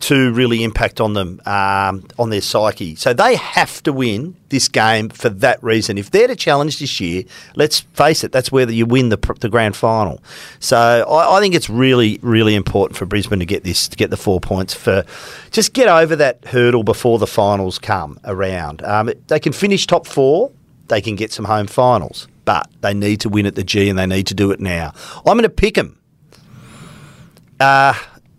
to 0.00 0.32
really 0.32 0.62
impact 0.62 1.00
on 1.00 1.14
them, 1.14 1.40
um, 1.44 2.06
on 2.18 2.30
their 2.30 2.40
psyche. 2.40 2.94
So 2.94 3.12
they 3.12 3.34
have 3.36 3.82
to 3.82 3.92
win 3.92 4.36
this 4.48 4.68
game 4.68 5.08
for 5.08 5.28
that 5.28 5.62
reason. 5.62 5.98
If 5.98 6.10
they're 6.10 6.28
to 6.28 6.36
challenge 6.36 6.78
this 6.78 7.00
year, 7.00 7.24
let's 7.56 7.80
face 7.80 8.22
it, 8.22 8.30
that's 8.30 8.52
where 8.52 8.70
you 8.70 8.86
win 8.86 9.08
the, 9.08 9.18
the 9.40 9.48
grand 9.48 9.76
final. 9.76 10.22
So 10.60 10.76
I, 10.78 11.36
I 11.36 11.40
think 11.40 11.54
it's 11.54 11.68
really, 11.68 12.18
really 12.22 12.54
important 12.54 12.96
for 12.96 13.06
Brisbane 13.06 13.40
to 13.40 13.46
get 13.46 13.64
this, 13.64 13.88
to 13.88 13.96
get 13.96 14.10
the 14.10 14.16
four 14.16 14.40
points 14.40 14.72
for, 14.72 15.04
just 15.50 15.72
get 15.72 15.88
over 15.88 16.14
that 16.16 16.44
hurdle 16.44 16.84
before 16.84 17.18
the 17.18 17.26
finals 17.26 17.78
come 17.78 18.20
around. 18.24 18.82
Um, 18.82 19.10
they 19.26 19.40
can 19.40 19.52
finish 19.52 19.86
top 19.86 20.06
four, 20.06 20.52
they 20.86 21.00
can 21.00 21.16
get 21.16 21.32
some 21.32 21.44
home 21.44 21.66
finals, 21.66 22.28
but 22.44 22.70
they 22.80 22.94
need 22.94 23.20
to 23.20 23.28
win 23.28 23.46
at 23.46 23.56
the 23.56 23.64
G 23.64 23.88
and 23.88 23.98
they 23.98 24.06
need 24.06 24.28
to 24.28 24.34
do 24.34 24.52
it 24.52 24.60
now. 24.60 24.92
I'm 25.16 25.36
going 25.36 25.42
to 25.42 25.48
pick 25.50 25.74
them 25.74 25.98
uh, 27.60 27.94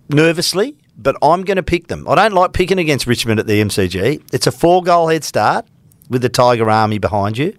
nervously, 0.10 0.76
but 1.02 1.16
I'm 1.22 1.44
going 1.44 1.58
to 1.58 1.64
pick 1.64 1.88
them. 1.88 2.08
I 2.08 2.16
don't 2.16 2.34
like 2.34 2.54
picking 2.54 2.78
against 2.78 3.08
Richmond 3.08 3.40
at 3.40 3.48
the 3.48 3.62
MCG. 3.62 4.22
It's 4.34 4.48
a 4.48 4.52
four 4.52 4.84
goal 4.84 5.08
head 5.08 5.24
start 5.24 5.66
with 6.10 6.22
the 6.22 6.30
Tiger 6.30 6.70
Army 6.70 6.98
behind 6.98 7.38
you. 7.38 7.56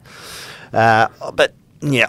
Uh, 0.73 1.09
but 1.33 1.55
yeah, 1.81 2.09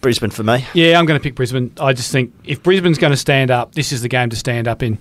Brisbane 0.00 0.30
for 0.30 0.42
me. 0.42 0.66
Yeah, 0.74 0.98
I'm 0.98 1.06
going 1.06 1.18
to 1.18 1.22
pick 1.22 1.34
Brisbane. 1.34 1.72
I 1.78 1.92
just 1.92 2.10
think 2.10 2.32
if 2.44 2.62
Brisbane's 2.62 2.98
going 2.98 3.12
to 3.12 3.16
stand 3.16 3.50
up, 3.50 3.74
this 3.74 3.92
is 3.92 4.02
the 4.02 4.08
game 4.08 4.30
to 4.30 4.36
stand 4.36 4.66
up 4.66 4.82
in. 4.82 4.98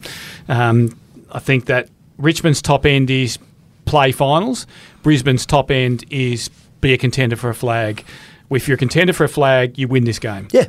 Um, 0.48 0.98
I 1.32 1.40
think 1.40 1.66
that 1.66 1.90
Richmond's 2.18 2.62
top 2.62 2.86
end 2.86 3.10
is 3.10 3.40
play 3.86 4.12
finals. 4.12 4.68
Brisbane's 5.02 5.46
top 5.46 5.72
end 5.72 6.04
is 6.10 6.50
be 6.82 6.94
a 6.94 6.98
contender 6.98 7.36
for 7.36 7.50
a 7.50 7.56
flag. 7.56 8.04
If 8.52 8.68
you're 8.68 8.76
a 8.76 8.80
contender 8.80 9.14
for 9.14 9.24
a 9.24 9.30
flag, 9.30 9.78
you 9.78 9.88
win 9.88 10.04
this 10.04 10.20
game. 10.20 10.48
Yeah. 10.52 10.66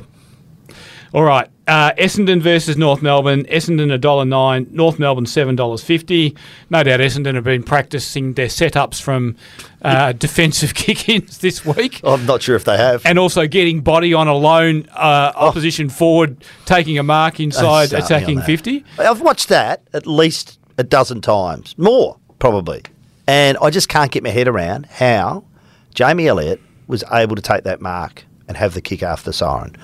All 1.13 1.23
right. 1.23 1.49
Uh, 1.71 1.93
Essendon 1.93 2.41
versus 2.41 2.75
North 2.75 3.01
Melbourne. 3.01 3.45
Essendon 3.45 3.97
$1.09, 3.97 4.71
North 4.71 4.99
Melbourne 4.99 5.23
$7.50. 5.23 6.35
No 6.69 6.83
doubt 6.83 6.99
Essendon 6.99 7.35
have 7.35 7.45
been 7.45 7.63
practicing 7.63 8.33
their 8.33 8.47
setups 8.47 9.01
from 9.01 9.37
uh, 9.81 10.11
defensive 10.27 10.73
kick 10.75 11.07
ins 11.07 11.37
this 11.37 11.65
week. 11.65 12.01
I'm 12.03 12.25
not 12.25 12.41
sure 12.41 12.57
if 12.57 12.65
they 12.65 12.75
have. 12.75 13.05
And 13.05 13.17
also 13.17 13.47
getting 13.47 13.79
body 13.79 14.13
on 14.13 14.27
a 14.27 14.33
lone 14.33 14.85
uh, 14.91 15.31
opposition 15.33 15.87
forward, 15.87 16.43
taking 16.65 16.99
a 16.99 17.03
mark 17.03 17.39
inside, 17.39 17.89
Don't 17.89 18.03
start 18.03 18.23
me 18.23 18.35
on 18.35 18.41
attacking 18.41 18.41
50. 18.41 18.85
I've 18.99 19.21
watched 19.21 19.47
that 19.47 19.81
at 19.93 20.05
least 20.05 20.59
a 20.77 20.83
dozen 20.83 21.21
times, 21.21 21.77
more 21.77 22.17
probably, 22.39 22.81
and 23.27 23.57
I 23.61 23.69
just 23.69 23.87
can't 23.87 24.11
get 24.11 24.23
my 24.23 24.29
head 24.31 24.49
around 24.49 24.87
how 24.87 25.45
Jamie 25.93 26.27
Elliott 26.27 26.59
was 26.87 27.05
able 27.13 27.37
to 27.37 27.41
take 27.41 27.63
that 27.63 27.79
mark 27.79 28.25
and 28.49 28.57
have 28.57 28.73
the 28.73 28.81
kick 28.81 29.03
after 29.03 29.29
the 29.29 29.33
siren. 29.33 29.77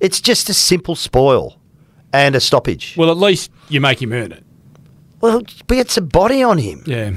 It's 0.00 0.20
just 0.20 0.48
a 0.48 0.54
simple 0.54 0.94
spoil 0.96 1.56
and 2.12 2.34
a 2.34 2.40
stoppage. 2.40 2.96
Well, 2.96 3.10
at 3.10 3.16
least 3.16 3.50
you 3.68 3.80
make 3.80 4.00
him 4.00 4.12
earn 4.12 4.32
it. 4.32 4.44
Well, 5.20 5.42
but 5.66 5.76
it's 5.78 5.96
a 5.96 6.02
body 6.02 6.42
on 6.42 6.58
him. 6.58 6.82
Yeah. 6.86 7.12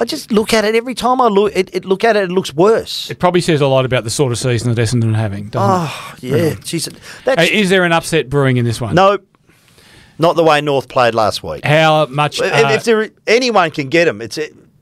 I 0.00 0.04
just 0.04 0.32
look 0.32 0.52
at 0.52 0.64
it 0.64 0.74
every 0.74 0.94
time 0.94 1.20
I 1.20 1.28
look. 1.28 1.54
It, 1.54 1.72
it 1.72 1.84
look 1.84 2.02
at 2.02 2.16
it, 2.16 2.24
it 2.24 2.32
looks 2.32 2.52
worse. 2.52 3.08
It 3.10 3.18
probably 3.20 3.40
says 3.40 3.60
a 3.60 3.66
lot 3.68 3.84
about 3.84 4.02
the 4.04 4.10
sort 4.10 4.32
of 4.32 4.38
season 4.38 4.74
that 4.74 4.80
Essendon 4.82 5.14
are 5.14 5.16
having, 5.16 5.48
doesn't 5.48 5.88
Oh 5.88 6.14
yeah, 6.20 6.50
jeez. 6.56 6.92
That's, 7.24 7.40
Uh, 7.40 7.46
Is 7.50 7.70
there 7.70 7.84
an 7.84 7.92
upset 7.92 8.28
brewing 8.28 8.56
in 8.56 8.64
this 8.64 8.80
one? 8.80 8.96
no, 8.96 9.18
not 10.18 10.34
the 10.36 10.42
way 10.42 10.60
North 10.60 10.88
played 10.88 11.14
last 11.14 11.42
week. 11.42 11.64
How 11.64 12.06
much? 12.06 12.40
If, 12.40 12.52
uh, 12.52 12.68
if 12.72 12.84
there, 12.84 13.10
anyone 13.26 13.70
can 13.70 13.88
get 13.88 14.04
them, 14.06 14.20
it's 14.20 14.38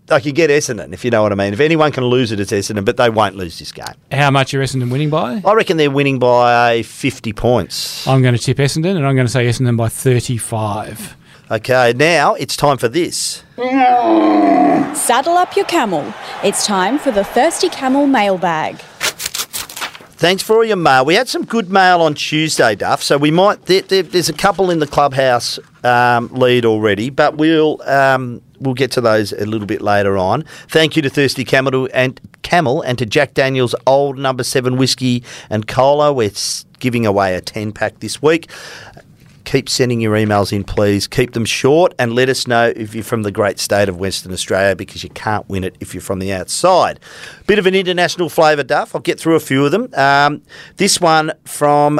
they 0.06 0.20
can 0.20 0.32
get 0.32 0.50
Essendon, 0.50 0.92
if 0.92 1.04
you 1.04 1.10
know 1.10 1.22
what 1.22 1.32
I 1.32 1.34
mean. 1.34 1.52
If 1.52 1.60
anyone 1.60 1.92
can 1.92 2.04
lose 2.04 2.32
it, 2.32 2.40
it's 2.40 2.52
Essendon, 2.52 2.84
but 2.84 2.96
they 2.96 3.08
won't 3.10 3.36
lose 3.36 3.58
this 3.58 3.72
game. 3.72 3.86
how 4.10 4.30
much 4.30 4.52
are 4.54 4.60
Essendon 4.60 4.90
winning 4.90 5.10
by? 5.10 5.42
I 5.44 5.52
reckon 5.54 5.76
they're 5.76 5.90
winning 5.90 6.18
by 6.18 6.82
50 6.82 7.32
points. 7.32 8.06
I'm 8.06 8.22
going 8.22 8.34
to 8.34 8.40
tip 8.40 8.58
Essendon, 8.58 8.96
and 8.96 9.06
I'm 9.06 9.14
going 9.14 9.26
to 9.26 9.32
say 9.32 9.46
Essendon 9.46 9.76
by 9.76 9.88
35. 9.88 11.16
Okay, 11.50 11.92
now 11.94 12.34
it's 12.34 12.56
time 12.56 12.78
for 12.78 12.88
this. 12.88 13.42
Saddle 13.56 15.36
up 15.36 15.54
your 15.56 15.66
camel. 15.66 16.12
It's 16.42 16.66
time 16.66 16.98
for 16.98 17.10
the 17.10 17.24
Thirsty 17.24 17.68
Camel 17.68 18.06
mailbag. 18.06 18.78
Thanks 20.22 20.42
for 20.42 20.56
all 20.56 20.64
your 20.64 20.76
mail. 20.76 21.04
We 21.04 21.14
had 21.14 21.28
some 21.28 21.44
good 21.44 21.70
mail 21.70 22.00
on 22.00 22.14
Tuesday, 22.14 22.76
Duff. 22.76 23.02
So 23.02 23.18
we 23.18 23.30
might 23.32 23.66
there, 23.66 23.82
there, 23.82 24.02
there's 24.04 24.28
a 24.28 24.32
couple 24.32 24.70
in 24.70 24.78
the 24.78 24.86
clubhouse 24.86 25.58
um, 25.82 26.28
lead 26.28 26.64
already, 26.64 27.10
but 27.10 27.36
we'll 27.36 27.82
um, 27.82 28.40
we'll 28.62 28.74
get 28.74 28.90
to 28.92 29.00
those 29.00 29.32
a 29.32 29.44
little 29.46 29.66
bit 29.66 29.82
later 29.82 30.16
on. 30.16 30.44
Thank 30.68 30.96
you 30.96 31.02
to 31.02 31.10
Thirsty 31.10 31.44
Camel 31.44 31.88
and 31.92 32.20
Camel 32.42 32.82
and 32.82 32.98
to 32.98 33.06
Jack 33.06 33.34
Daniels 33.34 33.74
Old 33.86 34.18
Number 34.18 34.44
Seven 34.44 34.76
whiskey 34.76 35.24
and 35.50 35.66
cola. 35.66 36.12
We're 36.12 36.30
giving 36.78 37.06
away 37.06 37.34
a 37.34 37.40
ten 37.40 37.72
pack 37.72 38.00
this 38.00 38.22
week. 38.22 38.50
Keep 39.44 39.68
sending 39.68 40.00
your 40.00 40.14
emails 40.14 40.52
in, 40.52 40.62
please. 40.62 41.08
Keep 41.08 41.32
them 41.32 41.44
short 41.44 41.94
and 41.98 42.14
let 42.14 42.28
us 42.28 42.46
know 42.46 42.72
if 42.76 42.94
you're 42.94 43.02
from 43.02 43.24
the 43.24 43.32
great 43.32 43.58
state 43.58 43.88
of 43.88 43.98
Western 43.98 44.32
Australia 44.32 44.76
because 44.76 45.02
you 45.02 45.10
can't 45.10 45.48
win 45.48 45.64
it 45.64 45.76
if 45.80 45.94
you're 45.94 46.00
from 46.00 46.20
the 46.20 46.32
outside. 46.32 47.00
Bit 47.48 47.58
of 47.58 47.66
an 47.66 47.74
international 47.74 48.28
flavour, 48.28 48.62
Duff. 48.62 48.94
I'll 48.94 49.00
get 49.00 49.18
through 49.18 49.34
a 49.34 49.40
few 49.40 49.64
of 49.64 49.72
them. 49.72 49.92
Um, 49.94 50.42
this 50.76 51.00
one 51.00 51.32
from 51.44 51.98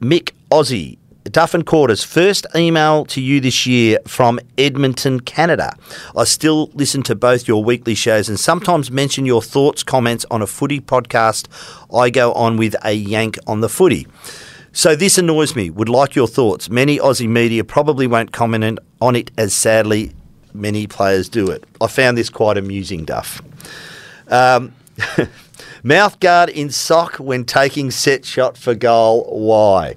Mick 0.00 0.32
Aussie. 0.50 0.96
Duff 1.30 1.54
and 1.54 1.66
Quarters, 1.66 2.04
first 2.04 2.46
email 2.54 3.04
to 3.06 3.20
you 3.20 3.40
this 3.40 3.66
year 3.66 3.98
from 4.06 4.38
Edmonton, 4.56 5.20
Canada. 5.20 5.76
I 6.16 6.24
still 6.24 6.70
listen 6.74 7.02
to 7.04 7.14
both 7.14 7.48
your 7.48 7.64
weekly 7.64 7.94
shows 7.94 8.28
and 8.28 8.38
sometimes 8.38 8.90
mention 8.90 9.26
your 9.26 9.42
thoughts, 9.42 9.82
comments 9.82 10.24
on 10.30 10.42
a 10.42 10.46
footy 10.46 10.80
podcast 10.80 11.46
I 11.92 12.10
go 12.10 12.32
on 12.32 12.56
with 12.56 12.76
a 12.84 12.92
yank 12.92 13.38
on 13.46 13.60
the 13.60 13.68
footy. 13.68 14.06
So 14.72 14.94
this 14.94 15.18
annoys 15.18 15.56
me. 15.56 15.70
Would 15.70 15.88
like 15.88 16.14
your 16.14 16.28
thoughts. 16.28 16.68
Many 16.68 16.98
Aussie 16.98 17.28
media 17.28 17.64
probably 17.64 18.06
won't 18.06 18.32
comment 18.32 18.78
on 19.00 19.16
it 19.16 19.30
as 19.36 19.54
sadly 19.54 20.12
many 20.52 20.86
players 20.86 21.28
do 21.28 21.50
it. 21.50 21.64
I 21.80 21.86
found 21.86 22.16
this 22.18 22.30
quite 22.30 22.56
amusing, 22.56 23.04
Duff. 23.04 23.42
Um, 24.28 24.74
mouth 25.82 26.18
guard 26.20 26.50
in 26.50 26.70
sock 26.70 27.16
when 27.16 27.44
taking 27.44 27.90
set 27.90 28.24
shot 28.24 28.56
for 28.56 28.74
goal. 28.74 29.24
Why? 29.30 29.96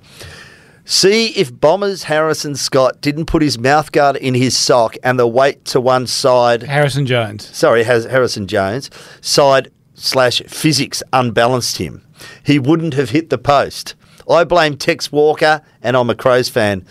See 0.92 1.28
if 1.38 1.54
Bombers 1.54 2.06
Harrison 2.06 2.56
Scott 2.56 3.00
didn't 3.00 3.28
put 3.28 3.44
his 3.44 3.60
mouth 3.60 3.92
guard 3.92 4.16
in 4.16 4.34
his 4.34 4.58
sock 4.58 4.96
and 5.04 5.20
the 5.20 5.28
weight 5.28 5.64
to 5.66 5.80
one 5.80 6.08
side. 6.08 6.64
Harrison 6.64 7.06
Jones. 7.06 7.56
Sorry, 7.56 7.84
has 7.84 8.06
Harrison 8.06 8.48
Jones 8.48 8.90
side 9.22 9.72
slash 9.94 10.42
physics 10.48 11.04
unbalanced 11.14 11.78
him. 11.78 12.04
He 12.44 12.58
wouldn't 12.58 12.96
have 12.96 13.12
hit 13.12 13.30
the 13.30 13.38
post. 13.38 13.94
I 14.28 14.44
blame 14.46 14.78
Tex 14.78 15.12
Walker, 15.12 15.62
and 15.84 15.96
I'm 15.96 16.10
a 16.10 16.16
Crows 16.16 16.50
fan. 16.50 16.84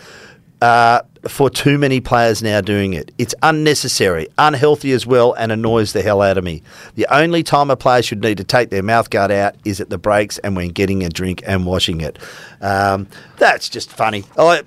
Uh, 0.61 1.01
for 1.27 1.49
too 1.49 1.77
many 1.77 1.99
players 1.99 2.41
now 2.41 2.61
doing 2.61 2.93
it. 2.93 3.11
It's 3.17 3.35
unnecessary, 3.43 4.27
unhealthy 4.37 4.91
as 4.91 5.05
well, 5.05 5.33
and 5.33 5.51
annoys 5.51 5.93
the 5.93 6.01
hell 6.01 6.21
out 6.21 6.37
of 6.37 6.43
me. 6.43 6.63
The 6.95 7.07
only 7.13 7.43
time 7.43 7.69
a 7.69 7.75
player 7.75 8.01
should 8.01 8.21
need 8.21 8.37
to 8.37 8.43
take 8.43 8.69
their 8.69 8.83
mouth 8.83 9.09
guard 9.09 9.31
out 9.31 9.55
is 9.65 9.81
at 9.81 9.89
the 9.89 9.97
breaks 9.97 10.37
and 10.39 10.55
when 10.55 10.69
getting 10.69 11.03
a 11.03 11.09
drink 11.09 11.43
and 11.45 11.65
washing 11.65 12.01
it. 12.01 12.19
Um, 12.61 13.07
that's 13.37 13.69
just 13.69 13.91
funny. 13.91 14.23
Uh, 14.37 14.61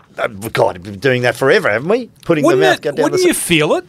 God, 0.52 0.78
we've 0.78 0.84
been 0.84 0.98
doing 0.98 1.22
that 1.22 1.36
forever, 1.36 1.70
haven't 1.70 1.88
we? 1.88 2.10
Putting 2.24 2.44
Wouldn't, 2.44 2.60
the 2.60 2.66
mouth 2.68 2.80
guard 2.82 2.96
down 2.96 3.04
wouldn't 3.04 3.22
you 3.22 3.34
feel 3.34 3.74
it? 3.74 3.86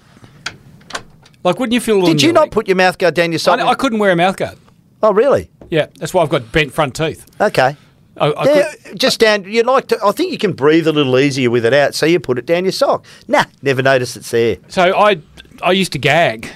Like, 1.44 1.60
wouldn't 1.60 1.74
you 1.74 1.82
feel 1.82 2.02
it? 2.04 2.06
Did 2.06 2.22
you 2.22 2.32
not 2.32 2.44
leg? 2.44 2.52
put 2.52 2.68
your 2.68 2.78
mouth 2.78 2.98
guard 2.98 3.16
down 3.16 3.32
your 3.32 3.40
I. 3.48 3.68
I 3.68 3.76
couldn't 3.76 4.00
wear 4.00 4.12
a 4.12 4.16
mouth 4.16 4.38
guard. 4.38 4.58
oh, 5.02 5.14
really? 5.14 5.50
Yeah, 5.70 5.88
that's 5.98 6.14
why 6.14 6.24
I've 6.24 6.30
got 6.30 6.52
bent 6.52 6.72
front 6.72 6.96
teeth. 6.96 7.26
Okay. 7.42 7.76
I, 8.18 8.28
I 8.28 8.46
Yeah, 8.46 8.74
could, 8.84 9.00
just 9.00 9.20
down. 9.20 9.44
You 9.46 9.64
like 9.64 9.88
to. 9.88 10.00
I 10.04 10.12
think 10.12 10.32
you 10.32 10.38
can 10.38 10.54
breathe 10.54 10.88
a 10.88 10.92
little 10.92 11.18
easier 11.18 11.50
with 11.50 11.66
it 11.66 11.74
out, 11.74 11.96
so 11.96 12.06
you 12.06 12.20
put 12.20 12.38
it 12.38 12.46
down 12.46 12.66
your 12.66 12.72
sock. 12.72 13.06
Nah, 13.28 13.46
never 13.62 13.82
notice 13.82 14.16
it's 14.16 14.30
there. 14.32 14.58
so 14.68 14.96
I, 14.96 15.20
I 15.62 15.72
used 15.72 15.92
to 15.94 16.00
gag. 16.00 16.48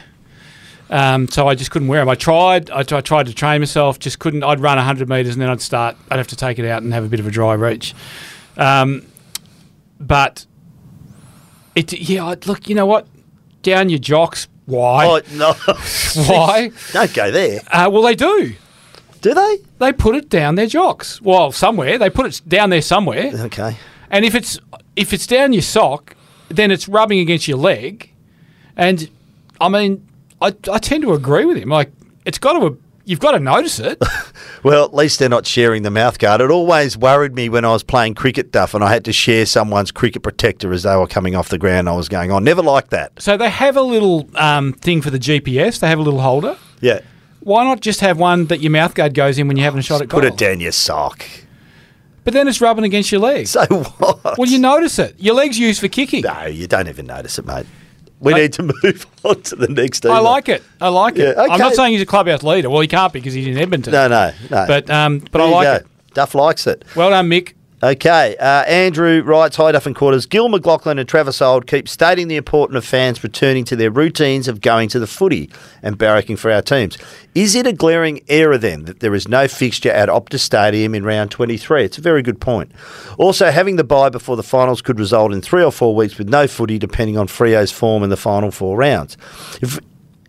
Um, 0.89 1.28
so 1.28 1.47
I 1.47 1.55
just 1.55 1.72
couldn't 1.72 1.89
wear 1.89 1.99
them. 1.99 2.10
I 2.10 2.16
tried. 2.16 2.70
I, 2.72 2.84
tried 2.84 3.26
to 3.26 3.34
train 3.34 3.60
myself. 3.62 3.99
Just 3.99 4.20
couldn't. 4.20 4.43
I'd 4.43 4.60
run 4.60 4.78
hundred 4.78 5.10
meters 5.10 5.34
and 5.34 5.41
then 5.41 5.49
I'd 5.49 5.62
start. 5.62 5.97
I'd 6.10 6.18
have 6.18 6.28
to 6.28 6.36
take 6.36 6.60
it 6.60 6.66
out 6.66 6.82
and 6.82 6.93
have 6.93 7.03
a 7.03 7.08
bit 7.10 7.20
of 7.20 7.28
a 7.28 7.32
dry 7.32 7.53
reach. 7.53 7.93
Um, 8.55 9.05
but 9.99 10.45
it. 11.76 11.91
Yeah. 11.93 12.36
Look. 12.45 12.70
You 12.70 12.76
know 12.76 12.86
what? 12.86 13.08
Down 13.64 13.89
your 13.89 13.99
jocks. 13.99 14.47
Why? 14.66 15.05
Oh 15.08 15.22
no! 15.34 15.53
Why? 16.28 16.72
Don't 16.91 17.14
go 17.14 17.32
there. 17.32 17.62
Uh, 17.72 17.89
well, 17.91 18.01
they 18.03 18.16
do. 18.16 18.53
Do 19.28 19.34
they? 19.34 19.57
They 19.80 19.91
put 19.91 20.15
it 20.15 20.30
down 20.30 20.55
their 20.55 20.67
jocks. 20.67 21.21
Well, 21.21 21.51
somewhere 21.51 21.97
they 21.97 22.09
put 22.09 22.28
it 22.28 22.41
down 22.47 22.69
there 22.69 22.82
somewhere. 22.82 23.30
Okay. 23.34 23.75
And 24.09 24.23
if 24.23 24.34
it's 24.36 24.57
if 24.95 25.11
it's 25.11 25.28
down 25.28 25.51
your 25.51 25.63
sock, 25.63 26.15
then 26.47 26.71
it's 26.71 26.88
rubbing 26.88 27.19
against 27.19 27.45
your 27.45 27.57
leg. 27.57 28.09
And 28.78 29.09
I 29.59 29.67
mean, 29.67 30.07
I, 30.41 30.55
I 30.71 30.78
tend 30.80 31.03
to 31.03 31.11
agree 31.11 31.43
with 31.43 31.57
him. 31.57 31.67
Like 31.67 31.91
it's 32.23 32.38
got 32.38 32.53
to 32.53 32.80
you've 33.03 33.19
got 33.19 33.32
to 33.32 33.39
notice 33.39 33.80
it. 33.80 34.01
Well, 34.63 34.84
at 34.84 34.93
least 34.93 35.19
they're 35.19 35.30
not 35.30 35.45
sharing 35.45 35.84
the 35.84 35.91
mouth 35.91 36.17
guard. 36.17 36.41
It 36.41 36.49
always 36.49 36.97
worried 36.97 37.36
me 37.36 37.47
when 37.47 37.63
I 37.63 37.71
was 37.71 37.84
playing 37.84 38.15
cricket, 38.15 38.51
Duff, 38.51 38.73
and 38.73 38.84
I 38.84 38.91
had 38.91 39.05
to 39.05 39.13
share 39.13 39.45
someone's 39.45 39.91
cricket 39.91 40.23
protector 40.23 40.73
as 40.73 40.84
they 40.84 40.95
were 40.95 41.07
coming 41.07 41.36
off 41.36 41.49
the 41.49 41.59
ground. 41.59 41.88
I 41.88 41.95
was 41.95 42.09
going 42.09 42.32
on. 42.32 42.43
Never 42.43 42.63
liked 42.63 42.89
that. 42.89 43.21
so 43.21 43.38
they 43.38 43.49
have 43.51 43.78
a 43.78 43.82
little 43.82 44.28
um, 44.34 44.73
thing 44.73 45.01
for 45.03 45.11
the 45.11 45.19
GPS. 45.19 45.80
They 45.80 45.88
have 45.88 45.99
a 45.99 46.01
little 46.01 46.19
holder. 46.21 46.57
Yeah. 46.82 47.01
Why 47.42 47.64
not 47.64 47.82
just 47.82 48.00
have 48.02 48.20
one 48.20 48.46
that 48.48 48.60
your 48.60 48.72
mouth 48.72 48.94
guard 48.94 49.14
goes 49.14 49.38
in 49.38 49.48
when 49.48 49.58
you're 49.58 49.64
having 49.66 49.80
a 49.80 49.84
shot 49.84 50.02
at 50.02 50.10
goal? 50.10 50.20
Put 50.22 50.28
it 50.28 50.38
down 50.38 50.60
your 50.60 50.72
sock. 50.72 51.26
But 52.24 52.34
then 52.34 52.48
it's 52.48 52.60
rubbing 52.60 52.84
against 52.84 53.12
your 53.12 53.22
leg. 53.22 53.48
So 53.48 53.66
what? 53.66 54.38
well, 54.38 54.48
you 54.48 54.60
notice 54.60 55.00
it. 55.00 55.16
Your 55.18 55.36
leg's 55.36 55.58
used 55.58 55.80
for 55.80 55.88
kicking. 55.88 56.24
no, 56.24 56.46
you 56.46 56.68
don't 56.68 56.90
even 56.90 57.06
notice 57.06 57.40
it, 57.40 57.46
mate. 57.46 57.66
We 58.20 58.34
need 58.34 58.52
to 58.54 58.64
move 58.84 59.06
on 59.24 59.42
to 59.44 59.56
the 59.56 59.68
next. 59.68 60.06
I 60.06 60.20
like 60.20 60.50
it. 60.50 60.64
I 60.82 60.90
like 60.90 61.16
it. 61.18 61.38
Yeah, 61.38 61.44
I'm 61.44 61.60
not 61.60 61.74
saying 61.76 61.94
he's 61.94 62.02
a 62.02 62.06
clubhouse 62.06 62.44
leader. 62.44 62.70
Well, 62.70 62.82
he 62.82 62.88
can't 62.88 63.14
be 63.14 63.20
because 63.20 63.34
he's 63.34 63.48
in 63.48 63.58
Edmonton. 63.58 63.94
No, 63.94 64.08
no, 64.08 64.34
no. 64.50 64.66
But 64.68 64.90
um, 64.90 65.20
but 65.20 65.34
There 65.34 65.42
I 65.44 65.50
like 65.50 65.66
go. 65.66 65.74
it. 65.76 65.88
Duff 66.16 66.34
likes 66.36 66.66
it. 66.68 66.84
Well 66.96 67.12
done, 67.12 67.30
Mick. 67.30 67.54
Okay, 67.84 68.36
uh, 68.38 68.63
Andrew 68.63 69.21
writes, 69.21 69.55
Hi 69.57 69.71
Duff 69.71 69.86
and 69.86 69.95
Quarters. 69.95 70.25
Gil 70.25 70.49
McLachlan 70.49 70.99
and 70.99 71.07
Travis 71.07 71.43
Auld 71.43 71.67
keep 71.67 71.88
stating 71.88 72.28
the 72.28 72.36
importance 72.36 72.75
of 72.75 72.84
fans 72.84 73.23
returning 73.23 73.65
to 73.65 73.75
their 73.75 73.91
routines 73.91 74.47
of 74.47 74.61
going 74.61 74.89
to 74.89 74.99
the 74.99 75.05
footy 75.05 75.47
and 75.84 75.95
barracking 75.95 76.39
for 76.39 76.49
our 76.49 76.63
teams. 76.63 76.97
Is 77.36 77.53
it 77.53 77.67
a 77.67 77.73
glaring 77.73 78.21
error 78.30 78.57
then 78.57 78.86
that 78.86 78.99
there 78.99 79.13
is 79.13 79.28
no 79.28 79.47
fixture 79.47 79.91
at 79.91 80.09
Optus 80.09 80.39
Stadium 80.39 80.95
in 80.95 81.03
round 81.03 81.30
23? 81.30 81.84
It's 81.84 81.99
a 81.99 82.01
very 82.01 82.23
good 82.23 82.41
point. 82.41 82.71
Also, 83.19 83.51
having 83.51 83.75
the 83.75 83.84
bye 83.84 84.09
before 84.09 84.38
the 84.38 84.41
finals 84.41 84.82
could 84.82 84.97
result 84.97 85.32
in 85.32 85.41
three 85.41 85.63
or 85.63 85.71
four 85.71 85.95
weeks 85.95 86.17
with 86.17 86.30
no 86.30 86.47
footy 86.47 86.80
depending 86.80 87.15
on 87.15 87.28
Freo's 87.28 87.71
form 87.71 88.01
in 88.01 88.09
the 88.09 88.17
final 88.17 88.49
four 88.49 88.75
rounds. 88.75 89.17
If 89.61 89.80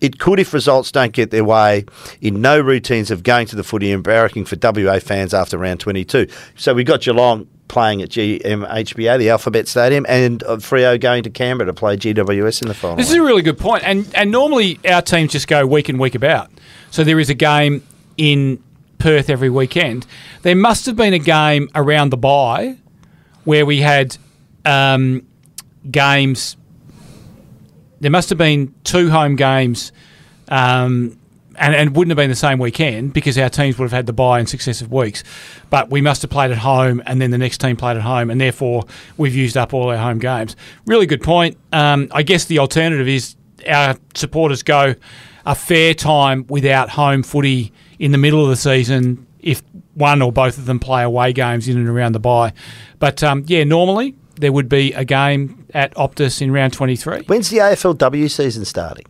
it 0.01 0.19
could 0.19 0.39
if 0.41 0.53
results 0.53 0.93
don't 0.93 1.13
get 1.13 1.31
their 1.31 1.45
way 1.45 1.85
in 2.21 2.41
no 2.41 2.61
routines 2.61 3.11
of 3.11 3.23
going 3.23 3.47
to 3.49 3.57
the 3.57 3.65
footy 3.65 3.93
and 3.93 4.05
barracking 4.05 4.47
for 4.47 4.57
WA 4.61 4.99
fans 4.99 5.35
after 5.35 5.59
round 5.59 5.81
22. 5.81 6.27
So 6.57 6.75
we 6.75 6.85
got 6.85 7.01
Geelong 7.01 7.49
playing 7.69 8.03
at 8.03 8.09
GMHBA, 8.09 9.19
the 9.19 9.31
Alphabet 9.31 9.69
Stadium, 9.69 10.07
and 10.09 10.43
uh, 10.45 10.57
Freo 10.57 10.99
going 11.01 11.23
to 11.23 11.31
Canberra 11.31 11.67
to 11.67 11.75
play 11.75 11.97
GWS 11.97 12.63
in 12.63 12.69
the 12.69 12.75
final. 12.75 12.97
This 12.97 13.11
is 13.11 13.17
a 13.17 13.23
really 13.23 13.43
good 13.43 13.59
point. 13.59 13.85
And 13.85 14.11
and 14.15 14.31
normally 14.31 14.81
our 14.89 15.03
teams 15.03 15.33
just 15.33 15.47
go 15.47 15.67
week 15.67 15.89
in 15.89 15.99
week 15.99 16.15
about. 16.15 16.51
So 16.91 17.05
there 17.05 17.21
is 17.21 17.31
a 17.31 17.35
game 17.35 17.87
in 18.17 18.63
Perth 18.99 19.31
every 19.31 19.51
weekend. 19.51 20.07
There 20.43 20.57
must 20.57 20.87
have 20.87 20.97
been 20.97 21.13
a 21.13 21.19
game 21.19 21.69
around 21.75 22.11
the 22.11 22.17
bye 22.17 22.77
where 23.45 23.65
we 23.65 23.81
had 23.81 24.17
um, 24.65 25.27
games. 25.91 26.57
There 28.01 28.11
must 28.11 28.29
have 28.29 28.39
been 28.39 28.75
two 28.85 29.11
home 29.11 29.37
games, 29.37 29.93
um, 30.49 31.19
and 31.57 31.75
and 31.75 31.97
wouldn't 31.97 32.11
have 32.11 32.17
been 32.17 32.31
the 32.31 32.37
same 32.37 32.59
weekend 32.59 33.13
because 33.13 33.37
our 33.37 33.49
teams 33.49 33.79
would 33.79 33.85
have 33.85 33.93
had 33.93 34.07
the 34.07 34.13
bye 34.13 34.39
in 34.41 34.47
successive 34.47 34.93
weeks. 34.93 35.25
But 35.71 35.91
we 35.91 36.01
must 36.01 36.23
have 36.23 36.31
played 36.31 36.51
at 36.51 36.59
home, 36.59 37.03
and 37.07 37.21
then 37.21 37.31
the 37.31 37.39
next 37.39 37.59
team 37.59 37.77
played 37.77 37.97
at 37.97 38.03
home, 38.03 38.31
and 38.31 38.41
therefore 38.41 38.85
we've 39.17 39.35
used 39.35 39.57
up 39.57 39.75
all 39.75 39.91
our 39.91 39.97
home 39.97 40.19
games. 40.19 40.57
Really 40.87 41.07
good 41.07 41.23
point. 41.23 41.57
Um, 41.73 42.09
I 42.13 42.23
guess 42.23 42.45
the 42.45 42.59
alternative 42.61 43.09
is 43.09 43.35
our 43.69 43.97
supporters 44.15 44.63
go 44.63 44.95
a 45.45 45.55
fair 45.55 45.95
time 45.95 46.47
without 46.49 46.91
home 46.91 47.23
footy 47.23 47.73
in 47.99 48.13
the 48.13 48.19
middle 48.19 48.43
of 48.43 48.51
the 48.51 48.57
season 48.57 49.27
if 49.41 49.63
one 49.95 50.21
or 50.23 50.33
both 50.33 50.59
of 50.59 50.67
them 50.67 50.79
play 50.79 51.03
away 51.03 51.33
games 51.33 51.69
in 51.69 51.77
and 51.77 51.89
around 51.89 52.13
the 52.13 52.21
bye. 52.21 52.53
But 52.99 53.23
um, 53.23 53.45
yeah, 53.47 53.65
normally 53.65 54.15
there 54.37 54.53
would 54.53 54.69
be 54.69 54.93
a 54.93 55.05
game 55.05 55.58
at 55.75 55.95
Optus 55.95 56.41
in 56.43 56.51
round 56.53 56.73
23. 56.73 57.23
When's 57.27 57.51
the 57.51 57.59
AFLW 57.59 58.31
season 58.31 58.65
starting? 58.65 59.05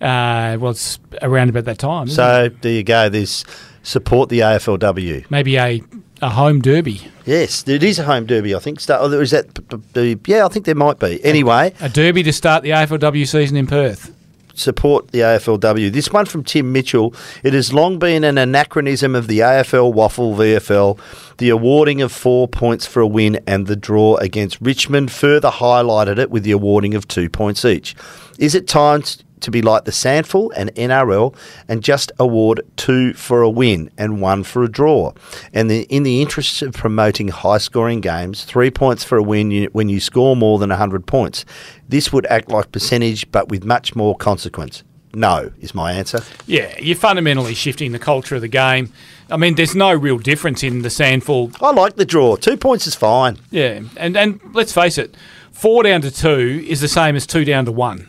Uh, 0.00 0.56
well, 0.60 0.70
it's 0.70 0.98
around 1.22 1.48
about 1.50 1.64
that 1.64 1.78
time. 1.78 2.06
isn't 2.06 2.12
it? 2.24 2.50
So 2.52 2.56
there 2.60 2.72
you 2.72 2.84
go. 2.84 3.08
There's 3.08 3.44
support 3.82 4.28
the 4.28 4.40
AFLW. 4.40 5.28
maybe 5.30 5.56
a, 5.56 5.82
a 6.22 6.30
home 6.30 6.60
derby, 6.60 7.00
Yes, 7.26 7.66
it 7.68 7.82
is 7.82 7.98
a 7.98 8.04
home 8.04 8.24
derby. 8.26 8.54
I 8.54 8.58
think. 8.58 8.80
Start, 8.80 9.12
is 9.12 9.32
that? 9.32 9.52
p- 9.54 9.62
p- 9.76 9.82
the- 10.14 10.20
Yeah, 10.26 10.46
I 10.46 10.48
think 10.48 10.64
there 10.66 10.74
might 10.74 10.98
be. 10.98 11.22
Anyway, 11.24 11.74
a 11.80 11.88
derby 11.88 12.22
to 12.22 12.32
start 12.32 12.62
the 12.62 12.70
AFLW 12.70 13.26
season 13.28 13.56
in 13.56 13.66
Perth. 13.66 14.14
Support 14.58 15.12
the 15.12 15.20
AFLW. 15.20 15.92
This 15.92 16.12
one 16.12 16.26
from 16.26 16.42
Tim 16.42 16.72
Mitchell. 16.72 17.14
It 17.44 17.54
has 17.54 17.72
long 17.72 17.98
been 17.98 18.24
an 18.24 18.38
anachronism 18.38 19.14
of 19.14 19.28
the 19.28 19.38
AFL 19.38 19.94
WAFL 19.94 20.36
VFL. 20.36 20.98
The 21.38 21.50
awarding 21.50 22.02
of 22.02 22.10
four 22.10 22.48
points 22.48 22.84
for 22.84 23.00
a 23.00 23.06
win 23.06 23.38
and 23.46 23.68
the 23.68 23.76
draw 23.76 24.16
against 24.16 24.60
Richmond 24.60 25.12
further 25.12 25.50
highlighted 25.50 26.18
it 26.18 26.30
with 26.30 26.42
the 26.42 26.50
awarding 26.50 26.94
of 26.96 27.06
two 27.06 27.28
points 27.28 27.64
each. 27.64 27.94
Is 28.38 28.56
it 28.56 28.66
time 28.66 29.04
to 29.42 29.50
be 29.50 29.62
like 29.62 29.84
the 29.84 29.90
SANFL 29.90 30.50
and 30.56 30.74
NRL 30.74 31.34
and 31.68 31.82
just 31.82 32.12
award 32.18 32.60
two 32.76 33.12
for 33.14 33.42
a 33.42 33.50
win 33.50 33.90
and 33.98 34.20
one 34.20 34.42
for 34.44 34.62
a 34.64 34.68
draw? 34.68 35.12
And 35.52 35.70
the, 35.70 35.82
in 35.84 36.02
the 36.02 36.20
interest 36.22 36.62
of 36.62 36.72
promoting 36.74 37.28
high 37.28 37.58
scoring 37.58 38.00
games, 38.00 38.44
three 38.44 38.70
points 38.70 39.04
for 39.04 39.18
a 39.18 39.22
win 39.22 39.50
you- 39.50 39.70
when 39.72 39.88
you 39.88 40.00
score 40.00 40.36
more 40.36 40.58
than 40.58 40.70
100 40.70 41.06
points. 41.06 41.44
This 41.88 42.12
would 42.12 42.26
act 42.26 42.50
like 42.50 42.72
percentage 42.72 43.30
but 43.32 43.48
with 43.48 43.64
much 43.64 43.94
more 43.96 44.14
consequence. 44.16 44.82
no, 45.14 45.50
is 45.60 45.74
my 45.74 45.92
answer. 45.92 46.20
Yeah, 46.46 46.78
you're 46.78 46.94
fundamentally 46.94 47.54
shifting 47.54 47.92
the 47.92 47.98
culture 47.98 48.34
of 48.36 48.42
the 48.42 48.48
game. 48.48 48.92
I 49.30 49.36
mean, 49.38 49.54
there's 49.54 49.74
no 49.74 49.92
real 49.92 50.18
difference 50.18 50.62
in 50.62 50.82
the 50.82 50.90
SANFL. 50.90 51.56
I 51.62 51.70
like 51.72 51.96
the 51.96 52.04
draw. 52.04 52.36
Two 52.36 52.56
points 52.58 52.86
is 52.86 52.94
fine. 52.94 53.38
Yeah, 53.50 53.80
and 53.96 54.16
and 54.16 54.38
let's 54.52 54.72
face 54.72 54.98
it, 54.98 55.16
four 55.50 55.82
down 55.82 56.02
to 56.02 56.10
two 56.10 56.64
is 56.68 56.80
the 56.82 56.88
same 56.88 57.16
as 57.16 57.26
two 57.26 57.44
down 57.46 57.64
to 57.64 57.72
one, 57.72 58.06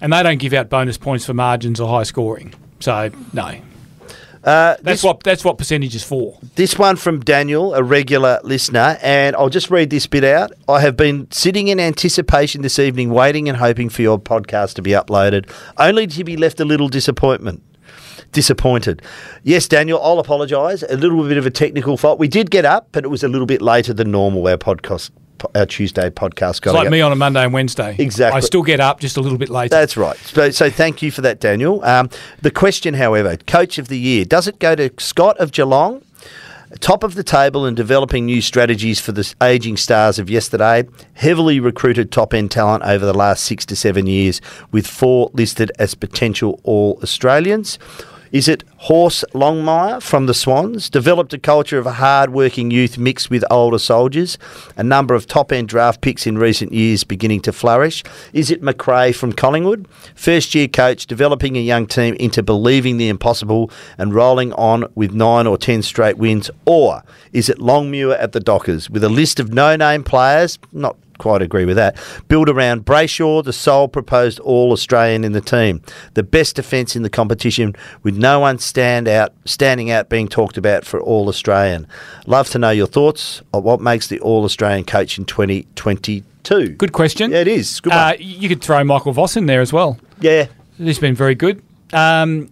and 0.00 0.12
they 0.12 0.22
don't 0.22 0.38
give 0.38 0.52
out 0.52 0.68
bonus 0.68 0.98
points 0.98 1.24
for 1.26 1.34
margins 1.34 1.80
or 1.80 1.88
high 1.88 2.02
scoring. 2.04 2.54
So 2.80 3.10
no, 3.32 3.42
Uh, 4.44 4.76
that's 4.76 4.82
this, 4.82 5.02
what 5.02 5.22
that's 5.24 5.44
what 5.44 5.58
percentage 5.58 5.94
is 5.96 6.04
for. 6.04 6.38
this 6.54 6.78
one 6.78 6.94
from 6.96 7.18
Daniel, 7.20 7.74
a 7.74 7.82
regular 7.82 8.38
listener, 8.44 8.96
and 9.02 9.34
I'll 9.34 9.48
just 9.48 9.70
read 9.70 9.90
this 9.90 10.06
bit 10.06 10.22
out. 10.22 10.52
I 10.68 10.80
have 10.82 10.96
been 10.96 11.26
sitting 11.32 11.66
in 11.68 11.80
anticipation 11.80 12.62
this 12.62 12.78
evening, 12.78 13.10
waiting 13.10 13.48
and 13.48 13.58
hoping 13.58 13.88
for 13.88 14.02
your 14.02 14.18
podcast 14.20 14.74
to 14.74 14.82
be 14.82 14.92
uploaded, 14.92 15.50
only 15.78 16.06
to 16.06 16.22
be 16.22 16.36
left 16.36 16.60
a 16.60 16.64
little 16.64 16.88
disappointment. 16.88 17.62
Disappointed. 18.32 19.02
Yes, 19.42 19.66
Daniel, 19.68 20.00
I'll 20.02 20.18
apologise. 20.18 20.82
A 20.82 20.96
little 20.96 21.22
bit 21.26 21.38
of 21.38 21.46
a 21.46 21.50
technical 21.50 21.96
fault. 21.96 22.18
We 22.18 22.28
did 22.28 22.50
get 22.50 22.64
up, 22.64 22.88
but 22.92 23.04
it 23.04 23.08
was 23.08 23.22
a 23.24 23.28
little 23.28 23.46
bit 23.46 23.62
later 23.62 23.94
than 23.94 24.10
normal. 24.10 24.46
Our 24.46 24.58
podcast, 24.58 25.10
our 25.54 25.66
Tuesday 25.66 26.10
podcast 26.10 26.58
It's 26.58 26.66
like 26.66 26.90
me 26.90 27.00
on 27.00 27.12
a 27.12 27.16
Monday 27.16 27.44
and 27.44 27.52
Wednesday. 27.52 27.96
Exactly. 27.98 28.36
I 28.36 28.40
still 28.40 28.62
get 28.62 28.80
up 28.80 29.00
just 29.00 29.16
a 29.16 29.20
little 29.20 29.38
bit 29.38 29.48
later. 29.48 29.70
That's 29.70 29.96
right. 29.96 30.16
So, 30.16 30.50
so 30.50 30.70
thank 30.70 31.02
you 31.02 31.10
for 31.10 31.20
that, 31.22 31.40
Daniel. 31.40 31.84
Um, 31.84 32.10
the 32.40 32.50
question, 32.50 32.94
however, 32.94 33.36
coach 33.36 33.78
of 33.78 33.88
the 33.88 33.98
year, 33.98 34.24
does 34.24 34.46
it 34.46 34.58
go 34.58 34.74
to 34.74 34.90
Scott 34.98 35.36
of 35.38 35.52
Geelong? 35.52 36.02
Top 36.80 37.04
of 37.04 37.14
the 37.14 37.22
table 37.22 37.64
and 37.64 37.76
developing 37.76 38.26
new 38.26 38.42
strategies 38.42 39.00
for 39.00 39.12
the 39.12 39.34
ageing 39.40 39.76
stars 39.76 40.18
of 40.18 40.28
yesterday. 40.28 40.84
Heavily 41.14 41.60
recruited 41.60 42.10
top 42.10 42.34
end 42.34 42.50
talent 42.50 42.82
over 42.82 43.06
the 43.06 43.14
last 43.14 43.44
six 43.44 43.64
to 43.66 43.76
seven 43.76 44.06
years, 44.06 44.40
with 44.72 44.86
four 44.86 45.30
listed 45.32 45.70
as 45.78 45.94
potential 45.94 46.60
All 46.64 46.98
Australians. 47.02 47.78
Is 48.32 48.48
it 48.48 48.64
Horse 48.78 49.24
Longmire 49.34 50.02
from 50.02 50.26
the 50.26 50.34
Swans? 50.34 50.90
Developed 50.90 51.32
a 51.32 51.38
culture 51.38 51.78
of 51.78 51.86
hard 51.86 52.30
working 52.30 52.70
youth 52.70 52.98
mixed 52.98 53.30
with 53.30 53.44
older 53.50 53.78
soldiers. 53.78 54.36
A 54.76 54.82
number 54.82 55.14
of 55.14 55.26
top 55.26 55.52
end 55.52 55.68
draft 55.68 56.00
picks 56.00 56.26
in 56.26 56.36
recent 56.36 56.72
years 56.72 57.04
beginning 57.04 57.40
to 57.42 57.52
flourish. 57.52 58.02
Is 58.32 58.50
it 58.50 58.62
McRae 58.62 59.14
from 59.14 59.32
Collingwood? 59.32 59.86
First 60.14 60.54
year 60.54 60.66
coach 60.66 61.06
developing 61.06 61.56
a 61.56 61.60
young 61.60 61.86
team 61.86 62.14
into 62.14 62.42
believing 62.42 62.96
the 62.96 63.08
impossible 63.08 63.70
and 63.96 64.12
rolling 64.12 64.52
on 64.54 64.86
with 64.94 65.12
nine 65.12 65.46
or 65.46 65.56
ten 65.56 65.82
straight 65.82 66.18
wins? 66.18 66.50
Or 66.64 67.02
is 67.32 67.48
it 67.48 67.60
Longmuir 67.60 68.14
at 68.14 68.32
the 68.32 68.40
Dockers 68.40 68.90
with 68.90 69.04
a 69.04 69.08
list 69.08 69.38
of 69.38 69.52
no 69.52 69.76
name 69.76 70.02
players? 70.02 70.58
Not 70.72 70.96
quite 71.18 71.42
agree 71.42 71.64
with 71.64 71.76
that. 71.76 71.96
Build 72.28 72.48
around 72.48 72.84
Brayshaw, 72.84 73.44
the 73.44 73.52
sole 73.52 73.88
proposed 73.88 74.38
All 74.40 74.72
Australian 74.72 75.24
in 75.24 75.32
the 75.32 75.40
team, 75.40 75.82
the 76.14 76.22
best 76.22 76.56
defence 76.56 76.96
in 76.96 77.02
the 77.02 77.10
competition, 77.10 77.74
with 78.02 78.16
no 78.16 78.40
one 78.40 78.58
stand 78.58 79.08
out, 79.08 79.32
standing 79.44 79.90
out 79.90 80.08
being 80.08 80.28
talked 80.28 80.56
about 80.56 80.84
for 80.84 81.00
All 81.00 81.28
Australian. 81.28 81.86
Love 82.26 82.48
to 82.50 82.58
know 82.58 82.70
your 82.70 82.86
thoughts 82.86 83.42
on 83.52 83.62
what 83.62 83.80
makes 83.80 84.06
the 84.08 84.20
All 84.20 84.44
Australian 84.44 84.84
coach 84.84 85.18
in 85.18 85.24
2022. 85.24 86.68
Good 86.76 86.92
question. 86.92 87.30
Yeah, 87.32 87.40
it 87.40 87.48
is. 87.48 87.80
Good. 87.80 87.92
Uh, 87.92 88.14
you 88.18 88.48
could 88.48 88.62
throw 88.62 88.82
Michael 88.84 89.12
Voss 89.12 89.36
in 89.36 89.46
there 89.46 89.60
as 89.60 89.72
well. 89.72 89.98
yeah. 90.20 90.46
He's 90.78 90.98
been 90.98 91.14
very 91.14 91.34
good. 91.34 91.62
Um, 91.94 92.50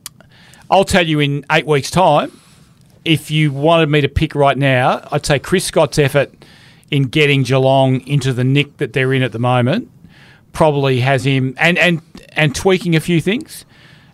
I'll 0.71 0.85
tell 0.85 1.07
you 1.07 1.21
in 1.21 1.45
eight 1.53 1.67
weeks' 1.67 1.91
time, 1.91 2.33
if 3.05 3.31
you 3.31 3.53
wanted 3.53 3.91
me 3.91 4.01
to 4.01 4.09
pick 4.09 4.35
right 4.35 4.57
now, 4.57 5.07
I'd 5.13 5.27
say 5.27 5.39
Chris 5.39 5.67
Scott's 5.67 5.99
effort 5.99 6.33
in 6.91 7.05
getting 7.05 7.43
Geelong 7.43 8.01
into 8.07 8.33
the 8.33 8.45
nick 8.45 8.77
that 8.79 8.93
they're 8.93 9.13
in 9.13 9.23
at 9.23 9.33
the 9.33 9.39
moment 9.39 9.91
probably 10.53 11.01
has 11.01 11.25
him 11.25 11.55
and 11.59 11.77
and 11.79 12.01
and 12.35 12.55
tweaking 12.55 12.95
a 12.95 13.01
few 13.01 13.21
things 13.21 13.65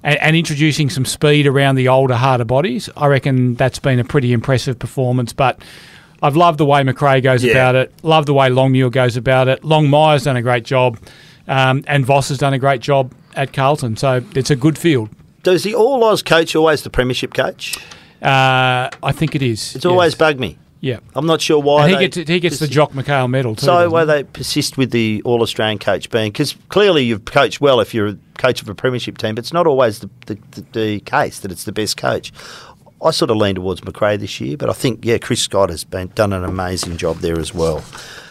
and, 0.02 0.18
and 0.20 0.34
introducing 0.36 0.88
some 0.88 1.04
speed 1.04 1.46
around 1.46 1.74
the 1.74 1.88
older, 1.88 2.14
harder 2.14 2.44
bodies. 2.44 2.88
I 2.96 3.06
reckon 3.08 3.54
that's 3.56 3.78
been 3.78 3.98
a 3.98 4.04
pretty 4.04 4.32
impressive 4.32 4.78
performance. 4.78 5.32
But 5.34 5.60
I've 6.22 6.36
loved 6.36 6.58
the 6.58 6.64
way 6.66 6.82
McRae 6.82 7.22
goes 7.22 7.44
Yeah. 7.44 7.52
about 7.52 7.74
it. 7.74 7.92
Love 8.02 8.24
the 8.26 8.34
way 8.34 8.48
Longmuir 8.48 8.90
goes 8.90 9.16
about 9.16 9.48
it. 9.48 9.62
Longmire's 9.64 10.24
done 10.24 10.36
a 10.36 10.42
great 10.42 10.64
job, 10.64 10.98
um, 11.48 11.84
and 11.86 12.04
Voss 12.06 12.28
has 12.30 12.38
done 12.38 12.54
a 12.54 12.58
great 12.58 12.80
job 12.80 13.12
at 13.36 13.52
Carlton. 13.52 13.96
So 13.96 14.22
it's 14.34 14.50
a 14.50 14.56
good 14.56 14.78
field. 14.78 15.10
Does 15.42 15.62
the 15.62 15.74
All 15.74 16.02
Oz 16.04 16.22
coach 16.22 16.54
always 16.56 16.82
the 16.82 16.90
Premiership 16.90 17.32
coach? 17.34 17.76
Uh, 18.22 18.90
I 19.02 19.12
think 19.12 19.34
it 19.34 19.42
is. 19.42 19.74
It's 19.74 19.86
always 19.86 20.14
bugged 20.14 20.38
me. 20.40 20.58
Yeah. 20.80 21.00
I'm 21.14 21.26
not 21.26 21.40
sure 21.40 21.60
why. 21.60 21.82
And 21.82 21.90
he 21.90 21.96
they 21.96 22.08
gets 22.08 22.28
he 22.28 22.40
gets 22.40 22.58
the 22.58 22.66
Jock 22.66 22.92
McHale 22.92 23.28
medal 23.28 23.54
too. 23.54 23.66
So 23.66 23.90
why 23.90 24.00
he? 24.00 24.06
they 24.06 24.24
persist 24.24 24.78
with 24.78 24.90
the 24.90 25.20
All 25.24 25.42
Australian 25.42 25.78
coach 25.78 26.10
being 26.10 26.32
because 26.32 26.56
clearly 26.68 27.04
you've 27.04 27.24
coached 27.26 27.60
well 27.60 27.80
if 27.80 27.92
you're 27.92 28.08
a 28.08 28.18
coach 28.38 28.62
of 28.62 28.68
a 28.68 28.74
premiership 28.74 29.18
team, 29.18 29.34
but 29.34 29.44
it's 29.44 29.52
not 29.52 29.66
always 29.66 30.00
the, 30.00 30.10
the, 30.26 30.38
the, 30.52 30.66
the 30.72 31.00
case 31.00 31.40
that 31.40 31.52
it's 31.52 31.64
the 31.64 31.72
best 31.72 31.96
coach. 31.96 32.32
I 33.02 33.10
sort 33.12 33.30
of 33.30 33.36
lean 33.36 33.54
towards 33.54 33.80
McRae 33.82 34.18
this 34.18 34.40
year, 34.40 34.56
but 34.56 34.68
I 34.68 34.72
think 34.72 35.04
yeah, 35.04 35.18
Chris 35.18 35.42
Scott 35.42 35.70
has 35.70 35.84
been 35.84 36.08
done 36.08 36.32
an 36.32 36.44
amazing 36.44 36.96
job 36.96 37.18
there 37.18 37.38
as 37.38 37.54
well. 37.54 37.84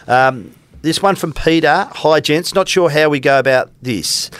Um, 0.06 0.54
this 0.82 1.02
one 1.02 1.14
from 1.14 1.32
Peter. 1.32 1.88
Hi, 1.90 2.20
gents. 2.20 2.54
Not 2.54 2.68
sure 2.68 2.90
how 2.90 3.08
we 3.08 3.20
go 3.20 3.38
about 3.38 3.70
this. 3.82 4.30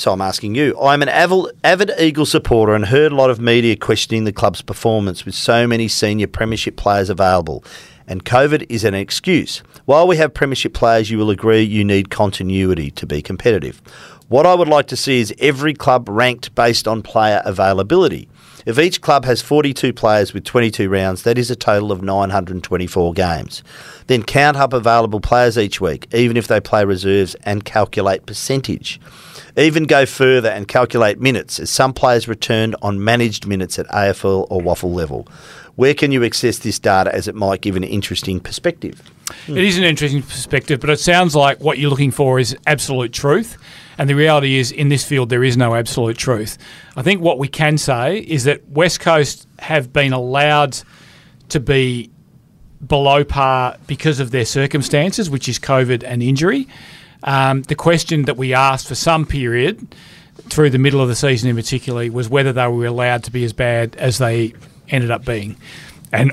So 0.00 0.12
I'm 0.12 0.22
asking 0.22 0.54
you. 0.54 0.80
I'm 0.80 1.02
an 1.02 1.10
avid, 1.10 1.52
avid 1.62 1.90
Eagle 1.98 2.24
supporter 2.24 2.74
and 2.74 2.86
heard 2.86 3.12
a 3.12 3.14
lot 3.14 3.28
of 3.28 3.38
media 3.38 3.76
questioning 3.76 4.24
the 4.24 4.32
club's 4.32 4.62
performance 4.62 5.26
with 5.26 5.34
so 5.34 5.66
many 5.66 5.88
senior 5.88 6.26
premiership 6.26 6.76
players 6.76 7.10
available. 7.10 7.62
And 8.06 8.24
COVID 8.24 8.64
is 8.70 8.82
an 8.82 8.94
excuse. 8.94 9.58
While 9.84 10.08
we 10.08 10.16
have 10.16 10.32
premiership 10.32 10.72
players, 10.72 11.10
you 11.10 11.18
will 11.18 11.28
agree 11.28 11.60
you 11.60 11.84
need 11.84 12.08
continuity 12.08 12.90
to 12.92 13.04
be 13.04 13.20
competitive. 13.20 13.82
What 14.28 14.46
I 14.46 14.54
would 14.54 14.68
like 14.68 14.86
to 14.86 14.96
see 14.96 15.20
is 15.20 15.34
every 15.38 15.74
club 15.74 16.08
ranked 16.08 16.54
based 16.54 16.88
on 16.88 17.02
player 17.02 17.42
availability. 17.44 18.26
If 18.70 18.78
each 18.78 19.00
club 19.00 19.24
has 19.24 19.42
42 19.42 19.92
players 19.92 20.32
with 20.32 20.44
22 20.44 20.88
rounds, 20.88 21.24
that 21.24 21.38
is 21.38 21.50
a 21.50 21.56
total 21.56 21.90
of 21.90 22.02
924 22.02 23.12
games. 23.14 23.64
Then 24.06 24.22
count 24.22 24.56
up 24.56 24.72
available 24.72 25.18
players 25.18 25.58
each 25.58 25.80
week, 25.80 26.06
even 26.14 26.36
if 26.36 26.46
they 26.46 26.60
play 26.60 26.84
reserves, 26.84 27.34
and 27.42 27.64
calculate 27.64 28.26
percentage. 28.26 29.00
Even 29.56 29.86
go 29.86 30.06
further 30.06 30.50
and 30.50 30.68
calculate 30.68 31.18
minutes, 31.18 31.58
as 31.58 31.68
some 31.68 31.92
players 31.92 32.28
returned 32.28 32.76
on 32.80 33.02
managed 33.02 33.44
minutes 33.44 33.76
at 33.76 33.88
AFL 33.88 34.46
or 34.48 34.60
WAFL 34.60 34.94
level. 34.94 35.26
Where 35.74 35.92
can 35.92 36.12
you 36.12 36.22
access 36.22 36.58
this 36.58 36.78
data 36.78 37.12
as 37.12 37.26
it 37.26 37.34
might 37.34 37.62
give 37.62 37.74
an 37.74 37.82
interesting 37.82 38.38
perspective? 38.38 39.02
It 39.48 39.56
is 39.56 39.78
an 39.78 39.84
interesting 39.84 40.22
perspective, 40.22 40.78
but 40.78 40.90
it 40.90 41.00
sounds 41.00 41.34
like 41.34 41.58
what 41.58 41.78
you're 41.78 41.90
looking 41.90 42.12
for 42.12 42.38
is 42.38 42.56
absolute 42.68 43.12
truth. 43.12 43.56
And 44.00 44.08
the 44.08 44.14
reality 44.14 44.56
is, 44.56 44.72
in 44.72 44.88
this 44.88 45.04
field, 45.04 45.28
there 45.28 45.44
is 45.44 45.58
no 45.58 45.74
absolute 45.74 46.16
truth. 46.16 46.56
I 46.96 47.02
think 47.02 47.20
what 47.20 47.38
we 47.38 47.48
can 47.48 47.76
say 47.76 48.20
is 48.20 48.44
that 48.44 48.66
West 48.66 48.98
Coast 49.00 49.46
have 49.58 49.92
been 49.92 50.14
allowed 50.14 50.80
to 51.50 51.60
be 51.60 52.10
below 52.86 53.24
par 53.24 53.76
because 53.86 54.18
of 54.18 54.30
their 54.30 54.46
circumstances, 54.46 55.28
which 55.28 55.50
is 55.50 55.58
COVID 55.58 56.02
and 56.02 56.22
injury. 56.22 56.66
Um, 57.24 57.60
the 57.64 57.74
question 57.74 58.22
that 58.22 58.38
we 58.38 58.54
asked 58.54 58.88
for 58.88 58.94
some 58.94 59.26
period 59.26 59.94
through 60.48 60.70
the 60.70 60.78
middle 60.78 61.02
of 61.02 61.08
the 61.08 61.14
season, 61.14 61.50
in 61.50 61.56
particular, 61.56 62.10
was 62.10 62.26
whether 62.26 62.54
they 62.54 62.68
were 62.68 62.86
allowed 62.86 63.24
to 63.24 63.30
be 63.30 63.44
as 63.44 63.52
bad 63.52 63.96
as 63.96 64.16
they 64.16 64.54
ended 64.88 65.10
up 65.10 65.26
being. 65.26 65.56
And 66.10 66.32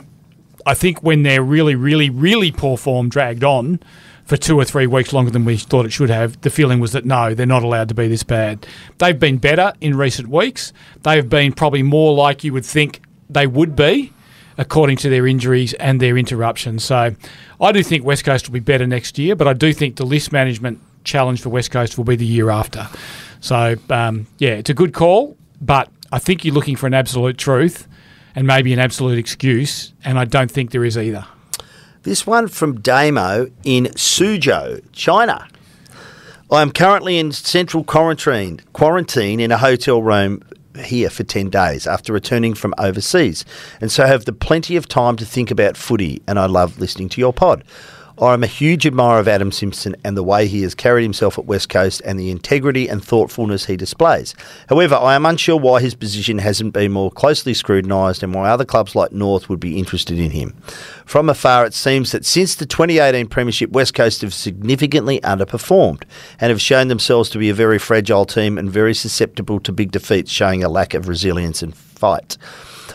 I 0.65 0.73
think 0.73 1.03
when 1.03 1.23
their 1.23 1.43
really, 1.43 1.75
really, 1.75 2.09
really 2.09 2.53
poor 2.53 2.77
form 2.77 3.09
dragged 3.09 3.43
on 3.43 3.81
for 4.27 4.35
two 4.35 4.59
or 4.59 4.65
three 4.65 4.87
weeks 4.87 5.13
longer 5.13 5.31
than 5.31 5.45
we 5.45 5.55
thought 5.55 5.85
it 5.85 5.91
should 5.93 6.09
have, 6.09 6.39
the 6.41 6.49
feeling 6.49 6.81
was 6.81 6.91
that 6.91 7.05
no, 7.05 7.33
they're 7.33 7.45
not 7.45 7.63
allowed 7.63 7.87
to 7.87 7.95
be 7.95 8.09
this 8.09 8.23
bad. 8.23 8.67
They've 8.97 9.17
been 9.17 9.37
better 9.37 9.73
in 9.79 9.95
recent 9.95 10.27
weeks. 10.27 10.73
They've 11.03 11.27
been 11.27 11.53
probably 11.53 11.81
more 11.81 12.13
like 12.13 12.43
you 12.43 12.51
would 12.51 12.65
think 12.65 13.01
they 13.29 13.47
would 13.47 13.73
be, 13.75 14.11
according 14.57 14.97
to 14.97 15.09
their 15.09 15.27
injuries 15.27 15.73
and 15.75 16.01
their 16.01 16.17
interruptions. 16.17 16.83
So 16.83 17.15
I 17.61 17.71
do 17.71 17.81
think 17.81 18.03
West 18.03 18.25
Coast 18.25 18.47
will 18.47 18.53
be 18.53 18.59
better 18.59 18.85
next 18.85 19.17
year, 19.17 19.33
but 19.33 19.47
I 19.47 19.53
do 19.53 19.71
think 19.71 19.95
the 19.95 20.05
list 20.05 20.33
management 20.33 20.81
challenge 21.05 21.41
for 21.41 21.49
West 21.49 21.71
Coast 21.71 21.97
will 21.97 22.05
be 22.05 22.17
the 22.17 22.25
year 22.25 22.49
after. 22.49 22.89
So 23.39 23.75
um, 23.89 24.27
yeah, 24.39 24.55
it's 24.55 24.69
a 24.69 24.73
good 24.73 24.93
call, 24.93 25.37
but 25.61 25.89
I 26.11 26.19
think 26.19 26.43
you're 26.43 26.53
looking 26.53 26.75
for 26.75 26.85
an 26.85 26.93
absolute 26.93 27.37
truth 27.37 27.87
and 28.35 28.45
maybe 28.45 28.73
an 28.73 28.79
absolute 28.79 29.17
excuse, 29.17 29.93
and 30.03 30.19
I 30.19 30.25
don't 30.25 30.51
think 30.51 30.71
there 30.71 30.83
is 30.83 30.97
either. 30.97 31.25
This 32.07 32.25
one 32.25 32.47
from 32.47 32.79
Damo 32.79 33.51
in 33.65 33.87
Suzhou, 33.87 34.81
China. 34.93 35.45
I 36.49 36.61
am 36.61 36.71
currently 36.71 37.17
in 37.17 37.33
central 37.33 37.83
quarantine, 37.83 38.61
quarantine 38.71 39.41
in 39.41 39.51
a 39.51 39.57
hotel 39.57 40.01
room 40.01 40.41
here 40.81 41.09
for 41.09 41.23
10 41.23 41.49
days 41.49 41.85
after 41.85 42.13
returning 42.13 42.53
from 42.53 42.73
overseas, 42.77 43.43
and 43.81 43.91
so 43.91 44.05
have 44.05 44.23
the 44.23 44.31
plenty 44.31 44.77
of 44.77 44.87
time 44.87 45.17
to 45.17 45.25
think 45.25 45.51
about 45.51 45.75
footy, 45.75 46.21
and 46.29 46.39
I 46.39 46.45
love 46.45 46.79
listening 46.79 47.09
to 47.09 47.19
your 47.19 47.33
pod. 47.33 47.65
I'm 48.19 48.43
a 48.43 48.47
huge 48.47 48.87
admirer 48.87 49.19
of 49.19 49.27
Adam 49.27 49.51
Simpson 49.51 49.95
and 50.03 50.17
the 50.17 50.23
way 50.23 50.47
he 50.47 50.63
has 50.63 50.73
carried 50.73 51.03
himself 51.03 51.37
at 51.37 51.45
West 51.45 51.69
Coast 51.69 52.01
and 52.03 52.19
the 52.19 52.31
integrity 52.31 52.89
and 52.89 53.03
thoughtfulness 53.03 53.65
he 53.65 53.77
displays. 53.77 54.33
However, 54.69 54.95
I 54.95 55.13
am 55.13 55.25
unsure 55.27 55.59
why 55.59 55.81
his 55.81 55.93
position 55.93 56.39
hasn't 56.39 56.73
been 56.73 56.91
more 56.91 57.11
closely 57.11 57.53
scrutinised 57.53 58.23
and 58.23 58.33
why 58.33 58.49
other 58.49 58.65
clubs 58.65 58.95
like 58.95 59.11
North 59.11 59.49
would 59.49 59.59
be 59.59 59.77
interested 59.77 60.17
in 60.17 60.31
him. 60.31 60.55
From 61.05 61.29
afar, 61.29 61.65
it 61.67 61.75
seems 61.75 62.11
that 62.11 62.25
since 62.25 62.55
the 62.55 62.65
2018 62.65 63.27
Premiership, 63.27 63.69
West 63.69 63.93
Coast 63.93 64.21
have 64.21 64.33
significantly 64.33 65.19
underperformed 65.21 66.01
and 66.39 66.49
have 66.49 66.61
shown 66.61 66.87
themselves 66.87 67.29
to 67.29 67.37
be 67.37 67.51
a 67.51 67.53
very 67.53 67.77
fragile 67.77 68.25
team 68.25 68.57
and 68.57 68.71
very 68.71 68.95
susceptible 68.95 69.59
to 69.59 69.71
big 69.71 69.91
defeats, 69.91 70.31
showing 70.31 70.63
a 70.63 70.69
lack 70.69 70.95
of 70.95 71.07
resilience 71.07 71.61
and 71.61 71.75
fight. 71.75 72.37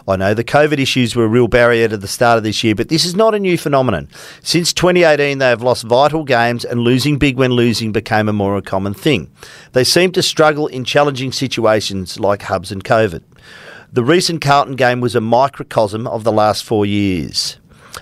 I 0.08 0.16
know 0.16 0.34
the 0.34 0.44
COVID 0.44 0.78
issues 0.78 1.14
were 1.14 1.24
a 1.24 1.28
real 1.28 1.48
barrier 1.48 1.88
to 1.88 1.96
the 1.96 2.08
start 2.08 2.36
of 2.36 2.44
this 2.44 2.64
year, 2.64 2.74
but 2.74 2.88
this 2.88 3.04
is 3.04 3.14
not 3.14 3.34
a 3.34 3.38
new 3.38 3.56
phenomenon. 3.56 4.08
Since 4.42 4.72
2018, 4.72 5.38
they 5.38 5.48
have 5.48 5.62
lost 5.62 5.84
vital 5.84 6.24
games, 6.24 6.64
and 6.64 6.80
losing 6.80 7.18
big 7.18 7.36
when 7.36 7.52
losing 7.52 7.92
became 7.92 8.28
a 8.28 8.32
more 8.32 8.60
common 8.62 8.94
thing. 8.94 9.30
They 9.72 9.84
seem 9.84 10.12
to 10.12 10.22
struggle 10.22 10.66
in 10.66 10.84
challenging 10.84 11.32
situations 11.32 12.18
like 12.18 12.42
hubs 12.42 12.72
and 12.72 12.82
COVID. 12.82 13.22
The 13.92 14.02
recent 14.02 14.40
Carlton 14.40 14.76
game 14.76 15.00
was 15.00 15.14
a 15.14 15.20
microcosm 15.20 16.06
of 16.06 16.24
the 16.24 16.32
last 16.32 16.64
four 16.64 16.86
years. 16.86 17.58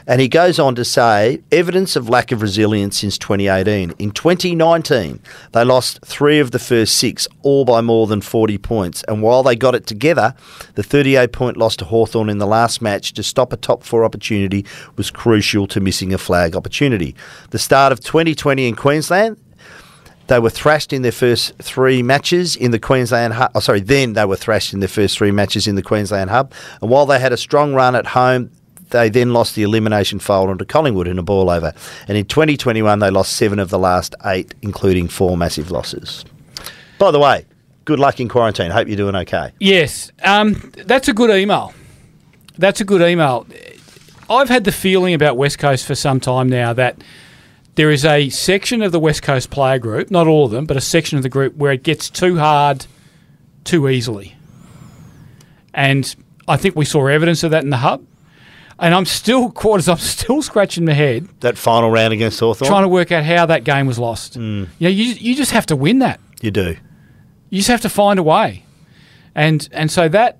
And 0.06 0.20
he 0.20 0.28
goes 0.28 0.58
on 0.58 0.74
to 0.76 0.84
say 0.84 1.42
evidence 1.50 1.96
of 1.96 2.08
lack 2.08 2.32
of 2.32 2.42
resilience 2.42 2.98
since 2.98 3.18
2018. 3.18 3.94
In 3.98 4.10
2019, 4.10 5.20
they 5.52 5.64
lost 5.64 6.00
three 6.04 6.38
of 6.38 6.50
the 6.50 6.58
first 6.58 6.96
six, 6.96 7.26
all 7.42 7.64
by 7.64 7.80
more 7.80 8.06
than 8.06 8.20
40 8.20 8.58
points. 8.58 9.02
And 9.08 9.22
while 9.22 9.42
they 9.42 9.56
got 9.56 9.74
it 9.74 9.86
together, 9.86 10.34
the 10.74 10.82
38 10.82 11.32
point 11.32 11.56
loss 11.56 11.76
to 11.76 11.84
Hawthorn 11.84 12.28
in 12.28 12.38
the 12.38 12.46
last 12.46 12.82
match 12.82 13.12
to 13.14 13.22
stop 13.22 13.52
a 13.52 13.56
top 13.56 13.82
four 13.82 14.04
opportunity 14.04 14.64
was 14.96 15.10
crucial 15.10 15.66
to 15.68 15.80
missing 15.80 16.12
a 16.14 16.18
flag 16.18 16.54
opportunity. 16.54 17.14
The 17.50 17.58
start 17.58 17.92
of 17.92 18.00
2020 18.00 18.68
in 18.68 18.76
Queensland, 18.76 19.36
they 20.30 20.38
were 20.38 20.50
thrashed 20.50 20.92
in 20.92 21.02
their 21.02 21.10
first 21.10 21.54
three 21.60 22.04
matches 22.04 22.54
in 22.54 22.70
the 22.70 22.78
Queensland 22.78 23.34
Hub. 23.34 23.50
Oh, 23.52 23.58
sorry, 23.58 23.80
then 23.80 24.12
they 24.12 24.24
were 24.24 24.36
thrashed 24.36 24.72
in 24.72 24.78
their 24.78 24.88
first 24.88 25.18
three 25.18 25.32
matches 25.32 25.66
in 25.66 25.74
the 25.74 25.82
Queensland 25.82 26.30
Hub. 26.30 26.52
And 26.80 26.88
while 26.88 27.04
they 27.04 27.18
had 27.18 27.32
a 27.32 27.36
strong 27.36 27.74
run 27.74 27.96
at 27.96 28.06
home, 28.06 28.52
they 28.90 29.08
then 29.08 29.32
lost 29.32 29.54
the 29.54 29.62
elimination 29.62 30.18
final 30.18 30.56
to 30.56 30.64
Collingwood 30.64 31.08
in 31.08 31.18
a 31.18 31.22
ball 31.22 31.50
over. 31.50 31.72
And 32.08 32.16
in 32.16 32.26
2021, 32.26 32.98
they 32.98 33.10
lost 33.10 33.36
seven 33.36 33.58
of 33.58 33.70
the 33.70 33.78
last 33.78 34.14
eight, 34.24 34.54
including 34.62 35.08
four 35.08 35.36
massive 35.36 35.70
losses. 35.70 36.24
By 36.98 37.10
the 37.10 37.18
way, 37.18 37.46
good 37.84 37.98
luck 37.98 38.20
in 38.20 38.28
quarantine. 38.28 38.70
Hope 38.70 38.88
you're 38.88 38.96
doing 38.96 39.16
okay. 39.16 39.52
Yes, 39.58 40.12
um, 40.22 40.72
that's 40.86 41.08
a 41.08 41.12
good 41.12 41.30
email. 41.30 41.72
That's 42.58 42.80
a 42.80 42.84
good 42.84 43.00
email. 43.00 43.46
I've 44.28 44.48
had 44.48 44.64
the 44.64 44.72
feeling 44.72 45.14
about 45.14 45.36
West 45.36 45.58
Coast 45.58 45.86
for 45.86 45.94
some 45.94 46.20
time 46.20 46.48
now 46.48 46.72
that 46.74 47.02
there 47.74 47.90
is 47.90 48.04
a 48.04 48.28
section 48.28 48.82
of 48.82 48.92
the 48.92 49.00
West 49.00 49.22
Coast 49.22 49.50
player 49.50 49.78
group, 49.78 50.10
not 50.10 50.26
all 50.26 50.44
of 50.44 50.50
them, 50.50 50.66
but 50.66 50.76
a 50.76 50.80
section 50.80 51.16
of 51.16 51.22
the 51.22 51.28
group 51.28 51.56
where 51.56 51.72
it 51.72 51.82
gets 51.82 52.10
too 52.10 52.38
hard 52.38 52.86
too 53.64 53.88
easily. 53.88 54.36
And 55.72 56.14
I 56.46 56.56
think 56.56 56.76
we 56.76 56.84
saw 56.84 57.06
evidence 57.06 57.42
of 57.42 57.50
that 57.52 57.64
in 57.64 57.70
the 57.70 57.78
hub. 57.78 58.04
And 58.80 58.94
I'm 58.94 59.04
still, 59.04 59.50
quarters, 59.50 59.88
I'm 59.88 59.98
still 59.98 60.40
scratching 60.42 60.86
my 60.86 60.92
head 60.94 61.28
That 61.40 61.58
final 61.58 61.90
round 61.90 62.12
against 62.14 62.40
Hawthorn, 62.40 62.68
trying 62.68 62.84
to 62.84 62.88
work 62.88 63.12
out 63.12 63.24
how 63.24 63.44
that 63.46 63.62
game 63.64 63.86
was 63.86 63.98
lost. 63.98 64.34
Hmm. 64.34 64.64
You 64.78 64.88
know, 64.88 64.88
you, 64.88 65.04
you 65.14 65.34
just 65.36 65.50
have 65.52 65.66
to 65.66 65.76
win 65.76 65.98
that. 66.00 66.18
you 66.40 66.50
do. 66.50 66.76
You 67.50 67.58
just 67.58 67.68
have 67.68 67.80
to 67.82 67.88
find 67.88 68.18
a 68.18 68.22
way. 68.22 68.64
And 69.34 69.68
and 69.72 69.90
so 69.90 70.08
that 70.08 70.38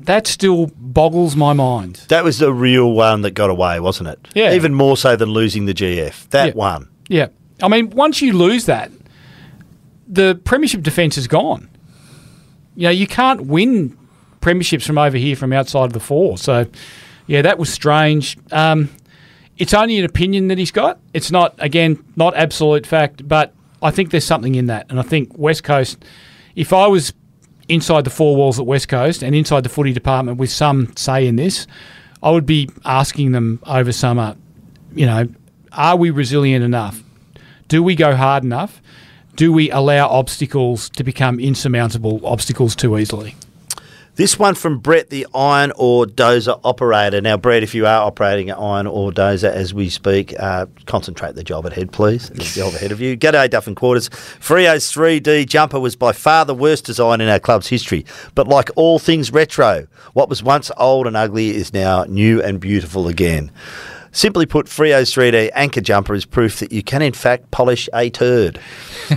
that 0.00 0.26
still 0.26 0.66
boggles 0.76 1.36
my 1.36 1.52
mind. 1.52 2.04
That 2.08 2.24
was 2.24 2.38
the 2.38 2.52
real 2.52 2.90
one 2.92 3.22
that 3.22 3.30
got 3.32 3.50
away, 3.50 3.78
wasn't 3.80 4.08
it? 4.10 4.18
Yeah. 4.34 4.52
Even 4.54 4.74
more 4.74 4.96
so 4.96 5.14
than 5.16 5.30
losing 5.30 5.66
the 5.66 5.72
GF. 5.74 6.28
That 6.30 6.48
Yeah. 6.48 6.52
one. 6.54 6.88
Yeah. 7.08 7.28
I 7.62 7.68
mean, 7.68 7.90
once 7.90 8.20
you 8.20 8.32
lose 8.32 8.66
that, 8.66 8.90
the 10.08 10.38
premiership 10.44 10.82
defence 10.82 11.16
is 11.16 11.26
gone. 11.28 11.68
You 12.76 12.84
know, 12.84 12.90
you 12.90 13.06
can't 13.06 13.42
win 13.46 13.96
premierships 14.40 14.84
from 14.86 14.98
over 14.98 15.16
here 15.16 15.36
from 15.36 15.52
outside 15.52 15.84
of 15.84 15.92
the 15.92 16.00
four. 16.00 16.36
So, 16.36 16.66
yeah, 17.26 17.42
that 17.42 17.58
was 17.58 17.72
strange. 17.72 18.36
Um, 18.52 18.90
it's 19.56 19.74
only 19.74 19.98
an 19.98 20.04
opinion 20.04 20.48
that 20.48 20.58
he's 20.58 20.70
got. 20.70 20.98
It's 21.12 21.30
not, 21.30 21.54
again, 21.58 22.04
not 22.16 22.36
absolute 22.36 22.86
fact, 22.86 23.26
but 23.26 23.54
I 23.82 23.90
think 23.90 24.10
there's 24.10 24.24
something 24.24 24.54
in 24.54 24.66
that. 24.66 24.86
And 24.90 24.98
I 24.98 25.02
think 25.02 25.36
West 25.36 25.62
Coast, 25.62 26.04
if 26.56 26.72
I 26.72 26.86
was 26.86 27.12
inside 27.68 28.04
the 28.04 28.10
four 28.10 28.36
walls 28.36 28.58
at 28.58 28.66
West 28.66 28.88
Coast 28.88 29.22
and 29.22 29.34
inside 29.34 29.62
the 29.62 29.68
footy 29.68 29.92
department 29.92 30.38
with 30.38 30.50
some 30.50 30.94
say 30.96 31.26
in 31.26 31.36
this, 31.36 31.66
I 32.22 32.30
would 32.30 32.46
be 32.46 32.68
asking 32.84 33.32
them 33.32 33.60
over 33.66 33.92
summer, 33.92 34.36
you 34.94 35.06
know, 35.06 35.28
are 35.72 35.96
we 35.96 36.10
resilient 36.10 36.64
enough? 36.64 37.02
Do 37.68 37.82
we 37.82 37.94
go 37.94 38.16
hard 38.16 38.44
enough? 38.44 38.80
Do 39.36 39.52
we 39.52 39.70
allow 39.70 40.08
obstacles 40.08 40.88
to 40.90 41.04
become 41.04 41.40
insurmountable 41.40 42.20
obstacles 42.24 42.76
too 42.76 42.96
easily? 42.98 43.34
This 44.16 44.38
one 44.38 44.54
from 44.54 44.78
Brett, 44.78 45.10
the 45.10 45.26
iron 45.34 45.72
ore 45.74 46.06
dozer 46.06 46.60
operator. 46.62 47.20
Now, 47.20 47.36
Brett, 47.36 47.64
if 47.64 47.74
you 47.74 47.84
are 47.84 48.06
operating 48.06 48.48
an 48.48 48.56
iron 48.56 48.86
ore 48.86 49.10
dozer 49.10 49.50
as 49.50 49.74
we 49.74 49.90
speak, 49.90 50.32
uh, 50.38 50.66
concentrate 50.86 51.34
the 51.34 51.42
job 51.42 51.66
ahead, 51.66 51.90
please. 51.90 52.30
The 52.30 52.44
job 52.44 52.74
ahead 52.74 52.92
of 52.92 53.00
you. 53.00 53.16
G'day, 53.16 53.50
Duff 53.50 53.66
and 53.66 53.74
Quarters. 53.74 54.10
Freo's 54.38 54.84
3D 54.92 55.46
jumper 55.48 55.80
was 55.80 55.96
by 55.96 56.12
far 56.12 56.44
the 56.44 56.54
worst 56.54 56.84
design 56.84 57.20
in 57.20 57.28
our 57.28 57.40
club's 57.40 57.66
history. 57.66 58.06
But 58.36 58.46
like 58.46 58.70
all 58.76 59.00
things 59.00 59.32
retro, 59.32 59.88
what 60.12 60.28
was 60.28 60.44
once 60.44 60.70
old 60.76 61.08
and 61.08 61.16
ugly 61.16 61.50
is 61.50 61.72
now 61.72 62.04
new 62.04 62.40
and 62.40 62.60
beautiful 62.60 63.08
again. 63.08 63.50
Simply 64.14 64.46
put, 64.46 64.68
Freo's 64.68 65.12
3D 65.12 65.50
anchor 65.54 65.80
jumper 65.80 66.14
is 66.14 66.24
proof 66.24 66.60
that 66.60 66.70
you 66.70 66.84
can, 66.84 67.02
in 67.02 67.12
fact, 67.12 67.50
polish 67.50 67.88
a 67.92 68.10
turd. 68.10 68.60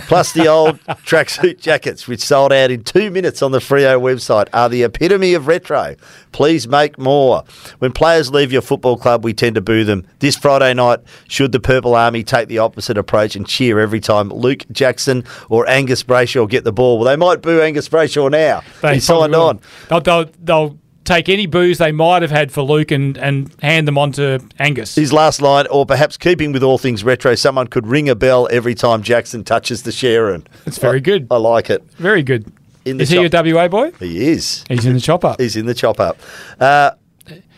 Plus, 0.07 0.33
the 0.33 0.47
old 0.47 0.79
tracksuit 1.05 1.59
jackets, 1.59 2.07
which 2.07 2.19
sold 2.19 2.51
out 2.51 2.71
in 2.71 2.83
two 2.83 3.11
minutes 3.11 3.43
on 3.43 3.51
the 3.51 3.61
Frio 3.61 3.99
website, 3.99 4.47
are 4.53 4.67
the 4.67 4.81
epitome 4.81 5.35
of 5.35 5.45
retro. 5.45 5.95
Please 6.31 6.67
make 6.67 6.97
more. 6.97 7.43
When 7.77 7.91
players 7.91 8.31
leave 8.31 8.51
your 8.51 8.63
football 8.63 8.97
club, 8.97 9.23
we 9.23 9.35
tend 9.35 9.53
to 9.53 9.61
boo 9.61 9.83
them. 9.83 10.07
This 10.17 10.35
Friday 10.35 10.73
night, 10.73 11.01
should 11.27 11.51
the 11.51 11.59
Purple 11.59 11.93
Army 11.93 12.23
take 12.23 12.47
the 12.47 12.57
opposite 12.57 12.97
approach 12.97 13.35
and 13.35 13.47
cheer 13.47 13.79
every 13.79 13.99
time 13.99 14.29
Luke 14.29 14.65
Jackson 14.71 15.23
or 15.47 15.69
Angus 15.69 16.01
Brayshaw 16.01 16.49
get 16.49 16.63
the 16.63 16.73
ball? 16.73 16.97
Well, 16.97 17.05
they 17.05 17.15
might 17.15 17.43
boo 17.43 17.61
Angus 17.61 17.87
Brayshaw 17.87 18.31
now. 18.31 18.61
He 18.91 18.99
signed 18.99 19.33
will. 19.33 19.41
on. 19.43 19.61
They'll, 19.89 20.01
they'll, 20.01 20.25
they'll 20.41 20.79
take 21.07 21.29
any 21.29 21.45
booze 21.45 21.77
they 21.77 21.91
might 21.91 22.21
have 22.21 22.31
had 22.31 22.51
for 22.51 22.61
Luke 22.61 22.91
and, 22.91 23.17
and 23.17 23.55
hand 23.61 23.87
them 23.87 23.97
on 23.97 24.11
to 24.13 24.39
Angus. 24.59 24.95
His 24.95 25.13
last 25.13 25.41
line, 25.41 25.65
or 25.67 25.85
perhaps 25.85 26.17
keeping 26.17 26.51
with 26.51 26.61
all 26.63 26.77
things 26.77 27.03
retro, 27.03 27.33
someone 27.35 27.67
could 27.67 27.87
ring 27.87 28.09
a 28.09 28.15
bell 28.15 28.47
every 28.51 28.75
time 28.75 29.01
Jackson 29.01 29.43
touches 29.43 29.83
the 29.83 29.91
Sherrin. 29.91 30.45
It's 30.65 30.77
very 30.77 31.01
good. 31.01 31.27
I 31.31 31.37
like 31.37 31.69
it. 31.69 31.83
Very 31.93 32.23
good. 32.23 32.51
In 32.85 32.97
the 32.97 33.03
Is 33.03 33.09
he 33.09 33.25
a 33.25 33.29
WA 33.29 33.67
boy? 33.67 33.91
He 33.99 34.29
is. 34.29 34.63
He's 34.69 34.85
in 34.85 34.93
the 34.93 35.01
chop 35.01 35.25
up. 35.25 35.39
He's 35.39 35.55
in 35.55 35.65
the 35.65 35.73
chop 35.73 35.99
up. 35.99 36.17
Uh, 36.59 36.91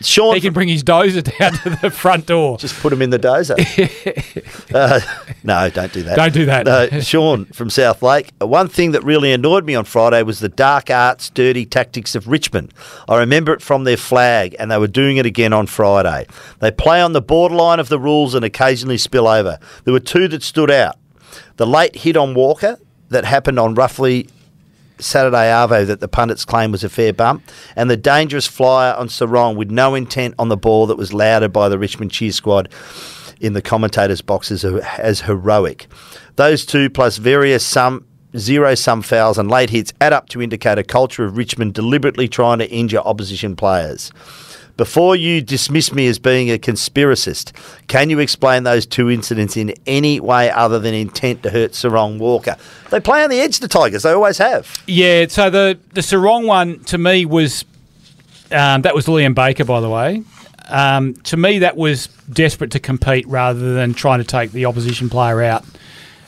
Sean, 0.02 0.34
He 0.36 0.42
can 0.42 0.54
bring 0.54 0.68
his 0.70 0.84
dozer 0.84 1.22
down 1.40 1.54
to 1.54 1.70
the 1.82 1.92
front 1.92 2.26
door. 2.26 2.58
just 2.58 2.80
put 2.82 2.94
him 2.94 3.02
in 3.02 3.10
the 3.10 3.20
dozer. 3.20 3.56
uh, 4.74 5.00
no, 5.44 5.70
don't 5.70 5.92
do 5.92 6.04
that. 6.04 6.16
Don't 6.16 6.34
do 6.34 6.46
that. 6.46 6.66
No, 6.66 7.00
Sean 7.02 7.46
from 7.46 7.70
South 7.70 8.02
Lake. 8.02 8.32
Uh, 8.42 8.48
One 8.48 8.68
thing 8.68 8.92
that 8.92 9.04
really 9.04 9.34
annoyed 9.34 9.66
me 9.66 9.76
on 9.76 9.86
Friday 9.86 10.24
was 10.24 10.40
the 10.40 10.50
dark 10.50 10.90
arts, 10.90 11.30
dirty 11.30 11.66
tactics 11.66 12.16
of 12.16 12.28
Richmond. 12.28 12.74
I 13.08 13.18
remember 13.18 13.54
it 13.54 13.62
from 13.62 13.84
their 13.84 13.98
flag, 13.98 14.56
and 14.60 14.72
they 14.72 14.78
were 14.78 14.88
doing 14.88 15.18
it 15.18 15.26
again 15.26 15.54
on 15.54 15.68
Friday. 15.68 16.28
They 16.60 16.72
play 16.72 17.02
on 17.02 17.14
the 17.14 17.22
borderline 17.22 17.80
of 17.80 17.90
the 17.90 18.00
rules 18.00 18.36
and 18.36 18.46
occasionally 18.46 18.98
spill 18.98 19.28
over. 19.28 19.60
There 19.84 19.94
were 19.94 20.00
two 20.00 20.28
that 20.30 20.44
stood 20.44 20.72
out. 20.72 20.96
The 21.58 21.68
late 21.68 21.96
hit 21.98 22.16
on 22.16 22.34
Walker 22.36 22.78
that 23.10 23.26
happened 23.26 23.60
on 23.60 23.74
roughly 23.76 24.30
Saturday 25.00 25.50
Arvo 25.50 25.86
that 25.86 26.00
the 26.00 26.08
pundits 26.08 26.46
claim 26.46 26.72
was 26.72 26.84
a 26.84 26.90
fair 26.90 27.14
bump, 27.14 27.44
and 27.76 27.90
the 27.90 27.98
dangerous 27.98 28.48
flyer 28.48 28.94
on 28.96 29.08
Serong 29.08 29.56
with 29.56 29.72
no 29.72 29.96
intent 29.96 30.36
on 30.38 30.50
the 30.50 30.58
ball 30.58 30.86
that 30.88 30.98
was 30.98 31.14
lauded 31.14 31.54
by 31.54 31.70
the 31.70 31.80
Richmond 31.80 32.12
cheer 32.12 32.32
squad 32.32 32.70
in 33.40 33.54
the 33.54 33.62
commentators' 33.62 34.22
boxes 34.22 34.66
as 34.66 35.22
heroic. 35.22 35.88
Those 36.36 36.66
two, 36.66 36.90
plus 36.90 37.18
various 37.18 37.66
some 37.66 38.06
zero 38.38 38.76
sum 38.76 39.02
fouls 39.02 39.38
and 39.38 39.50
late 39.50 39.70
hits, 39.70 39.94
add 40.02 40.14
up 40.14 40.30
to 40.30 40.42
indicate 40.42 40.78
a 40.78 40.84
culture 40.84 41.26
of 41.26 41.38
Richmond 41.38 41.74
deliberately 41.74 42.28
trying 42.28 42.60
to 42.60 42.70
injure 42.70 43.00
opposition 43.00 43.56
players. 43.56 44.12
Before 44.80 45.14
you 45.14 45.42
dismiss 45.42 45.92
me 45.92 46.08
as 46.08 46.20
being 46.20 46.50
a 46.50 46.58
conspiracist, 46.58 47.52
can 47.90 48.10
you 48.10 48.20
explain 48.20 48.64
those 48.64 48.86
two 48.86 49.10
incidents 49.10 49.58
in 49.58 49.74
any 49.86 50.22
way 50.22 50.50
other 50.50 50.80
than 50.80 50.94
intent 50.94 51.44
to 51.44 51.50
hurt 51.50 51.74
Serong 51.74 52.18
Walker? 52.18 52.56
They 52.90 53.02
play 53.02 53.22
on 53.22 53.30
the 53.30 53.42
edge, 53.42 53.60
the 53.60 53.68
Tigers. 53.68 54.04
They 54.04 54.14
always 54.14 54.38
have. 54.38 54.82
Yeah, 54.88 55.28
so 55.28 55.50
the 55.50 55.78
the 55.92 56.00
Serong 56.00 56.48
one 56.48 56.80
to 56.86 56.98
me 56.98 57.26
was 57.26 57.66
um, 58.54 58.84
that 58.84 58.96
was 58.96 59.06
Liam 59.08 59.36
Baker, 59.36 59.66
by 59.66 59.82
the 59.82 59.90
way. 59.90 60.24
Um, 60.70 61.14
to 61.24 61.36
me, 61.36 61.60
that 61.60 61.76
was 61.76 62.08
desperate 62.32 62.72
to 62.72 62.80
compete 62.80 63.28
rather 63.28 63.74
than 63.74 63.94
trying 63.94 64.20
to 64.20 64.26
take 64.26 64.54
the 64.54 64.64
opposition 64.64 65.10
player 65.10 65.42
out. 65.42 65.66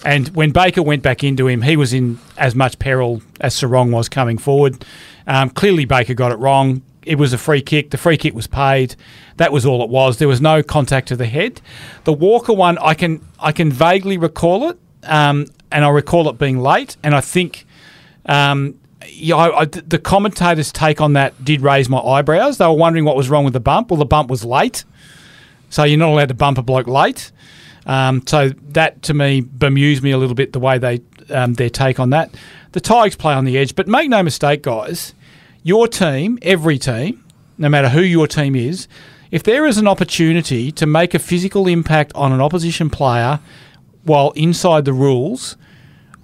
And 0.03 0.27
when 0.35 0.51
Baker 0.51 0.83
went 0.83 1.03
back 1.03 1.23
into 1.23 1.47
him, 1.47 1.61
he 1.61 1.77
was 1.77 1.93
in 1.93 2.19
as 2.37 2.53
much 2.53 2.79
peril 2.79 3.21
as 3.39 3.55
Serong 3.55 3.91
was 3.91 4.09
coming 4.09 4.37
forward. 4.37 4.83
Um, 5.25 5.51
clearly, 5.51 5.85
Baker 5.85 6.15
got 6.15 6.33
it 6.33 6.37
wrong. 6.37 6.81
It 7.03 7.15
was 7.17 7.33
a 7.33 7.37
free 7.37 7.61
kick. 7.61 7.89
The 7.89 7.97
free 7.97 8.17
kick 8.17 8.33
was 8.33 8.47
paid. 8.47 8.95
That 9.37 9.51
was 9.51 9.65
all 9.65 9.83
it 9.83 9.89
was. 9.89 10.17
There 10.17 10.27
was 10.27 10.41
no 10.41 10.61
contact 10.61 11.07
to 11.09 11.15
the 11.15 11.25
head. 11.25 11.61
The 12.03 12.13
Walker 12.13 12.53
one, 12.53 12.77
I 12.79 12.93
can 12.93 13.25
I 13.39 13.51
can 13.51 13.71
vaguely 13.71 14.17
recall 14.17 14.69
it, 14.69 14.77
um, 15.03 15.47
and 15.71 15.83
I 15.83 15.89
recall 15.89 16.29
it 16.29 16.37
being 16.37 16.59
late. 16.59 16.97
And 17.03 17.15
I 17.15 17.21
think, 17.21 17.65
um, 18.27 18.75
yeah, 19.07 19.35
I, 19.35 19.61
I- 19.61 19.65
the 19.65 19.97
commentators' 19.99 20.71
take 20.71 21.01
on 21.01 21.13
that 21.13 21.43
did 21.43 21.61
raise 21.61 21.89
my 21.89 21.99
eyebrows. 21.99 22.57
They 22.59 22.65
were 22.65 22.73
wondering 22.73 23.05
what 23.05 23.15
was 23.15 23.29
wrong 23.29 23.43
with 23.45 23.53
the 23.53 23.59
bump. 23.59 23.89
Well, 23.89 23.97
the 23.97 24.05
bump 24.05 24.29
was 24.29 24.45
late, 24.45 24.83
so 25.69 25.83
you're 25.83 25.97
not 25.97 26.09
allowed 26.09 26.27
to 26.29 26.35
bump 26.35 26.57
a 26.57 26.61
bloke 26.61 26.87
late. 26.87 27.31
Um, 27.87 28.21
so 28.27 28.49
that 28.69 29.01
to 29.03 29.15
me 29.15 29.41
bemused 29.41 30.03
me 30.03 30.11
a 30.11 30.17
little 30.19 30.35
bit 30.35 30.53
the 30.53 30.59
way 30.59 30.77
they 30.77 31.01
um, 31.31 31.55
their 31.55 31.69
take 31.71 31.99
on 31.99 32.11
that. 32.11 32.29
The 32.73 32.79
Tigers 32.79 33.15
play 33.15 33.33
on 33.33 33.43
the 33.45 33.57
edge, 33.57 33.75
but 33.75 33.87
make 33.87 34.07
no 34.07 34.21
mistake, 34.21 34.61
guys, 34.61 35.15
your 35.63 35.87
team, 35.87 36.39
every 36.41 36.77
team, 36.77 37.23
no 37.57 37.69
matter 37.69 37.89
who 37.89 38.01
your 38.01 38.27
team 38.27 38.55
is, 38.55 38.87
if 39.29 39.43
there 39.43 39.65
is 39.65 39.77
an 39.77 39.87
opportunity 39.87 40.71
to 40.73 40.85
make 40.85 41.13
a 41.13 41.19
physical 41.19 41.67
impact 41.67 42.11
on 42.15 42.31
an 42.31 42.41
opposition 42.41 42.89
player 42.89 43.39
while 44.03 44.31
inside 44.31 44.85
the 44.85 44.93
rules, 44.93 45.55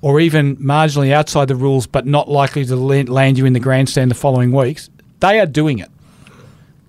or 0.02 0.20
even 0.20 0.56
marginally 0.58 1.12
outside 1.12 1.48
the 1.48 1.56
rules, 1.56 1.88
but 1.88 2.06
not 2.06 2.30
likely 2.30 2.66
to 2.66 2.76
land 2.76 3.38
you 3.38 3.46
in 3.46 3.54
the 3.54 3.60
grandstand 3.60 4.12
the 4.12 4.16
following 4.16 4.52
weeks, 4.52 4.90
they 5.20 5.40
are 5.40 5.46
doing 5.46 5.80
it. 5.80 5.90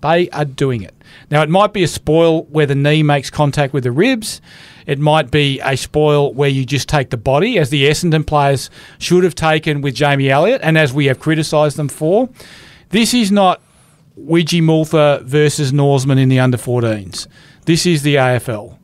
They 0.01 0.29
are 0.29 0.45
doing 0.45 0.81
it. 0.81 0.93
Now, 1.31 1.41
it 1.41 1.49
might 1.49 1.73
be 1.73 1.83
a 1.83 1.87
spoil 1.87 2.43
where 2.43 2.65
the 2.65 2.75
knee 2.75 3.03
makes 3.03 3.29
contact 3.29 3.73
with 3.73 3.83
the 3.83 3.91
ribs. 3.91 4.41
It 4.89 4.97
might 4.97 5.29
be 5.29 5.59
a 5.59 5.77
spoil 5.77 6.33
where 6.33 6.49
you 6.49 6.65
just 6.65 6.89
take 6.89 7.11
the 7.11 7.17
body, 7.17 7.59
as 7.59 7.69
the 7.69 7.85
Essendon 7.85 8.25
players 8.25 8.71
should 8.97 9.23
have 9.23 9.35
taken 9.35 9.81
with 9.81 9.93
Jamie 9.93 10.31
Elliott, 10.31 10.61
and 10.63 10.79
as 10.79 10.91
we 10.91 11.05
have 11.05 11.19
criticised 11.19 11.77
them 11.77 11.89
for. 11.89 12.27
This 12.89 13.13
is 13.13 13.31
not 13.31 13.61
Widgiemooltha 14.19 15.21
versus 15.21 15.71
Norseman 15.71 16.17
in 16.17 16.27
the 16.27 16.39
under 16.39 16.57
14s. 16.57 17.27
This 17.65 17.85
is 17.85 18.01
the 18.01 18.15
AFL, 18.15 18.78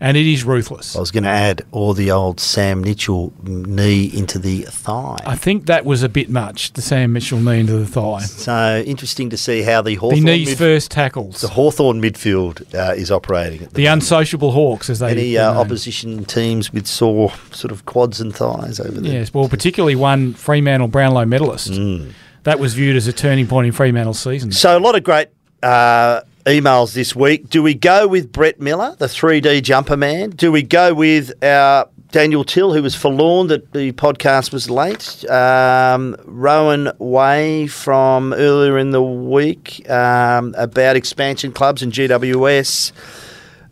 and 0.00 0.16
it 0.16 0.26
is 0.26 0.44
ruthless. 0.44 0.94
I 0.94 1.00
was 1.00 1.10
going 1.10 1.24
to 1.24 1.30
add, 1.30 1.64
or 1.72 1.94
the 1.94 2.10
old 2.10 2.38
Sam 2.40 2.82
Mitchell 2.82 3.32
knee 3.42 4.04
into 4.12 4.38
the 4.38 4.62
thigh. 4.62 5.16
I 5.24 5.36
think 5.36 5.66
that 5.66 5.84
was 5.84 6.02
a 6.02 6.08
bit 6.08 6.28
much, 6.28 6.72
the 6.74 6.82
Sam 6.82 7.12
Mitchell 7.14 7.38
knee 7.40 7.60
into 7.60 7.78
the 7.78 7.86
thigh. 7.86 8.20
So 8.20 8.82
interesting 8.86 9.30
to 9.30 9.36
see 9.36 9.62
how 9.62 9.80
the 9.82 9.94
The 9.94 10.00
Hawthorn 10.00 10.24
knees 10.24 10.48
mid- 10.50 10.58
first 10.58 10.90
tackles. 10.90 11.40
the 11.40 11.48
Hawthorn 11.48 12.02
midfield 12.02 12.74
uh, 12.74 12.92
is 12.94 13.10
operating. 13.10 13.62
At 13.62 13.70
the, 13.70 13.74
The 13.76 13.86
unsociable 13.86 14.52
Hawks, 14.52 14.90
as 14.90 14.98
they 14.98 15.10
Any 15.12 15.38
uh, 15.38 15.54
opposition 15.54 16.24
teams 16.26 16.72
with 16.72 16.86
sore 16.86 17.32
sort 17.52 17.72
of 17.72 17.86
quads 17.86 18.20
and 18.20 18.34
thighs 18.34 18.78
over 18.80 19.00
there? 19.00 19.12
Yes, 19.12 19.32
well, 19.32 19.48
particularly 19.48 19.96
one 19.96 20.34
Fremantle 20.34 20.88
Brownlow 20.88 21.24
medalist. 21.24 21.70
Mm. 21.72 22.12
That 22.42 22.58
was 22.60 22.74
viewed 22.74 22.94
as 22.96 23.06
a 23.08 23.12
turning 23.12 23.46
point 23.48 23.66
in 23.66 23.72
Fremantle's 23.72 24.20
season. 24.20 24.52
So 24.52 24.76
a 24.76 24.80
lot 24.80 24.94
of 24.94 25.02
great 25.02 25.28
uh, 25.64 26.20
emails 26.46 26.94
this 26.94 27.14
week. 27.14 27.50
Do 27.50 27.62
we 27.62 27.74
go 27.74 28.06
with 28.06 28.32
Brett 28.32 28.60
Miller, 28.60 28.94
the 28.98 29.06
3D 29.06 29.62
jumper 29.62 29.96
man? 29.96 30.30
Do 30.30 30.52
we 30.52 30.62
go 30.62 30.94
with 30.94 31.32
our 31.44 31.88
Daniel 32.12 32.44
Till, 32.44 32.72
who 32.72 32.82
was 32.82 32.94
forlorn 32.94 33.48
that 33.48 33.72
the 33.72 33.92
podcast 33.92 34.52
was 34.52 34.70
late? 34.70 35.28
Um, 35.28 36.16
Rowan 36.24 36.92
Way 36.98 37.66
from 37.66 38.32
earlier 38.32 38.78
in 38.78 38.92
the 38.92 39.02
week 39.02 39.88
um, 39.90 40.54
about 40.56 40.94
expansion 40.96 41.52
clubs 41.52 41.82
and 41.82 41.92
GWS. 41.92 42.92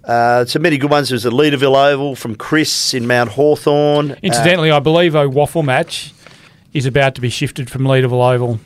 Uh, 0.02 0.44
so 0.44 0.58
many 0.58 0.76
good 0.76 0.90
ones. 0.90 1.08
There 1.08 1.16
was 1.16 1.24
a 1.24 1.30
Leederville 1.30 1.92
Oval 1.92 2.16
from 2.16 2.34
Chris 2.34 2.92
in 2.92 3.06
Mount 3.06 3.30
Hawthorn. 3.30 4.16
Incidentally, 4.22 4.70
I 4.70 4.80
believe 4.80 5.14
a 5.14 5.26
WAFL 5.26 5.64
match 5.64 6.12
is 6.72 6.86
about 6.86 7.14
to 7.14 7.20
be 7.20 7.30
shifted 7.30 7.70
from 7.70 7.82
Leederville 7.82 8.34
Oval. 8.34 8.60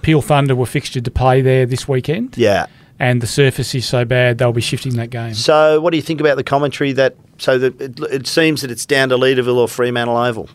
Peel 0.00 0.22
Thunder 0.22 0.56
were 0.56 0.66
fixtured 0.66 1.04
to 1.04 1.10
play 1.10 1.42
there 1.42 1.66
this 1.66 1.86
weekend, 1.86 2.36
yeah. 2.36 2.66
And 3.02 3.20
the 3.20 3.26
surface 3.26 3.74
is 3.74 3.84
so 3.84 4.04
bad 4.04 4.38
they'll 4.38 4.52
be 4.52 4.60
shifting 4.60 4.94
that 4.94 5.10
game. 5.10 5.34
So, 5.34 5.80
what 5.80 5.90
do 5.90 5.96
you 5.96 6.02
think 6.02 6.20
about 6.20 6.36
the 6.36 6.44
commentary 6.44 6.92
that? 6.92 7.16
So 7.36 7.58
that 7.58 7.80
it, 7.80 7.98
it 7.98 8.26
seems 8.28 8.62
that 8.62 8.70
it's 8.70 8.86
down 8.86 9.08
to 9.08 9.16
Leederville 9.16 9.56
or 9.56 9.66
Fremantle 9.66 10.16
Oval. 10.16 10.48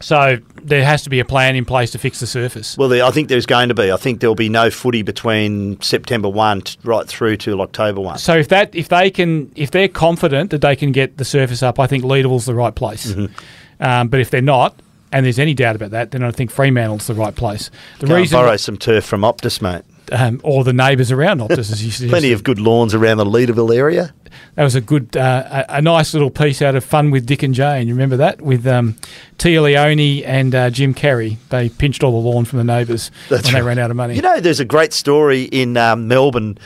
So 0.00 0.38
there 0.62 0.84
has 0.84 1.02
to 1.02 1.10
be 1.10 1.18
a 1.18 1.24
plan 1.24 1.56
in 1.56 1.64
place 1.64 1.90
to 1.90 1.98
fix 1.98 2.20
the 2.20 2.28
surface. 2.28 2.78
Well, 2.78 3.04
I 3.04 3.10
think 3.10 3.28
there's 3.28 3.46
going 3.46 3.68
to 3.68 3.74
be. 3.74 3.90
I 3.90 3.96
think 3.96 4.20
there'll 4.20 4.36
be 4.36 4.48
no 4.48 4.70
footy 4.70 5.02
between 5.02 5.80
September 5.80 6.28
one 6.28 6.62
right 6.84 7.08
through 7.08 7.38
to 7.38 7.60
October 7.60 8.00
one. 8.00 8.18
So 8.18 8.36
if 8.36 8.46
that 8.48 8.72
if 8.76 8.88
they 8.88 9.10
can 9.10 9.50
if 9.56 9.72
they're 9.72 9.88
confident 9.88 10.50
that 10.50 10.60
they 10.60 10.76
can 10.76 10.92
get 10.92 11.16
the 11.16 11.24
surface 11.24 11.64
up, 11.64 11.80
I 11.80 11.88
think 11.88 12.04
Leederville's 12.04 12.46
the 12.46 12.54
right 12.54 12.76
place. 12.76 13.12
Mm-hmm. 13.12 13.82
Um, 13.82 14.06
but 14.06 14.20
if 14.20 14.30
they're 14.30 14.40
not, 14.40 14.80
and 15.10 15.26
there's 15.26 15.40
any 15.40 15.54
doubt 15.54 15.74
about 15.74 15.90
that, 15.90 16.12
then 16.12 16.22
I 16.22 16.30
think 16.30 16.52
Fremantle's 16.52 17.08
the 17.08 17.14
right 17.14 17.34
place. 17.34 17.72
The 17.98 18.06
Go 18.06 18.14
reason, 18.14 18.38
borrow 18.38 18.56
some 18.56 18.76
turf 18.76 19.04
from 19.04 19.22
Optus, 19.22 19.60
mate. 19.60 19.82
Um, 20.10 20.40
or 20.44 20.64
the 20.64 20.72
neighbours 20.72 21.12
around 21.12 21.40
Optus, 21.40 21.70
as 21.70 21.84
you 21.84 21.90
suggested. 21.92 22.08
Plenty 22.10 22.32
of 22.32 22.42
good 22.42 22.58
lawns 22.58 22.94
around 22.94 23.18
the 23.18 23.24
Leederville 23.24 23.74
area. 23.76 24.14
That 24.54 24.64
was 24.64 24.74
a 24.74 24.80
good, 24.80 25.16
uh, 25.16 25.64
a, 25.68 25.76
a 25.76 25.82
nice 25.82 26.14
little 26.14 26.30
piece 26.30 26.62
out 26.62 26.74
of 26.74 26.84
Fun 26.84 27.10
with 27.10 27.26
Dick 27.26 27.42
and 27.42 27.54
Jane. 27.54 27.88
You 27.88 27.94
remember 27.94 28.16
that 28.18 28.40
with 28.40 28.66
um, 28.66 28.96
Téa 29.38 29.62
Leoni 29.62 30.24
and 30.24 30.54
uh, 30.54 30.70
Jim 30.70 30.94
Carrey? 30.94 31.36
They 31.50 31.68
pinched 31.68 32.02
all 32.02 32.12
the 32.22 32.28
lawn 32.28 32.44
from 32.44 32.58
the 32.58 32.64
neighbours 32.64 33.10
when 33.28 33.42
they 33.42 33.62
ran 33.62 33.78
out 33.78 33.90
of 33.90 33.96
money. 33.96 34.14
You 34.14 34.22
know, 34.22 34.40
there's 34.40 34.60
a 34.60 34.64
great 34.64 34.92
story 34.92 35.42
in 35.44 35.76
um, 35.76 36.08
Melbourne 36.08 36.58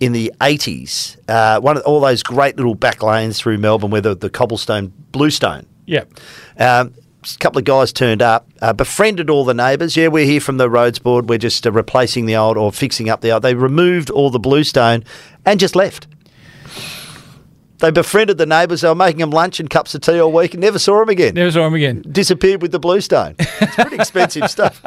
in 0.00 0.12
the 0.12 0.32
80s. 0.40 1.16
Uh, 1.28 1.60
one 1.60 1.76
of 1.76 1.82
all 1.84 2.00
those 2.00 2.22
great 2.22 2.56
little 2.56 2.74
back 2.74 3.02
lanes 3.02 3.38
through 3.40 3.58
Melbourne 3.58 3.90
where 3.90 4.00
the, 4.00 4.14
the 4.14 4.28
cobblestone, 4.30 4.92
bluestone. 5.12 5.66
yeah, 5.86 6.04
Um, 6.58 6.94
couple 7.38 7.58
of 7.58 7.64
guys 7.64 7.92
turned 7.92 8.22
up, 8.22 8.48
uh, 8.62 8.72
befriended 8.72 9.28
all 9.28 9.44
the 9.44 9.54
neighbours. 9.54 9.96
Yeah, 9.96 10.08
we're 10.08 10.26
here 10.26 10.40
from 10.40 10.58
the 10.58 10.70
roads 10.70 10.98
board. 10.98 11.28
We're 11.28 11.38
just 11.38 11.66
uh, 11.66 11.72
replacing 11.72 12.26
the 12.26 12.36
old 12.36 12.56
or 12.56 12.72
fixing 12.72 13.08
up 13.08 13.20
the 13.20 13.32
old. 13.32 13.42
They 13.42 13.54
removed 13.54 14.10
all 14.10 14.30
the 14.30 14.38
bluestone 14.38 15.02
and 15.44 15.58
just 15.58 15.74
left. 15.74 16.06
They 17.78 17.90
befriended 17.90 18.38
the 18.38 18.46
neighbours. 18.46 18.80
They 18.80 18.88
were 18.88 18.94
making 18.94 19.18
them 19.20 19.30
lunch 19.30 19.60
and 19.60 19.68
cups 19.68 19.94
of 19.94 20.00
tea 20.00 20.18
all 20.18 20.32
week 20.32 20.54
and 20.54 20.62
never 20.62 20.78
saw 20.78 21.00
them 21.00 21.10
again. 21.10 21.34
never 21.34 21.50
saw 21.50 21.66
him 21.66 21.74
again. 21.74 22.02
Disappeared 22.10 22.62
with 22.62 22.72
the 22.72 22.78
bluestone. 22.78 23.34
It's 23.66 23.74
pretty 23.74 23.96
expensive 23.96 24.50
stuff. 24.50 24.80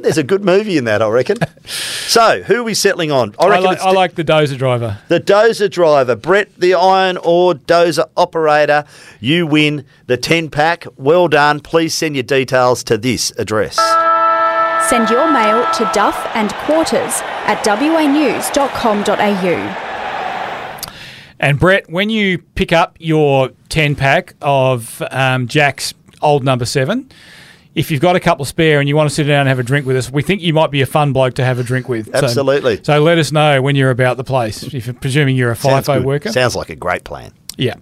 There's 0.00 0.18
a 0.18 0.22
good 0.22 0.44
movie 0.44 0.76
in 0.76 0.84
that, 0.84 1.00
I 1.02 1.08
reckon. 1.08 1.38
So, 1.66 2.42
who 2.42 2.60
are 2.60 2.62
we 2.62 2.74
settling 2.74 3.10
on? 3.10 3.34
I 3.38 3.44
I 3.44 3.48
reckon 3.48 3.64
like, 3.64 3.80
I 3.80 3.90
like 3.92 4.14
the 4.14 4.24
dozer 4.24 4.58
driver. 4.58 4.98
the 5.08 5.20
dozer 5.20 5.70
driver, 5.70 6.16
Brett, 6.16 6.54
the 6.56 6.74
iron 6.74 7.16
ore 7.18 7.54
dozer 7.54 8.04
operator. 8.16 8.84
You 9.20 9.46
win 9.46 9.84
the 10.06 10.16
10 10.16 10.50
pack. 10.50 10.86
Well 10.96 11.28
done. 11.28 11.60
Please 11.60 11.94
send 11.94 12.16
your 12.16 12.22
details 12.24 12.82
to 12.84 12.98
this 12.98 13.30
address. 13.38 13.76
Send 14.88 15.08
your 15.08 15.30
mail 15.32 15.64
to 15.74 15.88
duff 15.94 16.16
and 16.34 16.52
quarters 16.54 17.20
at 17.46 17.62
wanews.com.au. 17.64 19.10
And 21.40 21.58
Brett, 21.58 21.90
when 21.90 22.10
you 22.10 22.38
pick 22.38 22.72
up 22.72 22.96
your 23.00 23.50
10 23.70 23.96
pack 23.96 24.34
of 24.42 25.02
um, 25.10 25.48
Jack's 25.48 25.94
old 26.20 26.44
number 26.44 26.66
seven, 26.66 27.10
if 27.74 27.90
you've 27.90 28.02
got 28.02 28.14
a 28.14 28.20
couple 28.20 28.44
spare 28.44 28.78
and 28.78 28.88
you 28.88 28.94
want 28.94 29.08
to 29.08 29.14
sit 29.14 29.24
down 29.24 29.40
and 29.40 29.48
have 29.48 29.58
a 29.58 29.62
drink 29.62 29.86
with 29.86 29.96
us, 29.96 30.10
we 30.10 30.22
think 30.22 30.42
you 30.42 30.52
might 30.52 30.70
be 30.70 30.82
a 30.82 30.86
fun 30.86 31.14
bloke 31.14 31.34
to 31.34 31.44
have 31.44 31.58
a 31.58 31.62
drink 31.62 31.88
with. 31.88 32.14
Absolutely. 32.14 32.84
So, 32.84 33.00
let 33.02 33.16
us 33.16 33.32
know 33.32 33.62
when 33.62 33.74
you're 33.74 33.90
about 33.90 34.18
the 34.18 34.24
place, 34.24 34.62
if 34.74 35.00
presuming 35.00 35.34
you're 35.34 35.50
a 35.52 35.56
Sounds 35.56 35.86
FIFO 35.86 35.98
good. 35.98 36.04
worker. 36.04 36.32
Sounds 36.32 36.54
like 36.54 36.68
a 36.68 36.76
great 36.76 37.04
plan. 37.04 37.32
Yeah. 37.60 37.74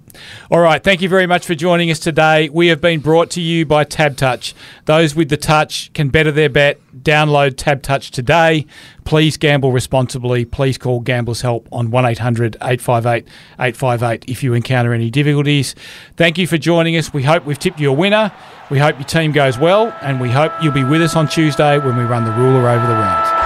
All 0.51 0.59
right. 0.59 0.83
Thank 0.83 1.03
you 1.03 1.09
very 1.09 1.29
much 1.29 1.47
for 1.47 1.55
joining 1.55 1.89
us 1.89 2.01
today. 2.01 2.49
We 2.49 2.66
have 2.66 2.81
been 2.81 2.99
brought 2.99 3.31
to 3.31 3.41
you 3.41 3.64
by 3.64 3.85
TABtouch. 3.85 4.53
Those 4.87 5.14
with 5.14 5.29
the 5.29 5.37
touch 5.37 5.93
can 5.93 6.09
better 6.09 6.33
their 6.33 6.49
bet. 6.49 6.81
Download 7.01 7.53
TABtouch 7.53 8.11
today. 8.11 8.66
Please 9.05 9.37
gamble 9.37 9.70
responsibly. 9.70 10.45
Please 10.45 10.79
call 10.79 10.99
Gamblers 10.99 11.43
Help 11.43 11.68
on 11.70 11.93
1 11.93 12.05
800 12.07 12.57
858 12.57 13.29
858 13.61 14.24
if 14.29 14.43
you 14.43 14.53
encounter 14.53 14.93
any 14.93 15.11
difficulties. 15.11 15.76
Thank 16.16 16.39
you 16.39 16.49
for 16.49 16.59
joining 16.59 16.97
us. 16.97 17.14
We 17.14 17.22
hope 17.22 17.47
we've 17.47 17.57
tipped 17.57 17.79
you 17.79 17.91
a 17.91 17.95
winner. 17.95 18.33
We 18.70 18.81
hope 18.81 18.99
your 18.99 19.07
team 19.07 19.31
goes 19.31 19.59
well, 19.59 19.97
and 20.03 20.20
we 20.20 20.29
hope 20.29 20.53
you'll 20.61 20.72
be 20.72 20.83
with 20.83 21.03
us 21.03 21.14
on 21.14 21.29
Tuesday 21.29 21.79
when 21.79 21.97
we 21.97 22.03
run 22.03 22.24
the 22.24 22.33
ruler 22.33 22.68
over 22.68 22.85
the 22.85 22.95
round. 22.95 23.39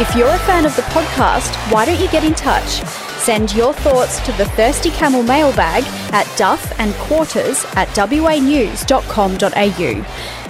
If 0.00 0.14
you're 0.14 0.28
a 0.28 0.38
fan 0.38 0.64
of 0.64 0.76
the 0.76 0.82
podcast, 0.82 1.52
why 1.72 1.84
don't 1.84 2.00
you 2.00 2.08
get 2.08 2.22
in 2.22 2.34
touch? 2.34 3.01
Send 3.22 3.54
your 3.54 3.72
thoughts 3.72 4.18
to 4.26 4.32
the 4.32 4.46
Thirsty 4.56 4.90
Camel 4.90 5.22
mailbag 5.22 5.84
at 6.12 6.26
duff 6.36 6.72
and 6.80 6.92
quarters 6.94 7.64
at 7.76 7.86
wanews.com.au. 7.90 8.48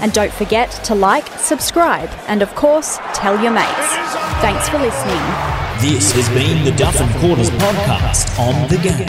And 0.01 0.13
don't 0.15 0.33
forget 0.33 0.71
to 0.85 0.95
like, 0.95 1.27
subscribe, 1.39 2.09
and 2.29 2.41
of 2.41 2.55
course, 2.55 2.97
tell 3.13 3.39
your 3.43 3.53
mates. 3.53 3.93
Thanks 4.41 4.71
for 4.71 4.79
listening. 4.79 5.21
This 5.83 6.13
has 6.13 6.31
been 6.31 6.65
the 6.65 6.73
Duff 6.73 6.99
and 6.99 7.15
Quarters 7.21 7.51
podcast 7.51 8.39
on 8.39 8.67
the 8.71 8.79
game. 8.79 9.07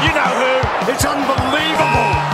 You 0.00 0.14
know 0.14 0.32
who? 0.40 0.90
It's 0.90 1.04
unbelievable. 1.04 2.25